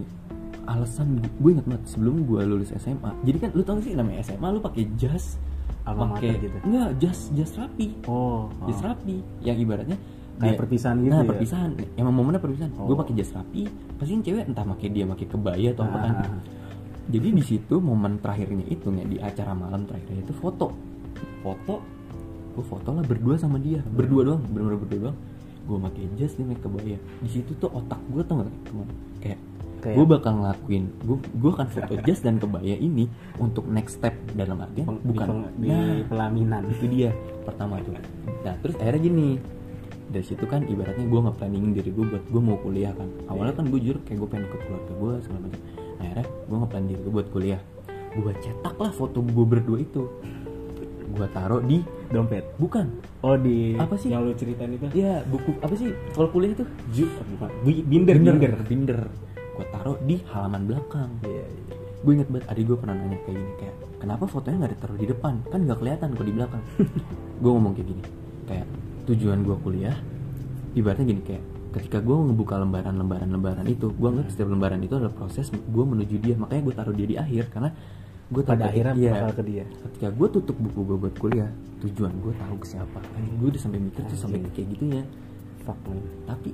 alasan 0.63 1.07
gue 1.17 1.49
inget 1.51 1.65
banget 1.65 1.83
sebelum 1.87 2.21
gue 2.23 2.41
lulus 2.43 2.69
SMA 2.71 3.09
jadi 3.21 3.37
kan 3.39 3.49
lu 3.51 3.61
tau 3.61 3.81
sih 3.81 3.91
namanya 3.91 4.21
SMA 4.21 4.47
lu 4.47 4.61
pakai 4.61 4.85
jas 4.95 5.41
pakai 5.81 6.37
gitu? 6.37 6.57
enggak 6.61 6.89
jas 6.99 7.33
jas 7.33 7.51
rapi 7.55 7.97
oh, 8.05 8.53
jas 8.63 8.77
oh. 8.77 8.83
rapi 8.85 9.17
yang 9.41 9.57
ibaratnya 9.57 9.97
Kayak 10.37 10.45
dia- 10.47 10.59
perpisahan 10.59 10.97
gitu 10.99 11.09
nah 11.09 11.19
ya? 11.19 11.27
perpisahan 11.27 11.69
emang 11.95 12.13
momennya 12.13 12.37
perpisahan 12.37 12.71
Oh. 12.77 12.85
gue 12.85 12.95
pakai 12.95 13.13
jas 13.15 13.31
rapi 13.31 13.61
pasti 13.97 14.13
cewek 14.21 14.45
entah 14.45 14.65
pakai 14.67 14.87
dia 14.87 15.05
pakai 15.07 15.25
kebaya 15.27 15.69
atau 15.71 15.83
apa 15.83 15.97
kan 15.99 16.13
Ah. 16.13 16.29
Jadi 17.11 17.27
di 17.29 17.43
situ 17.43 17.75
momen 17.77 18.17
terakhirnya 18.17 18.63
itu 18.65 18.87
nih 18.87 19.05
di 19.05 19.17
acara 19.19 19.51
malam 19.51 19.83
terakhirnya 19.83 20.23
itu 20.23 20.33
foto. 20.33 20.71
Foto? 21.41 21.75
Gue 22.51 22.65
foto 22.65 22.89
lah 22.89 23.03
berdua 23.03 23.35
sama 23.35 23.57
dia. 23.57 23.83
Berdua 23.85 24.21
doang 24.25 24.41
bener-bener 24.45 24.79
berdua 24.79 24.99
doang. 25.05 25.17
Gue 25.61 25.77
pakai 25.79 26.03
jas 26.15 26.33
dia 26.33 26.45
pakai 26.45 26.61
kebaya 26.61 26.97
di 26.97 27.29
situ 27.29 27.51
tuh 27.55 27.69
otak 27.69 28.01
gue 28.07 28.21
tuh 28.21 28.33
nggak 28.35 28.49
kayak 29.19 29.39
Kayak- 29.79 29.97
gue 29.97 30.05
bakal 30.07 30.31
ngelakuin 30.35 30.83
gue 31.01 31.17
gue 31.17 31.51
akan 31.51 31.67
foto 31.67 31.93
jas 32.01 32.19
dan 32.19 32.37
kebaya 32.37 32.75
ini 32.75 33.05
untuk 33.37 33.65
next 33.65 33.97
step 33.97 34.13
dalam 34.31 34.57
artian 34.57 34.85
Peng- 34.85 35.01
bukan 35.03 35.27
di, 35.27 35.31
peng- 35.31 35.53
di 35.55 35.67
Nah, 35.69 36.01
pelaminan. 36.05 36.61
itu 36.67 36.85
dia 36.87 37.09
pertama 37.41 37.77
tuh. 37.79 37.93
Nah 38.41 38.53
terus 38.57 38.75
akhirnya 38.77 39.01
gini. 39.01 39.27
Dari 40.11 40.25
situ 40.27 40.43
kan 40.43 40.65
ibaratnya 40.65 41.07
gue 41.07 41.19
nggak 41.19 41.37
planning 41.39 41.71
diri 41.71 41.87
gue 41.89 42.03
buat 42.05 42.23
gue 42.25 42.41
mau 42.41 42.59
kuliah 42.59 42.91
kan. 42.91 43.07
Awalnya 43.25 43.53
kan 43.55 43.65
gue 43.65 43.79
jujur 43.79 43.97
kayak 44.03 44.17
gue 44.17 44.27
pengen 44.27 44.45
ikut 44.45 44.61
keluarga 44.61 44.91
gue 44.93 45.13
segala 45.23 45.39
macam. 45.41 45.61
nah, 45.61 45.80
akhirnya 46.01 46.25
gue 46.25 46.55
nggak 46.57 46.69
plan 46.69 46.85
diri 46.85 46.99
gue 46.99 47.13
buat 47.13 47.29
kuliah. 47.29 47.61
Gue 48.11 48.33
cetak 48.35 48.75
lah 48.75 48.91
foto 48.91 49.21
gue 49.21 49.45
berdua 49.45 49.77
itu. 49.77 50.09
Gue 51.11 51.27
taruh 51.29 51.61
di 51.61 51.79
dompet. 52.07 52.43
Bukan. 52.57 52.87
Oh 53.21 53.35
di 53.35 53.75
Apa 53.75 53.95
sih? 53.95 54.09
yang 54.09 54.25
lu 54.25 54.33
ceritain 54.33 54.73
itu? 54.73 54.87
Ya 54.91 55.21
buku 55.23 55.53
apa 55.59 55.75
sih? 55.75 55.91
Kalau 56.11 56.27
kuliah 56.27 56.55
tuh 56.55 56.67
Ju, 56.89 57.05
bukan. 57.35 57.49
Bi- 57.61 57.83
binder 57.83 58.15
binder 58.17 58.35
binder. 58.35 58.53
binder. 58.65 58.99
Gue 59.53 59.65
taruh 59.69 59.97
di 60.01 60.19
halaman 60.27 60.65
belakang. 60.65 61.11
Iya 61.23 61.45
iya 61.45 61.59
gue 62.01 62.17
inget 62.17 62.33
banget 62.33 62.49
adik 62.49 62.65
gue 62.65 62.77
pernah 62.81 62.97
nanya 62.97 63.13
kayak 63.21 63.37
gini 63.37 63.53
kayak 63.61 63.75
kenapa 64.01 64.25
fotonya 64.25 64.57
nggak 64.65 64.73
ditaruh 64.73 64.97
di 64.97 65.05
depan? 65.05 65.33
Kan 65.53 65.59
nggak 65.69 65.77
kelihatan 65.77 66.07
kok 66.17 66.25
di 66.25 66.33
belakang. 66.33 66.63
Gue 67.45 67.51
ngomong 67.53 67.73
kayak 67.77 67.87
gini 67.93 68.03
kayak 68.49 68.67
tujuan 69.05 69.39
gue 69.41 69.57
kuliah 69.61 69.93
ibaratnya 70.73 71.05
gini 71.07 71.21
kayak 71.21 71.43
ketika 71.71 72.03
gue 72.03 72.15
ngebuka 72.15 72.59
lembaran-lembaran 72.59 73.29
lembaran 73.31 73.65
itu 73.67 73.91
gue 73.95 74.07
anggap 74.11 74.27
setiap 74.27 74.49
lembaran 74.51 74.79
itu 74.83 74.93
adalah 74.99 75.15
proses 75.15 75.47
gue 75.51 75.83
menuju 75.87 76.15
dia. 76.19 76.35
Makanya 76.35 76.61
gue 76.67 76.73
taruh 76.75 76.95
dia 76.95 77.07
di 77.07 77.17
akhir 77.17 77.43
karena 77.51 77.69
gue 78.31 78.43
pada 78.47 78.71
akhirnya 78.71 78.95
iya, 78.95 79.11
bakal 79.11 79.31
ke 79.39 79.43
dia. 79.51 79.65
ketika 79.67 80.07
gue 80.15 80.27
tutup 80.39 80.55
buku 80.55 80.79
gue 80.87 80.97
buat 81.03 81.15
kuliah 81.19 81.51
tujuan 81.83 82.13
gue 82.19 82.33
tahu 82.35 82.55
ke 82.59 82.67
siapa. 82.67 82.99
Gue 83.39 83.47
udah 83.51 83.61
sampai 83.61 83.79
mikir 83.79 84.03
tuh 84.07 84.19
sampai 84.19 84.43
kayak 84.51 84.67
gitunya. 84.75 85.03
Fuck 85.63 85.79
man. 85.87 85.99
Tapi 86.27 86.51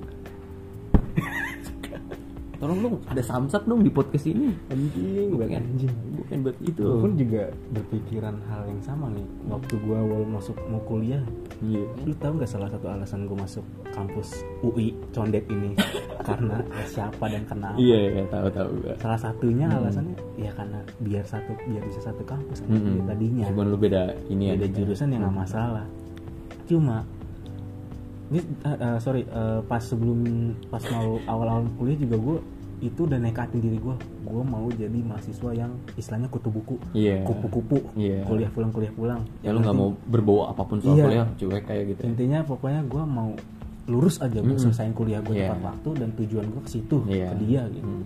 tolong 2.58 2.78
dong 2.80 2.96
ada 3.06 3.18
samsat 3.20 3.62
dong 3.64 3.80
di 3.80 3.88
podcast 3.88 4.26
ini. 4.26 4.50
Anjing 4.68 5.30
pengen 5.32 5.62
anjing 5.64 5.92
gue 6.10 6.24
pengen 6.24 6.40
buat 6.42 6.58
itu 6.60 6.80
gue 6.80 6.98
pun 6.98 7.12
juga 7.14 7.42
berpikiran 7.70 8.36
hal 8.44 8.62
yang 8.66 8.80
sama 8.80 9.06
nih. 9.08 9.22
Waktu 9.46 9.74
gue 9.78 9.96
awal 9.96 10.22
masuk 10.24 10.58
mau 10.66 10.82
kuliah 10.82 11.22
iya. 11.60 11.86
lu 12.00 12.14
tahu 12.14 12.36
nggak 12.36 12.48
salah 12.48 12.66
satu 12.66 12.86
alasan 12.88 13.24
gue 13.24 13.34
masuk 13.34 13.62
kampus 13.88 14.28
UI 14.60 14.90
Condet 15.08 15.46
ini? 15.46 15.78
Karena 16.28 16.58
siapa 16.84 17.24
dan 17.24 17.42
kenapa 17.44 17.78
iya 17.78 17.98
iya 18.10 18.22
tahu 18.26 18.46
tahu 18.48 18.68
gue 18.80 18.94
salah 18.98 19.16
satunya 19.16 19.64
Hmm. 19.64 19.78
alasannya 19.78 20.16
ya 20.36 20.50
karena 20.52 20.78
biar 20.98 21.24
satu 21.24 21.50
biar 21.62 21.82
bisa 21.82 22.00
satu 22.02 22.22
kampus 22.22 22.58
kan 22.60 22.70
Mm-mm. 22.70 23.06
tadinya. 23.06 23.46
Cuman 23.46 23.66
lu 23.68 23.76
beda 23.76 24.02
ini 24.28 24.50
ada 24.50 24.62
aja. 24.62 24.74
jurusan 24.74 25.08
yang 25.08 25.22
nggak 25.22 25.32
Hmm. 25.32 25.42
masalah. 25.42 25.86
Cuma 26.64 26.96
ini 28.28 28.40
eh, 28.62 28.76
eh, 28.76 28.96
sorry 28.98 29.22
eh, 29.22 29.60
pas 29.62 29.80
sebelum 29.80 30.20
pas 30.66 30.82
mau 30.88 31.16
awal-awal 31.26 31.64
kuliah 31.74 31.96
juga 31.96 32.16
gue 32.16 32.38
itu 32.78 33.00
udah 33.02 33.18
nekatin 33.18 33.58
diri 33.58 33.74
gue 33.76 33.96
gue 34.22 34.42
mau 34.44 34.70
jadi 34.70 34.98
mahasiswa 35.00 35.50
yang 35.52 35.74
istilahnya 35.94 36.28
kutu 36.28 36.46
buku 36.46 36.78
Iya. 36.92 37.24
kupu-kupu 37.24 37.82
Iya. 37.94 38.22
kuliah 38.22 38.46
pulang 38.48 38.70
kuliah 38.70 38.92
pulang 38.92 39.20
Ya 39.40 39.50
lu 39.50 39.58
nggak 39.58 39.74
mau 39.74 39.90
berbawa 40.04 40.52
apa 40.52 40.62
pun 40.62 40.78
soal 40.78 40.94
Iya. 40.94 41.04
kuliah, 41.04 41.26
cuek 41.34 41.64
kayak 41.64 41.84
gitu. 41.88 42.00
ya. 42.00 42.06
intinya 42.06 42.38
pokoknya 42.42 42.80
gue 42.84 43.02
mau 43.02 43.30
lurus 43.88 44.20
aja 44.20 44.36
gue 44.36 44.46
Mm-mm. 44.46 44.62
selesaiin 44.62 44.92
kuliah 44.92 45.18
gue 45.18 45.34
Iya. 45.34 45.50
tepat 45.50 45.62
waktu 45.66 45.90
dan 45.96 46.08
tujuan 46.14 46.46
gue 46.46 46.62
ke 46.62 46.70
situ 46.70 46.96
Iya. 47.04 47.26
ke 47.26 47.36
dia 47.40 47.62
gitu 47.68 47.88
Hmm. 47.88 48.04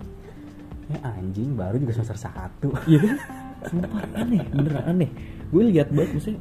ya 0.89 0.99
anjing 1.11 1.51
baru 1.53 1.77
juga 1.77 1.93
semester 1.95 2.19
satu 2.23 2.69
Iya 2.87 2.99
kan? 3.03 3.17
Sumpah 3.69 4.03
aneh, 4.17 4.43
beneran 4.49 4.85
aneh. 4.89 5.11
Gue 5.49 5.63
lihat 5.69 5.87
banget 5.89 6.17
maksudnya 6.17 6.41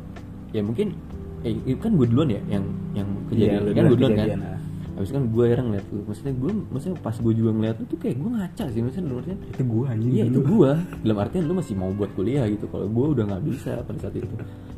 ya 0.49 0.61
mungkin 0.61 0.97
eh 1.41 1.53
itu 1.65 1.77
kan 1.77 1.91
gue 1.91 2.05
duluan 2.05 2.29
ya 2.29 2.41
yang 2.47 2.63
yang 2.93 3.07
kejadian 3.27 3.61
lu 3.61 3.71
kan 3.71 3.83
gue 3.83 3.95
duluan 3.95 4.11
kan. 4.11 4.25
kejadian, 4.25 4.41
ah. 4.45 4.59
Habis 4.91 5.09
kan 5.09 5.23
gue 5.25 5.45
yang 5.47 5.65
ngeliat 5.65 5.85
lu. 5.87 5.99
Maksudnya 6.03 6.33
gue 6.35 6.51
maksudnya 6.67 6.97
pas 6.99 7.15
gue 7.15 7.33
juga 7.33 7.51
ngeliat 7.51 7.75
lu 7.75 7.85
tuh 7.85 7.97
kayak 7.97 8.15
gue 8.15 8.29
ngaca 8.31 8.63
sih 8.67 8.79
maksudnya 8.79 9.03
dalam 9.03 9.19
artian 9.19 9.37
itu 9.41 9.63
gue 9.65 9.83
anjing 9.87 10.11
Iya 10.11 10.23
itu 10.23 10.33
dulu. 10.37 10.49
gue 10.51 10.71
Dalam 11.01 11.17
artian 11.17 11.43
lu 11.43 11.53
masih 11.55 11.73
mau 11.73 11.89
buat 11.89 12.11
kuliah 12.11 12.45
gitu 12.45 12.65
Kalau 12.67 12.85
gue 12.85 13.05
udah 13.09 13.23
gak 13.27 13.43
bisa 13.43 13.71
pada 13.81 13.97
saat 13.97 14.13
itu 14.13 14.27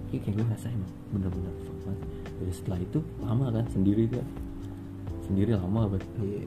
Kayak, 0.08 0.22
kayak 0.22 0.34
gue 0.34 0.46
ngerasa 0.46 0.68
emang 0.70 0.92
bener-bener 1.10 1.54
fuck 1.60 1.78
banget 1.82 2.00
Dari 2.34 2.54
setelah 2.54 2.80
itu 2.80 3.00
lama 3.20 3.46
kan 3.52 3.66
sendiri 3.68 4.04
kan 4.08 4.26
Sendiri 5.22 5.52
lama 5.54 5.80
banget 5.90 6.04
Iya. 6.18 6.46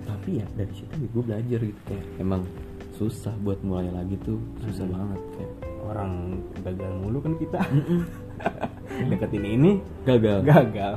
Tapi 0.00 0.30
ya 0.34 0.46
dari 0.54 0.72
situ 0.72 0.94
gue 1.04 1.22
belajar 1.22 1.60
gitu 1.60 1.80
Kayak 1.84 2.04
emang 2.16 2.42
susah 2.94 3.34
buat 3.38 3.60
mulai 3.60 3.90
lagi 3.90 4.16
tuh 4.22 4.38
Susah 4.62 4.82
Hmm. 4.82 4.94
banget 4.94 5.20
kayak 5.34 5.52
orang 5.84 6.12
gagal 6.62 6.92
mulu 6.98 7.18
kan 7.18 7.32
kita. 7.36 7.60
deketin 9.10 9.44
ini 9.44 9.70
Gagal. 10.02 10.38
gagal. 10.42 10.94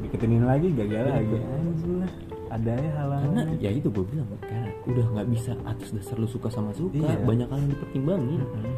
Deketin 0.00 0.30
ini 0.32 0.44
lagi 0.44 0.68
gagal 0.70 1.02
Iya, 1.02 1.12
lagi. 1.14 1.36
anjing 1.38 1.94
lah. 1.98 2.12
Ada 2.50 2.72
ya 2.74 2.90
halangan. 2.96 3.30
Karena 3.30 3.52
ya 3.58 3.70
itu 3.70 3.88
gue 3.88 4.04
bilang 4.04 4.26
Karena 4.40 4.68
udah 4.82 5.04
gak 5.14 5.28
bisa 5.30 5.52
atas 5.62 5.88
dasar 5.90 6.16
lu 6.16 6.26
suka 6.26 6.48
sama 6.48 6.72
suka 6.72 6.98
Iya. 6.98 7.22
Banyak 7.22 7.46
hal 7.46 7.58
yang 7.58 7.70
dipertimbangin. 7.70 8.40
Mm-mm. 8.40 8.74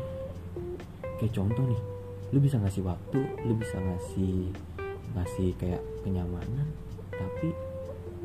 kayak 1.16 1.33
contoh 1.33 1.62
nih 1.64 1.81
lu 2.29 2.38
bisa 2.38 2.59
ngasih 2.59 2.83
waktu 2.83 3.20
lu 3.44 3.55
bisa 3.55 3.79
ngasih 3.79 4.51
ngasih 5.12 5.55
kayak 5.55 5.79
kenyamanan 6.03 6.66
tapi 7.12 7.55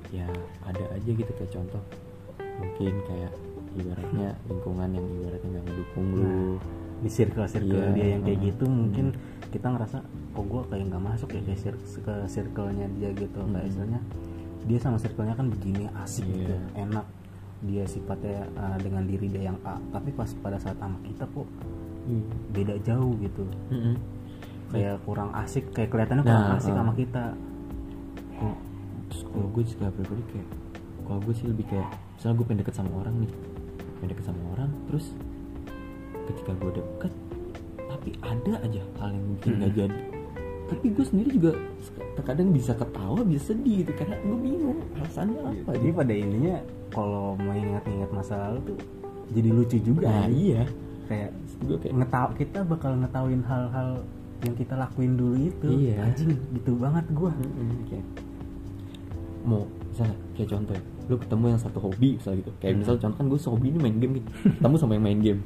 ya 0.10 0.26
ada 0.63 0.82
aja 0.91 1.06
gitu 1.08 1.30
kayak 1.30 1.52
contoh. 1.52 1.84
Mungkin 2.58 2.93
kayak 3.06 3.32
ibaratnya 3.76 4.34
lingkungan 4.50 4.89
yang 4.91 5.06
ibaratnya 5.13 5.50
nggak 5.54 5.65
ngedukung 5.65 6.08
lu. 6.10 6.23
Nah, 6.26 6.56
di 6.97 7.10
circle 7.10 7.45
circle 7.45 7.77
Iya, 7.77 7.93
dia 7.93 8.05
yang 8.12 8.21
kayak 8.21 8.39
gitu 8.43 8.65
mungkin 8.65 9.05
kita 9.47 9.67
ngerasa 9.67 9.97
kok 10.33 10.45
gue 10.45 10.62
kayak 10.67 10.83
nggak 10.87 11.04
masuk 11.04 11.29
ya 11.29 11.41
ke, 11.41 11.54
cir- 11.56 11.83
ke 12.00 12.13
circle-nya 12.27 12.85
dia 12.95 13.10
gitu 13.12 13.39
kayak 13.39 13.54
Hmm. 13.60 13.69
istilahnya 13.69 14.02
dia 14.63 14.79
sama 14.79 14.98
circle-nya 14.98 15.33
kan 15.33 15.48
begini 15.48 15.83
asik 15.95 16.25
Iya. 16.25 16.33
gitu 16.35 16.54
enak 16.75 17.06
dia 17.60 17.83
sifatnya 17.83 18.45
uh, 18.54 18.77
dengan 18.77 19.04
diri 19.04 19.27
dia 19.27 19.43
yang 19.45 19.58
A 19.63 19.77
tapi 19.89 20.10
pas 20.12 20.29
pada 20.35 20.58
saat 20.58 20.75
sama 20.75 20.98
kita 21.02 21.25
kok 21.27 21.48
beda 22.52 22.75
jauh 22.81 23.13
gitu 23.17 23.43
Mm-mm. 23.67 23.95
kayak 24.69 25.02
kurang 25.04 25.33
asik 25.33 25.69
kayak 25.71 25.89
kelihatannya 25.89 26.23
kurang 26.23 26.45
Nah, 26.45 26.58
asik 26.58 26.71
uh. 26.71 26.77
sama 26.77 26.93
kita 26.93 27.23
Kalau- 28.33 28.62
terus 29.08 29.21
kalau 29.25 29.48
gue 29.50 29.63
juga 29.65 29.85
pribadi 29.89 30.23
kayak 30.29 30.48
kalau 31.02 31.19
gue 31.19 31.33
sih 31.33 31.48
lebih 31.48 31.65
kayak 31.65 31.87
misalnya 32.13 32.35
gue 32.35 32.45
pengen 32.45 32.62
deket 32.62 32.75
sama 32.75 32.91
orang 32.95 33.15
nih 33.17 33.31
pengen 33.95 34.10
deket 34.12 34.25
sama 34.25 34.41
orang 34.52 34.69
terus 34.85 35.06
ketika 36.28 36.52
gue 36.54 36.71
deket 36.75 37.13
tapi 37.88 38.10
ada 38.19 38.54
aja 38.62 38.82
hal 39.00 39.10
yang 39.10 39.25
mungkin 39.25 39.50
Hmm. 39.50 39.60
nggak 39.60 39.73
jadi. 39.75 40.00
Tapi 40.67 40.86
gue 40.92 41.06
sendiri 41.06 41.30
juga 41.32 41.52
terkadang 42.19 42.52
bisa 42.52 42.71
ketawa 42.73 43.23
bisa 43.23 43.52
sedih 43.52 43.82
gitu 43.82 43.92
karena 43.96 44.19
gue 44.19 44.38
bingung 44.38 44.80
alasannya 44.94 45.40
apa 45.40 45.69
jadi 45.73 45.92
pada 45.94 46.13
intinya 46.13 46.56
kalau 46.90 47.25
mengingat-ingat 47.38 48.10
masa 48.12 48.36
lalu 48.44 48.60
tuh 48.65 48.78
jadi 49.30 49.50
lucu 49.50 49.78
juga 49.80 50.06
nah 50.06 50.25
anjing. 50.25 50.36
iya. 50.44 50.63
Kayak 51.08 51.30
gue 51.63 51.78
kayak 51.80 51.94
ngetau 51.96 52.28
kita 52.36 52.60
bakal 52.63 52.92
ngetahuin 52.98 53.42
hal-hal 53.42 53.90
yang 54.38 54.56
kita 54.56 54.73
lakuin 54.75 55.13
dulu 55.15 55.36
itu. 55.40 55.67
Iya. 55.88 55.96
anjing 56.04 56.36
gitu 56.54 56.71
banget 56.75 57.06
gua. 57.12 57.32
Mm-mm, 57.32 57.88
kayak 57.88 58.06
mau 59.48 59.63
misalnya 59.88 60.17
kayak 60.36 60.50
contoh 60.52 60.73
ya, 60.75 60.84
lu 61.08 61.15
ketemu 61.15 61.46
yang 61.48 61.62
satu 61.63 61.80
hobi 61.80 62.10
misalnya 62.19 62.38
gitu. 62.38 62.52
Kayak 62.60 62.71
Hmm. 62.75 62.80
misal 62.84 62.96
contoh 63.00 63.17
kan 63.17 63.25
gue 63.25 63.40
hobi 63.42 63.67
ini 63.71 63.80
main 63.80 63.96
game 63.98 64.13
nih. 64.19 64.23
Ketemu 64.60 64.75
sama 64.75 64.92
yang 64.94 65.06
main 65.06 65.21
game 65.23 65.42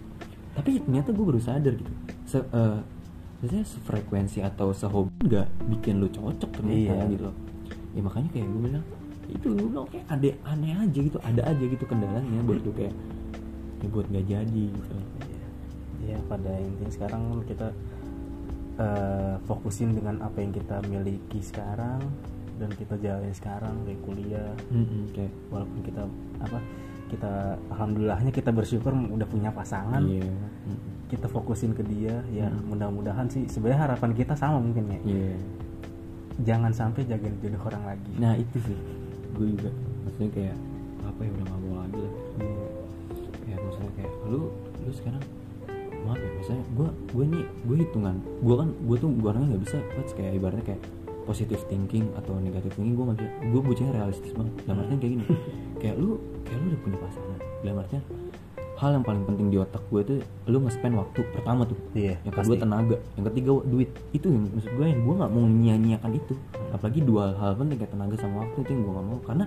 tapi 0.52 0.80
ternyata 0.80 1.10
gue 1.10 1.26
baru 1.26 1.40
sadar 1.40 1.74
gitu. 1.74 1.92
Se 2.24 2.38
eh, 2.40 2.80
biasanya 3.40 3.66
sefrekuensi 3.66 4.40
atau 4.40 4.70
sehobi 4.70 5.10
nggak 5.26 5.48
bikin 5.72 5.98
lu 5.98 6.08
cocok 6.08 6.50
ternyata 6.54 6.94
Iya. 6.94 7.10
gitu. 7.10 7.24
Loh 7.28 7.36
ya 7.92 8.00
makanya 8.00 8.30
kayak 8.32 8.48
gue 8.48 8.62
bilang 8.64 8.86
itu 9.28 9.48
gue 9.48 9.68
bilang 9.68 9.88
kayak 9.88 10.06
ada 10.08 10.28
aneh 10.48 10.72
aja 10.74 11.00
gitu 11.02 11.18
ada 11.20 11.42
aja 11.44 11.64
gitu 11.64 11.84
kendalanya 11.84 12.40
buat 12.42 12.62
lu 12.62 12.72
kayak 12.72 12.96
ya 13.80 13.88
buat 13.90 14.06
nggak 14.08 14.26
jadi 14.28 14.64
gitu. 14.70 14.96
Ya 16.02 16.18
pada 16.26 16.52
intinya 16.58 16.92
sekarang 16.92 17.22
kita 17.46 17.68
eh, 18.78 19.36
fokusin 19.46 19.94
dengan 19.94 20.22
apa 20.22 20.38
yang 20.40 20.52
kita 20.52 20.82
miliki 20.88 21.40
sekarang 21.42 22.02
dan 22.58 22.70
kita 22.72 22.94
jalanin 22.98 23.34
sekarang 23.34 23.74
kayak 23.84 24.02
kuliah. 24.06 24.54
Mm-mm, 24.70 25.10
kayak 25.12 25.34
walaupun 25.50 25.80
kita 25.82 26.02
apa 26.40 26.58
kita 27.12 27.60
alhamdulillahnya 27.70 28.32
kita 28.32 28.50
bersyukur 28.50 28.96
udah 28.96 29.28
punya 29.28 29.52
pasangan. 29.52 30.00
Mm-mm. 30.02 30.80
kita 31.12 31.28
fokusin 31.28 31.76
ke 31.76 31.84
dia 31.84 32.24
ya 32.32 32.48
Hmm. 32.48 32.72
mudah-mudahan 32.72 33.28
sih. 33.28 33.44
Sebenarnya 33.46 33.92
harapan 33.92 34.16
kita 34.16 34.32
sama 34.32 34.64
mungkin 34.64 34.88
ya. 34.88 35.00
Iya. 35.04 35.36
Jangan 36.48 36.72
sampai 36.72 37.04
jagain 37.04 37.36
jodoh 37.44 37.60
orang 37.68 37.84
lagi. 37.84 38.12
Nah 38.16 38.40
itu 38.40 38.58
sih. 38.64 38.80
Gue 39.36 39.52
juga 39.52 39.70
maksudnya 40.08 40.32
kayak 40.32 40.58
apa 41.04 41.20
ya 41.20 41.30
udah 41.36 41.46
gak 41.46 41.60
mau 41.60 41.76
lagi 41.84 42.00
lah. 42.00 42.14
Iya. 42.40 42.68
kayak 43.44 43.60
misalnya 43.60 43.92
kayak 44.00 44.12
lu 44.32 44.42
lu 44.82 44.92
sekarang 44.96 45.24
maaf 46.02 46.18
ya 46.18 46.30
misalnya 46.40 46.66
gue 46.72 46.88
gue 47.12 47.26
nih 47.28 47.44
gue 47.68 47.76
hitungan. 47.84 48.16
Gue 48.40 48.56
kan 48.56 48.70
gue 48.72 48.96
tuh 48.98 49.10
gue 49.12 49.28
orangnya 49.28 49.48
nggak 49.52 49.64
bisa 49.68 49.78
Coach, 49.92 50.12
kayak 50.16 50.32
ibaratnya 50.40 50.64
kayak 50.64 50.82
positive 51.32 51.64
thinking 51.66 52.12
atau 52.14 52.36
negative 52.38 52.76
thinking 52.76 52.94
gue 52.94 53.06
nggak 53.08 53.18
bisa 53.18 53.30
gue 53.48 53.62
bocahnya 53.64 53.92
realistis 53.96 54.32
banget. 54.36 54.54
Dalam 54.68 54.78
artian 54.84 55.00
kayak 55.00 55.12
gini 55.16 55.26
kayak 55.82 55.96
lu 55.96 56.10
kayak 56.44 56.58
lu 56.60 56.66
udah 56.68 56.82
punya 56.84 56.98
pasangan. 57.00 57.40
Dalam 57.64 57.78
artian 57.80 58.04
hal 58.82 58.98
yang 58.98 59.06
paling 59.06 59.24
penting 59.24 59.48
di 59.48 59.58
otak 59.58 59.84
gue 59.88 60.02
tuh 60.02 60.18
lu 60.46 60.58
nge-spend 60.60 60.98
waktu 60.98 61.22
pertama 61.32 61.62
tuh. 61.64 61.78
Iya, 61.94 62.18
yang 62.26 62.34
kedua 62.34 62.58
pasti. 62.58 62.64
tenaga 62.66 62.96
yang 63.14 63.26
ketiga 63.30 63.50
duit. 63.64 63.90
Itu 64.10 64.28
yang 64.28 64.44
maksud 64.50 64.72
gue 64.74 64.86
yang 64.86 65.02
gue 65.02 65.16
nggak 65.16 65.32
mau 65.32 65.44
menyia-nyiakan 65.46 66.12
itu. 66.18 66.34
Apalagi 66.74 67.00
dua 67.00 67.24
hal 67.38 67.54
penting 67.56 67.78
kayak 67.78 67.94
tenaga 67.94 68.16
sama 68.18 68.36
waktu 68.44 68.58
itu 68.60 68.70
yang 68.74 68.82
gue 68.84 68.94
nggak 68.98 69.08
mau. 69.08 69.20
Karena 69.22 69.46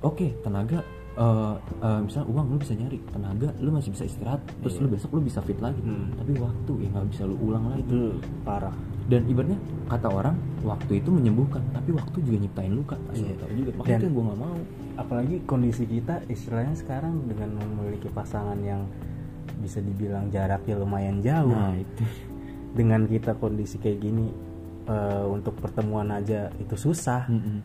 oke 0.00 0.26
tenaga 0.40 0.78
eh 1.18 1.54
eh, 1.82 2.00
misalnya 2.00 2.26
uang 2.30 2.46
lu 2.48 2.58
bisa 2.62 2.72
nyari 2.78 2.98
tenaga 3.10 3.48
lu 3.58 3.74
masih 3.74 3.90
bisa 3.90 4.06
istirahat 4.06 4.38
terus 4.62 4.78
Iya. 4.78 4.82
lu 4.86 4.88
besok 4.94 5.10
lu 5.12 5.20
bisa 5.20 5.42
fit 5.42 5.58
lagi. 5.58 5.82
Hmm. 5.82 6.14
tapi 6.14 6.32
waktu 6.38 6.72
yang 6.78 6.92
nggak 6.94 7.08
bisa 7.10 7.22
lu 7.26 7.36
ulang 7.42 7.64
lagi. 7.68 7.82
Itu 7.82 8.22
parah 8.40 8.74
dan 9.08 9.24
ibaratnya 9.24 9.56
kata 9.86 10.04
orang 10.06 10.36
waktu 10.60 11.00
itu 11.00 11.08
menyembuhkan 11.08 11.64
tapi 11.70 11.90
waktu 11.90 12.16
juga 12.20 12.36
nyiptain 12.38 12.72
luka 12.72 12.96
Iya. 13.10 13.34
tahu 13.34 13.50
juga 13.54 13.70
makanya 13.72 13.88
Dan- 13.88 13.98
itu 13.98 14.04
yang 14.04 14.14
gue 14.14 14.24
nggak 14.24 14.38
mau 14.38 14.56
apalagi 14.96 15.34
kondisi 15.42 15.84
kita 15.84 16.14
istilahnya 16.26 16.74
sekarang 16.74 17.24
dengan 17.24 17.48
memiliki 17.56 18.08
pasangan 18.08 18.58
yang 18.58 18.84
bisa 19.58 19.80
dibilang 19.80 20.28
jaraknya 20.28 20.76
lumayan 20.76 21.18
jauh 21.18 21.48
nah 21.48 21.72
itu 21.72 22.04
dengan 22.70 23.04
kita 23.04 23.32
kondisi 23.34 23.76
kayak 23.76 23.98
gini 23.98 24.28
eh, 24.86 25.24
untuk 25.26 25.56
pertemuan 25.56 26.08
aja 26.10 26.52
itu 26.54 26.74
susah 26.74 27.24
Mm-mm. 27.26 27.58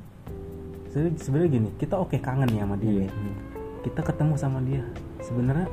Sebenarnya- 0.87 1.19
sebenarnya 1.19 1.49
gini 1.51 1.69
kita 1.75 1.95
oke 1.97 2.17
kangen 2.17 2.49
ya 2.49 2.63
sama 2.63 2.77
dia 2.77 2.91
Iya. 2.93 3.07
nih. 3.09 3.35
kita 3.83 3.99
ketemu 4.01 4.33
sama 4.37 4.59
dia 4.61 4.83
sebenarnya 5.19 5.67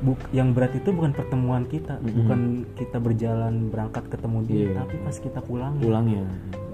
buk 0.00 0.16
yang 0.30 0.50
berat 0.50 0.72
itu 0.72 0.90
bukan 0.90 1.12
pertemuan 1.12 1.64
kita 1.64 1.96
Mm-mm. 1.98 2.16
bukan 2.16 2.40
kita 2.74 2.96
berjalan 2.96 3.68
berangkat 3.68 4.04
ketemu 4.08 4.38
dia 4.42 4.56
Iya. 4.56 4.72
tapi 4.78 4.94
pas 4.98 5.16
kita 5.16 5.40
pulang 5.40 5.74
pulangnya 5.76 6.24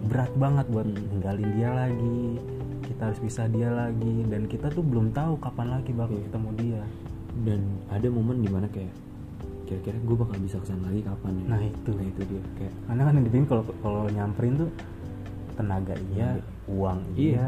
berat 0.05 0.31
banget 0.35 0.66
buat 0.68 0.87
Mm. 0.87 0.99
ninggalin 1.11 1.51
dia 1.53 1.70
lagi 1.72 2.20
kita 2.85 3.03
harus 3.05 3.18
bisa 3.18 3.43
dia 3.47 3.68
lagi 3.68 4.16
dan 4.24 4.43
kita 4.45 4.70
tuh 4.70 4.81
belum 4.81 5.11
tahu 5.11 5.37
kapan 5.37 5.68
lagi 5.72 5.91
bakal 5.91 6.14
Iya. 6.14 6.24
ketemu 6.24 6.49
dia 6.55 6.83
dan 7.43 7.61
ada 7.89 8.07
momen 8.09 8.37
di 8.39 8.49
mana 8.49 8.66
kayak 8.66 8.95
kira-kira 9.64 9.99
gue 9.99 10.16
bakal 10.16 10.37
bisa 10.39 10.57
ke 10.57 10.66
sana 10.66 10.87
lagi 10.87 11.03
kapan 11.03 11.33
ya 11.37 11.47
Nah, 11.49 11.61
itu. 11.61 11.91
nah 11.91 12.05
itu 12.07 12.20
dia 12.24 12.43
kayak 12.57 12.74
karena 12.87 13.03
kan 13.03 13.14
yang 13.18 13.47
kalau 13.47 13.62
kalau 13.77 14.03
nyamperin 14.07 14.53
tuh 14.57 14.70
tenaga 15.53 15.95
iya 16.09 16.29
uang 16.66 16.99
iya, 17.12 17.47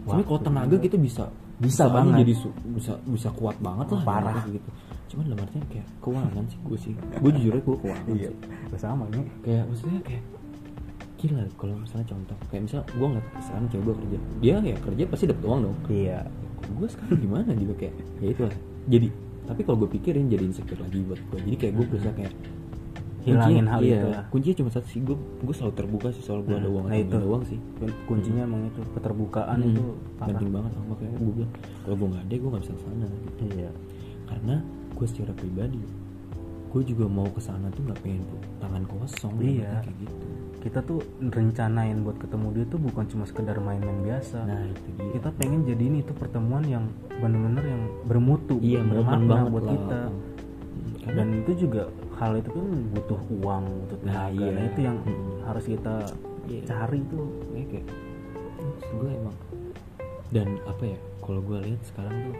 Sebenarnya 0.00 0.24
kalau 0.24 0.30
waktu 0.30 0.46
tenaga 0.46 0.72
iya. 0.72 0.84
kita 0.84 0.96
bisa 0.96 1.24
Bisa 1.58 1.82
aja 1.82 1.92
banget. 1.92 2.14
jadi 2.22 2.32
bisa 2.70 2.92
bisa 3.02 3.28
kuat 3.34 3.58
banget 3.58 3.86
lah 3.90 4.02
Parah. 4.06 4.46
gitu. 4.46 4.70
Cuman 5.08 5.24
dalam 5.24 5.40
artian 5.40 5.64
kayak 5.66 5.86
keuangan 5.98 6.44
sih 6.46 6.58
gue 6.62 6.78
sih. 6.78 6.92
Gue 7.18 7.30
jujur 7.32 7.52
aja 7.52 7.62
gue 7.62 7.76
keuangan 7.80 8.06
iya. 8.12 8.28
sih. 8.28 8.36
bersama 8.68 9.02
nih 9.08 9.24
Kayak 9.40 9.62
maksudnya 9.66 10.00
kayak 10.04 10.24
gila 11.18 11.42
kalau 11.56 11.74
misalnya 11.74 12.06
contoh 12.06 12.36
kayak 12.46 12.62
misal 12.62 12.80
gue 12.86 13.06
ngeliat 13.08 13.26
sekarang 13.42 13.66
cewek 13.68 13.82
gue 13.82 13.94
kerja. 13.96 14.18
Dia 14.38 14.56
ya 14.62 14.76
kerja 14.78 15.02
pasti 15.04 15.24
dapet 15.26 15.44
uang 15.44 15.60
dong. 15.64 15.76
Iya. 15.88 16.18
Gue 16.68 16.86
sekarang 16.86 17.18
gimana 17.18 17.50
juga 17.52 17.74
kayak 17.76 17.94
ya 18.20 18.28
itu 18.28 18.42
lah. 18.44 18.56
Jadi 18.86 19.08
tapi 19.44 19.60
kalau 19.64 19.76
gue 19.80 19.90
pikirin 19.90 20.28
jadi 20.28 20.44
insecure 20.44 20.76
lagi 20.76 21.00
buat 21.02 21.20
gue 21.24 21.38
jadi 21.42 21.56
kayak 21.56 21.72
gue 21.74 21.84
berusaha 21.88 22.12
kayak 22.12 22.34
Hilangin 23.18 23.64
kuncinya- 23.66 23.72
hal 23.74 23.80
iya, 23.82 23.96
itu. 23.98 24.08
lah. 24.08 24.24
kuncinya 24.30 24.56
cuma 24.56 24.70
satu 24.70 24.86
sih. 24.86 25.00
Gue 25.02 25.16
gue 25.18 25.54
selalu 25.56 25.72
terbuka 25.74 26.08
sih 26.12 26.22
soal 26.22 26.40
gue 26.40 26.54
ada 26.54 26.68
uang 26.68 26.84
nah 26.86 26.94
itu 26.94 27.08
nggak 27.08 27.18
ada 27.18 27.28
uang 27.28 27.42
sih. 27.44 27.58
Kuncinya 28.06 28.42
emang 28.44 28.62
itu 28.68 28.80
keterbukaan 28.94 29.58
Hmm, 29.58 29.68
itu 29.72 29.82
parah. 30.16 30.28
penting 30.30 30.50
banget 30.52 30.70
sama 30.76 30.94
kayak 30.94 31.12
gue 31.16 31.32
bilang 31.34 31.52
kalau 31.82 31.96
gue 31.96 32.08
nggak 32.08 32.22
ada 32.22 32.34
gue 32.36 32.48
nggak 32.48 32.62
bisa 32.62 32.72
ke 32.72 32.80
sana 32.84 33.06
gitu. 33.08 33.42
iya. 33.58 33.70
Karena 34.28 34.56
gue 34.98 35.06
secara 35.06 35.30
pribadi 35.32 35.78
gue 36.68 36.82
juga 36.84 37.08
mau 37.08 37.24
ke 37.26 37.38
sana 37.38 37.70
tuh 37.70 37.80
nggak 37.80 37.98
pengen 37.98 38.22
tuh 38.24 38.40
tangan 38.58 38.84
kosong 38.84 39.32
Iya. 39.38 39.80
kayak 39.80 39.96
gitu 39.96 40.26
kita 40.58 40.82
tuh 40.82 40.98
rencanain 41.22 42.02
buat 42.02 42.18
ketemu 42.18 42.46
dia 42.52 42.64
tuh 42.66 42.76
bukan 42.78 43.04
cuma 43.06 43.24
sekedar 43.24 43.56
main-main 43.56 44.02
biasa 44.02 44.42
nah 44.42 44.58
itu 44.60 44.88
dia 44.92 45.10
kita 45.14 45.28
pengen 45.32 45.62
jadiin 45.64 45.96
itu 45.96 46.12
pertemuan 46.12 46.60
yang 46.62 46.84
bener-bener 47.16 47.64
yang 47.64 47.82
bermutu 48.04 48.58
iya 48.58 48.82
bermakna 48.82 49.46
buat 49.46 49.64
lah. 49.64 49.72
kita 49.72 50.00
Hmm, 50.68 50.94
karena 51.00 51.16
dan 51.16 51.28
itu 51.38 51.52
juga 51.58 51.82
hal 52.14 52.36
itu 52.36 52.50
kan 52.50 52.66
butuh 52.92 53.20
uang 53.34 53.64
butuh 53.80 53.98
Nah, 53.98 54.12
tenaga 54.28 54.34
iya. 54.36 54.50
nah, 54.52 54.64
itu 54.66 54.80
yang 54.82 54.96
Mm-mm. 55.00 55.30
harus 55.42 55.64
kita 55.64 55.94
Iya. 56.44 56.62
cari 56.64 57.00
tuh 57.06 57.24
ya 57.50 57.64
kayak 57.66 57.86
gue 58.90 59.10
emang 59.10 59.36
dan 60.28 60.48
apa 60.64 60.84
ya 60.84 60.98
kalau 61.18 61.40
gue 61.40 61.58
lihat 61.62 61.80
sekarang 61.82 62.12
tuh 62.24 62.36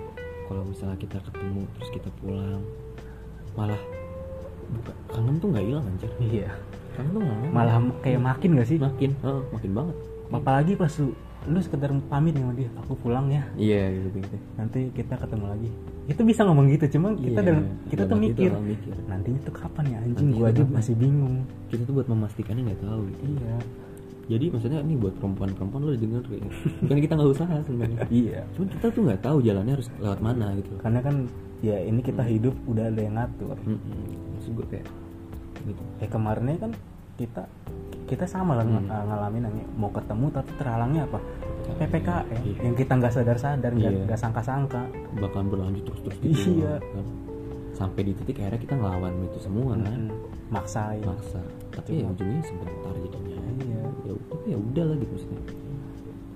kalau 0.49 0.63
misalnya 0.65 0.97
kita 0.97 1.21
ketemu 1.21 1.63
terus 1.77 1.89
kita 1.93 2.09
pulang 2.25 2.65
malah 3.53 3.81
buka 4.69 4.93
kangen 5.13 5.37
tuh 5.41 5.49
nggak 5.53 5.65
hilang 5.65 5.85
anjir. 5.85 6.11
Iya. 6.21 6.49
Kangen 6.97 7.11
tuh 7.13 7.21
nggak 7.21 7.53
malah 7.53 7.75
kayak 8.01 8.21
makin 8.25 8.49
gak 8.57 8.69
sih? 8.69 8.79
Makin 8.81 9.11
oh, 9.25 9.45
makin 9.53 9.71
banget. 9.77 9.97
Apalagi 10.29 10.73
pas 10.77 10.93
lu 11.01 11.13
lu 11.49 11.59
sekedar 11.63 11.89
pamit 12.11 12.35
sama 12.37 12.53
dia 12.53 12.69
aku 12.81 12.93
pulang 12.99 13.29
ya. 13.29 13.45
Iya 13.57 13.95
gitu 13.95 14.21
gitu. 14.21 14.37
Nanti 14.57 14.81
kita 14.93 15.15
ketemu 15.17 15.45
lagi. 15.49 15.71
Itu 16.09 16.23
bisa 16.25 16.41
ngomong 16.49 16.67
gitu 16.73 16.85
cuma 16.99 17.13
kita 17.17 17.41
Iya, 17.41 17.49
dalam 17.53 17.65
kita 17.93 18.03
tuh 18.09 18.19
mikir 18.19 18.51
mikir. 18.57 18.93
nantinya 19.09 19.41
tuh 19.45 19.55
kapan 19.55 19.85
ya 19.89 19.99
anjing? 20.01 20.29
Nanti 20.33 20.41
gua 20.41 20.49
aja 20.53 20.63
masih 20.69 20.95
bingung. 20.97 21.37
Kita 21.69 21.83
tuh 21.85 21.95
buat 21.97 22.09
memastikannya 22.09 22.63
nggak 22.73 22.81
tahu 22.85 23.01
gitu. 23.13 23.23
iya 23.37 23.57
jadi 24.29 24.45
maksudnya 24.49 24.81
ini 24.81 24.95
buat 24.95 25.17
perempuan-perempuan 25.17 25.81
lo 25.81 25.93
denger 25.93 26.23
kayak 26.23 26.45
bukan 26.85 26.99
kita 27.01 27.13
nggak 27.15 27.31
usaha 27.31 27.57
sebenarnya. 27.63 28.01
Iya. 28.09 28.41
Cuman 28.53 28.69
kita 28.71 28.87
tuh 28.89 29.01
nggak 29.03 29.21
tahu 29.21 29.39
jalannya 29.41 29.73
harus 29.75 29.89
lewat 29.97 30.21
mana 30.21 30.47
gitu. 30.55 30.73
Karena 30.79 31.01
kan 31.01 31.15
ya 31.59 31.77
ini 31.81 32.01
kita 32.01 32.21
Hmm. 32.21 32.31
hidup 32.31 32.55
udah 32.65 32.85
ada 32.87 33.01
yang 33.01 33.15
ngatur. 33.15 33.57
Mm-mm. 33.59 34.05
maksud 34.31 34.53
gue 34.55 34.67
kayak 34.69 34.87
gitu. 35.65 35.83
Ya 35.99 36.07
kemarinnya 36.07 36.57
kan 36.61 36.73
kita 37.17 37.43
kita 38.05 38.25
sama 38.25 38.55
lah 38.55 38.65
Hmm. 38.65 38.85
ngalamin 38.87 39.49
mau 39.75 39.91
ketemu 39.91 40.27
tapi 40.31 40.51
terhalangnya 40.55 41.03
apa? 41.05 41.19
PPKM 41.71 42.41
Iya. 42.43 42.59
yang 42.63 42.75
kita 42.75 42.93
nggak 42.95 43.13
sadar-sadar 43.13 43.71
nggak 43.71 43.93
Iya. 44.07 44.17
sangka-sangka. 44.17 44.83
Bakalan 45.15 45.49
berlanjut 45.49 45.85
terus-terus 45.85 46.17
gitu 46.21 46.51
Iya. 46.59 46.81
kan. 46.81 47.07
sampai 47.71 48.03
di 48.03 48.13
titik 48.13 48.43
akhirnya 48.43 48.59
kita 48.59 48.75
ngelawan 48.75 49.15
itu 49.23 49.39
semua 49.39 49.79
kan. 49.79 50.11
Maksain. 50.51 50.99
Maksa. 50.99 51.39
Tapi 51.71 51.89
ya 51.95 52.03
Cuma- 52.03 52.11
ujungnya 52.11 52.43
sebentar 52.43 52.95
udah 54.79 54.95
lah 54.95 54.97
gitu 55.03 55.13
maksudnya. 55.19 55.43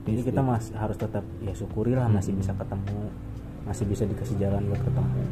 Jadi 0.02 0.20
kita 0.26 0.40
mas 0.42 0.64
harus 0.74 0.98
tetap 0.98 1.24
ya 1.46 1.54
syukuri 1.54 1.94
lah 1.94 2.10
masih 2.10 2.34
Hmm. 2.34 2.42
bisa 2.42 2.52
ketemu 2.58 3.00
masih 3.62 3.84
bisa 3.86 4.02
dikasih 4.10 4.36
jalan 4.42 4.62
buat 4.66 4.82
ketemu. 4.82 5.22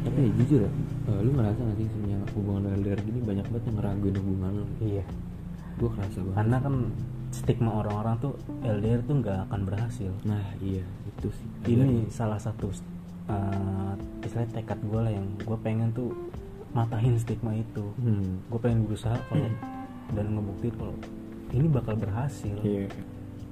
Tapi 0.00 0.18
ya 0.20 0.30
jujur 0.36 0.60
ya 0.68 0.70
eh, 1.08 1.20
lu 1.24 1.30
ngerasa 1.32 1.60
gak 1.64 1.76
sih 1.80 1.86
sebenarnya 1.88 2.18
hubungan 2.36 2.62
LDR 2.76 3.00
gini 3.00 3.20
banyak 3.24 3.46
banget 3.48 3.64
yang 3.72 3.76
ngeraguin 3.80 4.16
hubungan 4.20 4.52
lu? 4.52 4.66
Iya. 4.84 5.04
Gue 5.80 5.90
kerasa 5.96 6.18
banget. 6.20 6.36
Karena 6.36 6.56
kan 6.60 6.74
stigma 7.30 7.70
orang-orang 7.80 8.14
tuh 8.20 8.32
LDR 8.60 9.00
tuh 9.08 9.14
nggak 9.24 9.38
akan 9.48 9.60
berhasil. 9.64 10.12
Nah 10.28 10.44
iya 10.60 10.84
itu 11.08 11.28
sih. 11.32 11.48
Ini 11.72 12.12
salah 12.12 12.36
satu 12.36 12.68
uh, 13.32 13.96
istilahnya 14.20 14.60
tekad 14.60 14.78
gue 14.84 15.00
lah 15.00 15.12
yang 15.12 15.24
gue 15.40 15.58
pengen 15.64 15.88
tuh 15.96 16.12
matahin 16.76 17.16
stigma 17.16 17.56
itu. 17.56 17.96
Hmm. 17.96 18.44
gue 18.44 18.60
pengen 18.60 18.84
berusaha 18.84 19.16
kalau 19.32 19.48
dan 20.10 20.26
ngebuktiin 20.36 20.74
kalau 20.76 20.94
ini 21.54 21.66
bakal 21.66 21.94
berhasil. 21.98 22.54
Iya. 22.62 22.86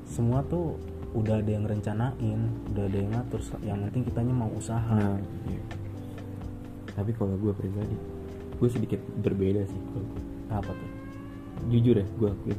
Semua 0.09 0.41
tuh 0.47 0.79
udah 1.17 1.41
ada 1.41 1.51
yang 1.51 1.65
rencanain 1.65 2.41
udah 2.75 2.85
ada 2.85 2.97
yang 2.97 3.11
ngatur. 3.17 3.41
Yang 3.65 3.79
penting 3.89 4.03
kitanya 4.13 4.35
mau 4.35 4.51
usaha. 4.53 4.95
Nah 4.95 5.19
iya. 5.49 5.63
tapi 6.99 7.15
kalau 7.15 7.39
gue 7.39 7.55
pribadi 7.55 7.95
gue 8.59 8.67
sedikit 8.67 8.99
berbeda 9.23 9.63
sih 9.71 9.81
kalau 9.95 10.11
apa 10.51 10.71
tuh? 10.75 10.91
Jujur 11.71 11.95
ya 12.03 12.07
gue 12.19 12.29
akuin 12.29 12.59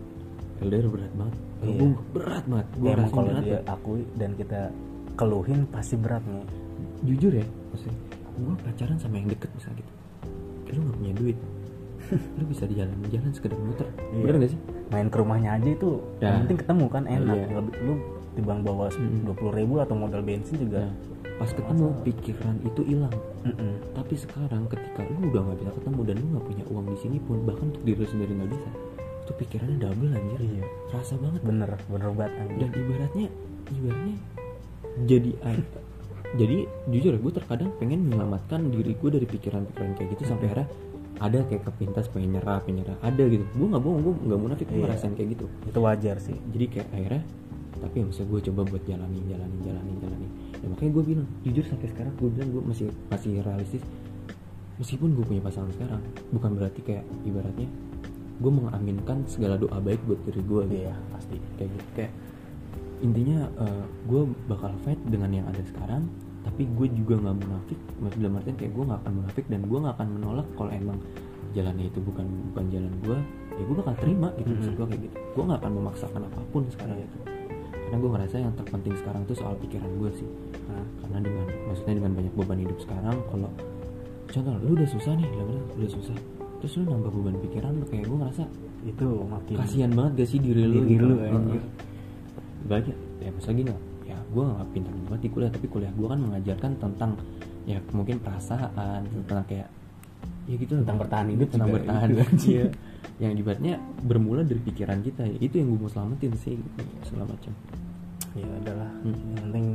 LDR 0.60 0.88
berat 0.92 1.14
banget. 1.16 1.36
Iya. 1.64 1.78
gue 1.78 1.90
berat 2.16 2.46
banget. 2.48 2.68
Gue 2.76 2.88
emang 2.90 3.00
rasain 3.00 3.16
kalau 3.16 3.30
berat 3.30 3.44
dia 3.46 3.60
akui 3.68 4.02
dan 4.16 4.32
kita 4.36 4.62
keluhin 5.20 5.60
pasti 5.70 5.96
berat 6.00 6.24
nih. 6.26 6.48
Jujur 7.06 7.32
ya 7.32 7.46
maksudnya 7.72 7.98
gue 8.40 8.56
pacaran 8.64 8.98
sama 8.98 9.16
yang 9.20 9.28
deket 9.28 9.50
misalnya 9.56 9.84
gitu. 9.84 9.92
Lu 10.70 10.80
gak 10.86 10.98
punya 11.02 11.14
duit 11.18 11.38
lu 12.12 12.44
bisa 12.46 12.64
di 12.64 12.76
jalan-jalan 12.76 13.32
sekedar 13.32 13.58
muter 13.58 13.88
Iya. 14.10 14.24
bener 14.24 14.36
gak 14.40 14.52
sih 14.52 14.60
main 14.90 15.08
ke 15.08 15.18
rumahnya 15.18 15.50
aja 15.54 15.70
itu 15.70 15.90
Ya. 16.18 16.28
yang 16.32 16.40
penting 16.44 16.60
ketemu 16.60 16.86
kan 16.88 17.04
enak 17.06 17.36
Iya. 17.36 17.48
Lebih- 17.56 17.78
lu 17.80 17.94
dibang 18.32 18.60
bawa 18.62 18.86
Mm-mm. 18.90 19.22
dua 19.24 19.36
puluh 19.36 19.54
ribu 19.54 19.74
atau 19.78 19.94
modal 19.94 20.22
bensin 20.22 20.58
juga 20.60 20.80
Nah, 20.82 20.94
pas 21.38 21.50
ketemu 21.50 21.88
pikiran 22.04 22.56
itu 22.62 22.82
hilang 22.84 23.16
Mm-mm. 23.42 23.72
tapi 23.94 24.16
sekarang 24.16 24.64
ketika 24.66 25.02
lu 25.08 25.30
udah 25.30 25.42
nggak 25.42 25.58
bisa 25.58 25.72
ketemu 25.74 26.00
dan 26.04 26.16
lu 26.16 26.26
nggak 26.30 26.46
punya 26.46 26.64
uang 26.66 26.86
di 26.88 26.98
sini 26.98 27.18
pun 27.18 27.38
bahkan 27.42 27.66
untuk 27.68 27.84
diri 27.84 27.96
lu 27.96 28.08
sendiri 28.08 28.32
nggak 28.34 28.50
bisa 28.50 28.70
itu 29.20 29.32
pikirannya 29.38 29.78
double 29.78 30.12
anjir 30.12 30.40
Iya. 30.42 30.66
rasa 30.90 31.14
banget 31.16 31.42
bener 31.42 31.70
bener 31.86 32.10
banget 32.12 32.34
anjir. 32.40 32.58
dan 32.60 32.70
ibaratnya 32.76 33.28
ibaratnya 33.70 34.16
jadi 35.02 35.30
jadi 36.32 36.58
jujur 36.88 37.14
gue 37.18 37.32
terkadang 37.34 37.74
pengen 37.76 38.04
menyelamatkan 38.04 38.70
diri 38.70 38.94
gue 38.94 39.10
dari 39.10 39.26
pikiran-pikiran 39.26 39.92
kayak 39.96 40.10
gitu 40.14 40.24
sampai 40.26 40.46
akhirnya 40.46 40.68
ada 41.20 41.44
kayak 41.46 41.64
kepintas 41.68 42.08
pengen 42.08 42.40
nyerah 42.40 42.64
pengen 42.64 42.84
nyerah. 42.88 42.98
Ada 43.04 43.24
gitu. 43.28 43.44
Gue 43.56 43.68
nggak 43.70 43.84
bohong 43.84 44.02
gue 44.02 44.14
nggak 44.28 44.40
munafik 44.40 44.66
gue 44.72 44.80
Iya. 44.80 44.86
ngerasain 44.88 45.14
kayak 45.20 45.30
gitu. 45.36 45.46
Itu 45.68 45.80
wajar 45.84 46.16
sih. 46.24 46.38
Jadi 46.56 46.66
kayak 46.72 46.88
akhirnya 46.96 47.24
tapi 47.80 47.96
ya 47.96 48.04
maksudnya 48.12 48.28
gue 48.28 48.40
coba 48.52 48.62
buat 48.68 48.84
jalanin 48.84 49.24
jalanin 49.28 49.60
jalanin 49.64 49.96
jalanin. 50.04 50.32
Ya 50.60 50.68
makanya 50.68 50.92
gue 50.96 51.04
bilang 51.16 51.28
jujur 51.48 51.64
sampai 51.68 51.88
sekarang 51.92 52.14
gue 52.20 52.30
bilang 52.32 52.50
gue 52.52 52.64
masih 52.68 52.88
masih 53.12 53.34
realistis. 53.44 53.84
Meskipun 54.80 55.12
gue 55.16 55.26
punya 55.28 55.44
pasangan 55.44 55.72
sekarang 55.76 56.02
bukan 56.32 56.52
berarti 56.56 56.80
kayak 56.84 57.04
ibaratnya 57.28 57.68
gue 58.40 58.52
mengaminkan 58.56 59.28
segala 59.28 59.60
doa 59.60 59.76
baik 59.84 60.00
buat 60.08 60.20
diri 60.24 60.40
gue 60.44 60.62
gitu. 60.72 60.84
Iya 60.88 60.96
pasti. 61.12 61.36
Kayak 61.60 61.70
gitu. 61.76 61.86
Kayak 62.00 62.12
intinya 63.00 63.48
gue 64.08 64.22
bakal 64.48 64.72
fight 64.84 65.00
dengan 65.08 65.32
yang 65.32 65.48
ada 65.48 65.64
sekarang 65.64 66.08
tapi 66.46 66.64
gue 66.66 66.88
juga 66.96 67.16
nggak 67.20 67.36
munafik 67.36 67.80
maksud 68.00 68.20
dalam 68.24 68.36
artian 68.40 68.56
kayak 68.56 68.72
gue 68.74 68.84
nggak 68.88 69.00
akan 69.04 69.14
munafik 69.20 69.46
dan 69.52 69.62
gue 69.68 69.80
nggak 69.80 69.96
akan 70.00 70.08
menolak 70.16 70.48
kalau 70.56 70.72
emang 70.72 70.98
jalannya 71.50 71.86
itu 71.90 72.00
bukan 72.00 72.26
bukan 72.54 72.66
jalan 72.70 72.94
gue 73.02 73.18
ya 73.60 73.64
gue 73.68 73.76
bakal 73.76 73.96
terima 74.00 74.28
gitu 74.40 74.50
maksud 74.56 74.74
gue 74.78 74.88
kayak 74.88 75.02
gitu. 75.04 75.16
Gue 75.36 75.44
nggak 75.50 75.60
akan 75.60 75.72
memaksakan 75.82 76.22
apa 76.24 76.40
pun 76.56 76.64
sekarang 76.72 76.98
itu. 77.02 77.18
Karena 77.90 77.98
gue 78.00 78.10
ngerasa 78.16 78.36
yang 78.38 78.54
terpenting 78.54 78.96
sekarang 79.02 79.22
tuh 79.26 79.36
soal 79.36 79.54
pikiran 79.60 79.92
gue 79.98 80.12
sih. 80.16 80.30
Nah, 80.70 80.86
karena 81.04 81.18
dengan 81.26 81.46
maksudnya 81.68 81.94
dengan 82.00 82.12
banyak 82.16 82.34
beban 82.38 82.60
hidup 82.62 82.80
sekarang 82.80 83.18
kalau 83.28 83.50
contoh 84.30 84.54
lu 84.62 84.72
udah 84.78 84.88
susah 84.88 85.14
nih 85.18 85.28
lah 85.36 85.46
udah 85.76 85.90
susah. 85.92 86.18
Terus 86.64 86.72
lu 86.80 86.84
nambah 86.88 87.12
beban 87.12 87.36
pikiran 87.50 87.72
lu 87.76 87.86
kayak 87.90 88.06
gue 88.08 88.18
ngerasa 88.22 88.44
itu 88.80 89.08
makin 89.28 89.56
kasihan 89.60 89.92
banget 89.92 90.12
gak 90.24 90.30
sih 90.32 90.40
diri 90.40 90.64
lu 90.64 90.88
Diri 90.88 90.96
gitu. 90.96 91.04
lu, 91.04 91.16
anjir. 91.20 91.64
banyak. 92.70 92.98
Ya 93.20 93.30
masa 93.36 93.52
gini 93.52 93.68
lah, 93.68 93.82
gue 94.30 94.44
gak 94.46 94.70
pintar 94.72 94.94
banget 95.10 95.22
di 95.26 95.30
kuliah 95.30 95.52
tapi 95.52 95.66
kuliah 95.68 95.92
gue 95.92 96.08
kan 96.08 96.20
mengajarkan 96.22 96.72
tentang 96.78 97.12
ya 97.66 97.78
mungkin 97.92 98.18
perasaan 98.22 99.02
tentang 99.26 99.46
kayak 99.46 99.70
ya 100.46 100.56
gitu 100.58 100.72
lah. 100.74 100.82
Tentang 100.86 101.00
bertahan 101.00 101.28
hidup 101.34 101.48
tentang 101.50 101.68
juga 101.70 101.78
bertahan 101.82 102.08
hidup 102.10 102.30
iya. 102.50 102.66
yang 103.20 103.34
ibaratnya 103.36 103.74
bermula 104.02 104.42
dari 104.42 104.62
pikiran 104.62 105.00
kita 105.02 105.24
ya. 105.26 105.38
itu 105.40 105.56
yang 105.58 105.68
gue 105.74 105.80
mau 105.80 105.92
selamatin 105.92 106.32
sih 106.38 106.56
segala 107.06 107.26
macam 107.30 107.54
ya 108.34 108.48
adalah 108.62 108.90
Hmm. 109.00 109.16
yang 109.16 109.42
penting 109.50 109.66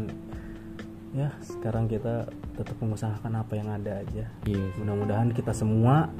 ya 1.14 1.28
sekarang 1.40 1.86
kita 1.86 2.26
tetap 2.58 2.76
mengusahakan 2.82 3.32
apa 3.38 3.52
yang 3.54 3.68
ada 3.70 4.02
aja 4.02 4.24
iya 4.44 4.64
sih. 4.74 4.82
mudah-mudahan 4.82 5.30
kita 5.30 5.54
semua 5.54 6.10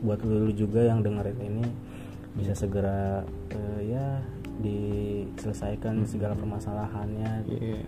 buat 0.00 0.20
lu 0.24 0.48
juga 0.52 0.88
yang 0.88 1.04
dengerin 1.04 1.36
ini 1.38 1.64
bisa 2.34 2.54
segera 2.54 3.22
eh, 3.50 3.80
ya 3.92 4.06
diselesaikan 4.58 6.02
segala 6.02 6.34
permasalahannya 6.34 7.46
Iya. 7.46 7.80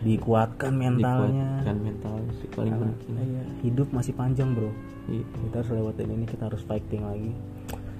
dikuatkan 0.00 0.72
mentalnya. 0.72 1.60
Dikuatkan 1.60 1.76
mental 1.78 2.14
sih 2.34 2.48
paling 2.48 2.72
Karena, 2.72 2.86
penting. 2.88 3.14
iya, 3.26 3.42
hidup 3.62 3.88
masih 3.90 4.12
panjang 4.12 4.50
bro. 4.50 4.70
Iya. 5.06 5.24
kita 5.26 5.54
harus 5.56 5.70
lewatin 5.72 6.08
ini 6.08 6.24
kita 6.24 6.42
harus 6.46 6.62
fighting 6.62 7.02
lagi. 7.02 7.32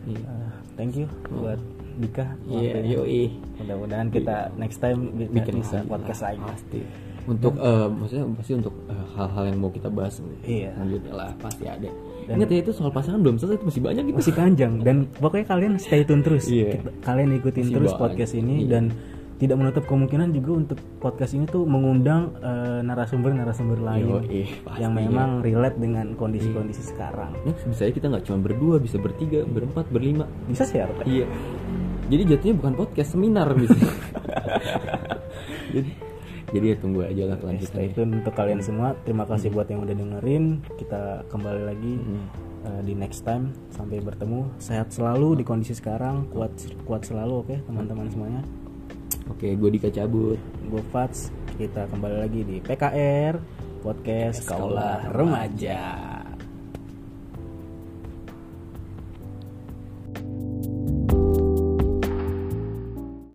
Iya. 0.07 0.23
Eh, 0.23 0.51
thank 0.75 0.95
you 0.95 1.07
buat 1.29 1.59
Dika. 1.97 2.25
Iya, 2.47 2.71
waktunya. 2.73 2.91
yoi. 2.95 3.23
mudah-mudahan 3.57 4.09
kita 4.09 4.37
next 4.55 4.79
time 4.79 5.11
bi- 5.13 5.29
bikin 5.29 5.59
bisa. 5.59 5.83
podcast 5.85 6.23
lagi. 6.23 6.41
Pasti. 6.41 6.81
Untuk 7.27 7.53
eh, 7.55 7.89
maksudnya 7.91 8.25
pasti 8.33 8.53
untuk 8.55 8.75
eh, 8.87 9.05
hal-hal 9.13 9.45
yang 9.45 9.59
mau 9.59 9.69
kita 9.69 9.89
bahas 9.89 10.23
Iya. 10.41 10.71
selanjutnya 10.73 11.13
lah 11.13 11.31
pasti 11.37 11.65
ada 11.67 11.91
Dan- 12.31 12.37
ingat 12.37 12.49
ya 12.49 12.59
itu 12.61 12.71
soal 12.71 12.91
pasangan 12.91 13.19
belum 13.19 13.37
selesai 13.37 13.59
itu 13.59 13.67
masih 13.67 13.83
banyak 13.83 14.03
gitu 14.07 14.17
masih 14.17 14.35
panjang 14.37 14.73
dan 14.79 14.97
pokoknya 15.13 15.47
kalian 15.47 15.73
stay 15.77 16.03
tune 16.03 16.23
terus. 16.23 16.47
Kita- 16.47 16.95
kalian 17.03 17.35
ikutin 17.35 17.65
Masih 17.65 17.75
terus 17.75 17.91
banyak. 17.91 18.03
podcast 18.07 18.33
ini 18.33 18.55
Iya. 18.61 18.69
dan 18.71 18.85
tidak 19.37 19.57
menutup 19.57 19.85
kemungkinan 19.87 20.29
juga 20.31 20.51
untuk 20.55 20.79
podcast 20.99 21.33
ini 21.33 21.45
tuh 21.45 21.65
mengundang 21.65 22.29
eh, 22.39 22.81
narasumber-narasumber 22.83 23.81
lain 23.81 24.05
Yoi, 24.07 24.45
pasti 24.61 24.79
yang 24.79 24.93
ya. 24.93 25.01
memang 25.03 25.41
relate 25.41 25.77
dengan 25.77 26.13
kondisi-kondisi 26.13 26.85
sekarang 26.87 27.33
bisa 27.65 27.83
aja 27.83 27.91
kita 27.91 28.07
nggak 28.07 28.23
cuma 28.23 28.37
berdua 28.39 28.77
bisa 28.77 28.97
bertiga 28.97 29.41
berempat 29.43 29.89
berlima 29.89 30.29
bisa 30.45 30.63
share 30.63 30.93
Pak? 30.93 31.05
iya 31.05 31.25
jadi 32.07 32.37
jatuhnya 32.37 32.55
bukan 32.55 32.75
podcast 32.77 33.11
seminar 33.11 33.49
bisa 33.55 33.81
jadi 35.75 35.91
jadi 36.51 36.75
ya 36.75 36.77
tunggu 36.83 37.01
aja 37.07 37.23
lah 37.31 37.37
Stay 37.39 37.47
kelanjutannya 37.47 37.91
tune 37.95 38.11
untuk 38.23 38.35
kalian 38.35 38.61
semua. 38.61 38.89
Terima 39.07 39.25
kasih 39.27 39.49
buat 39.55 39.67
yang 39.71 39.87
udah 39.87 39.97
dengerin. 39.97 40.45
Kita 40.77 41.25
kembali 41.31 41.63
lagi 41.67 41.95
Hmm. 41.97 42.27
uh, 42.67 42.81
di 42.83 42.93
next 42.95 43.23
time. 43.23 43.55
Sampai 43.71 44.03
bertemu. 44.03 44.51
Sehat 44.59 44.91
selalu 44.91 45.41
di 45.41 45.45
kondisi 45.47 45.79
sekarang. 45.79 46.27
Kuat 46.35 46.53
kuat 46.85 47.07
selalu, 47.07 47.47
oke 47.47 47.57
teman-teman 47.67 48.11
semuanya. 48.11 48.43
oke 49.31 49.47
gue 49.47 49.71
Dika 49.79 49.95
cabut 49.95 50.39
Gue 50.67 50.83
Fats. 50.91 51.31
Kita 51.55 51.87
kembali 51.87 52.17
lagi 52.19 52.41
di 52.43 52.57
PKR 52.59 53.35
Podcast 53.81 54.43
Kaulah 54.45 55.07
Remaja. 55.09 56.20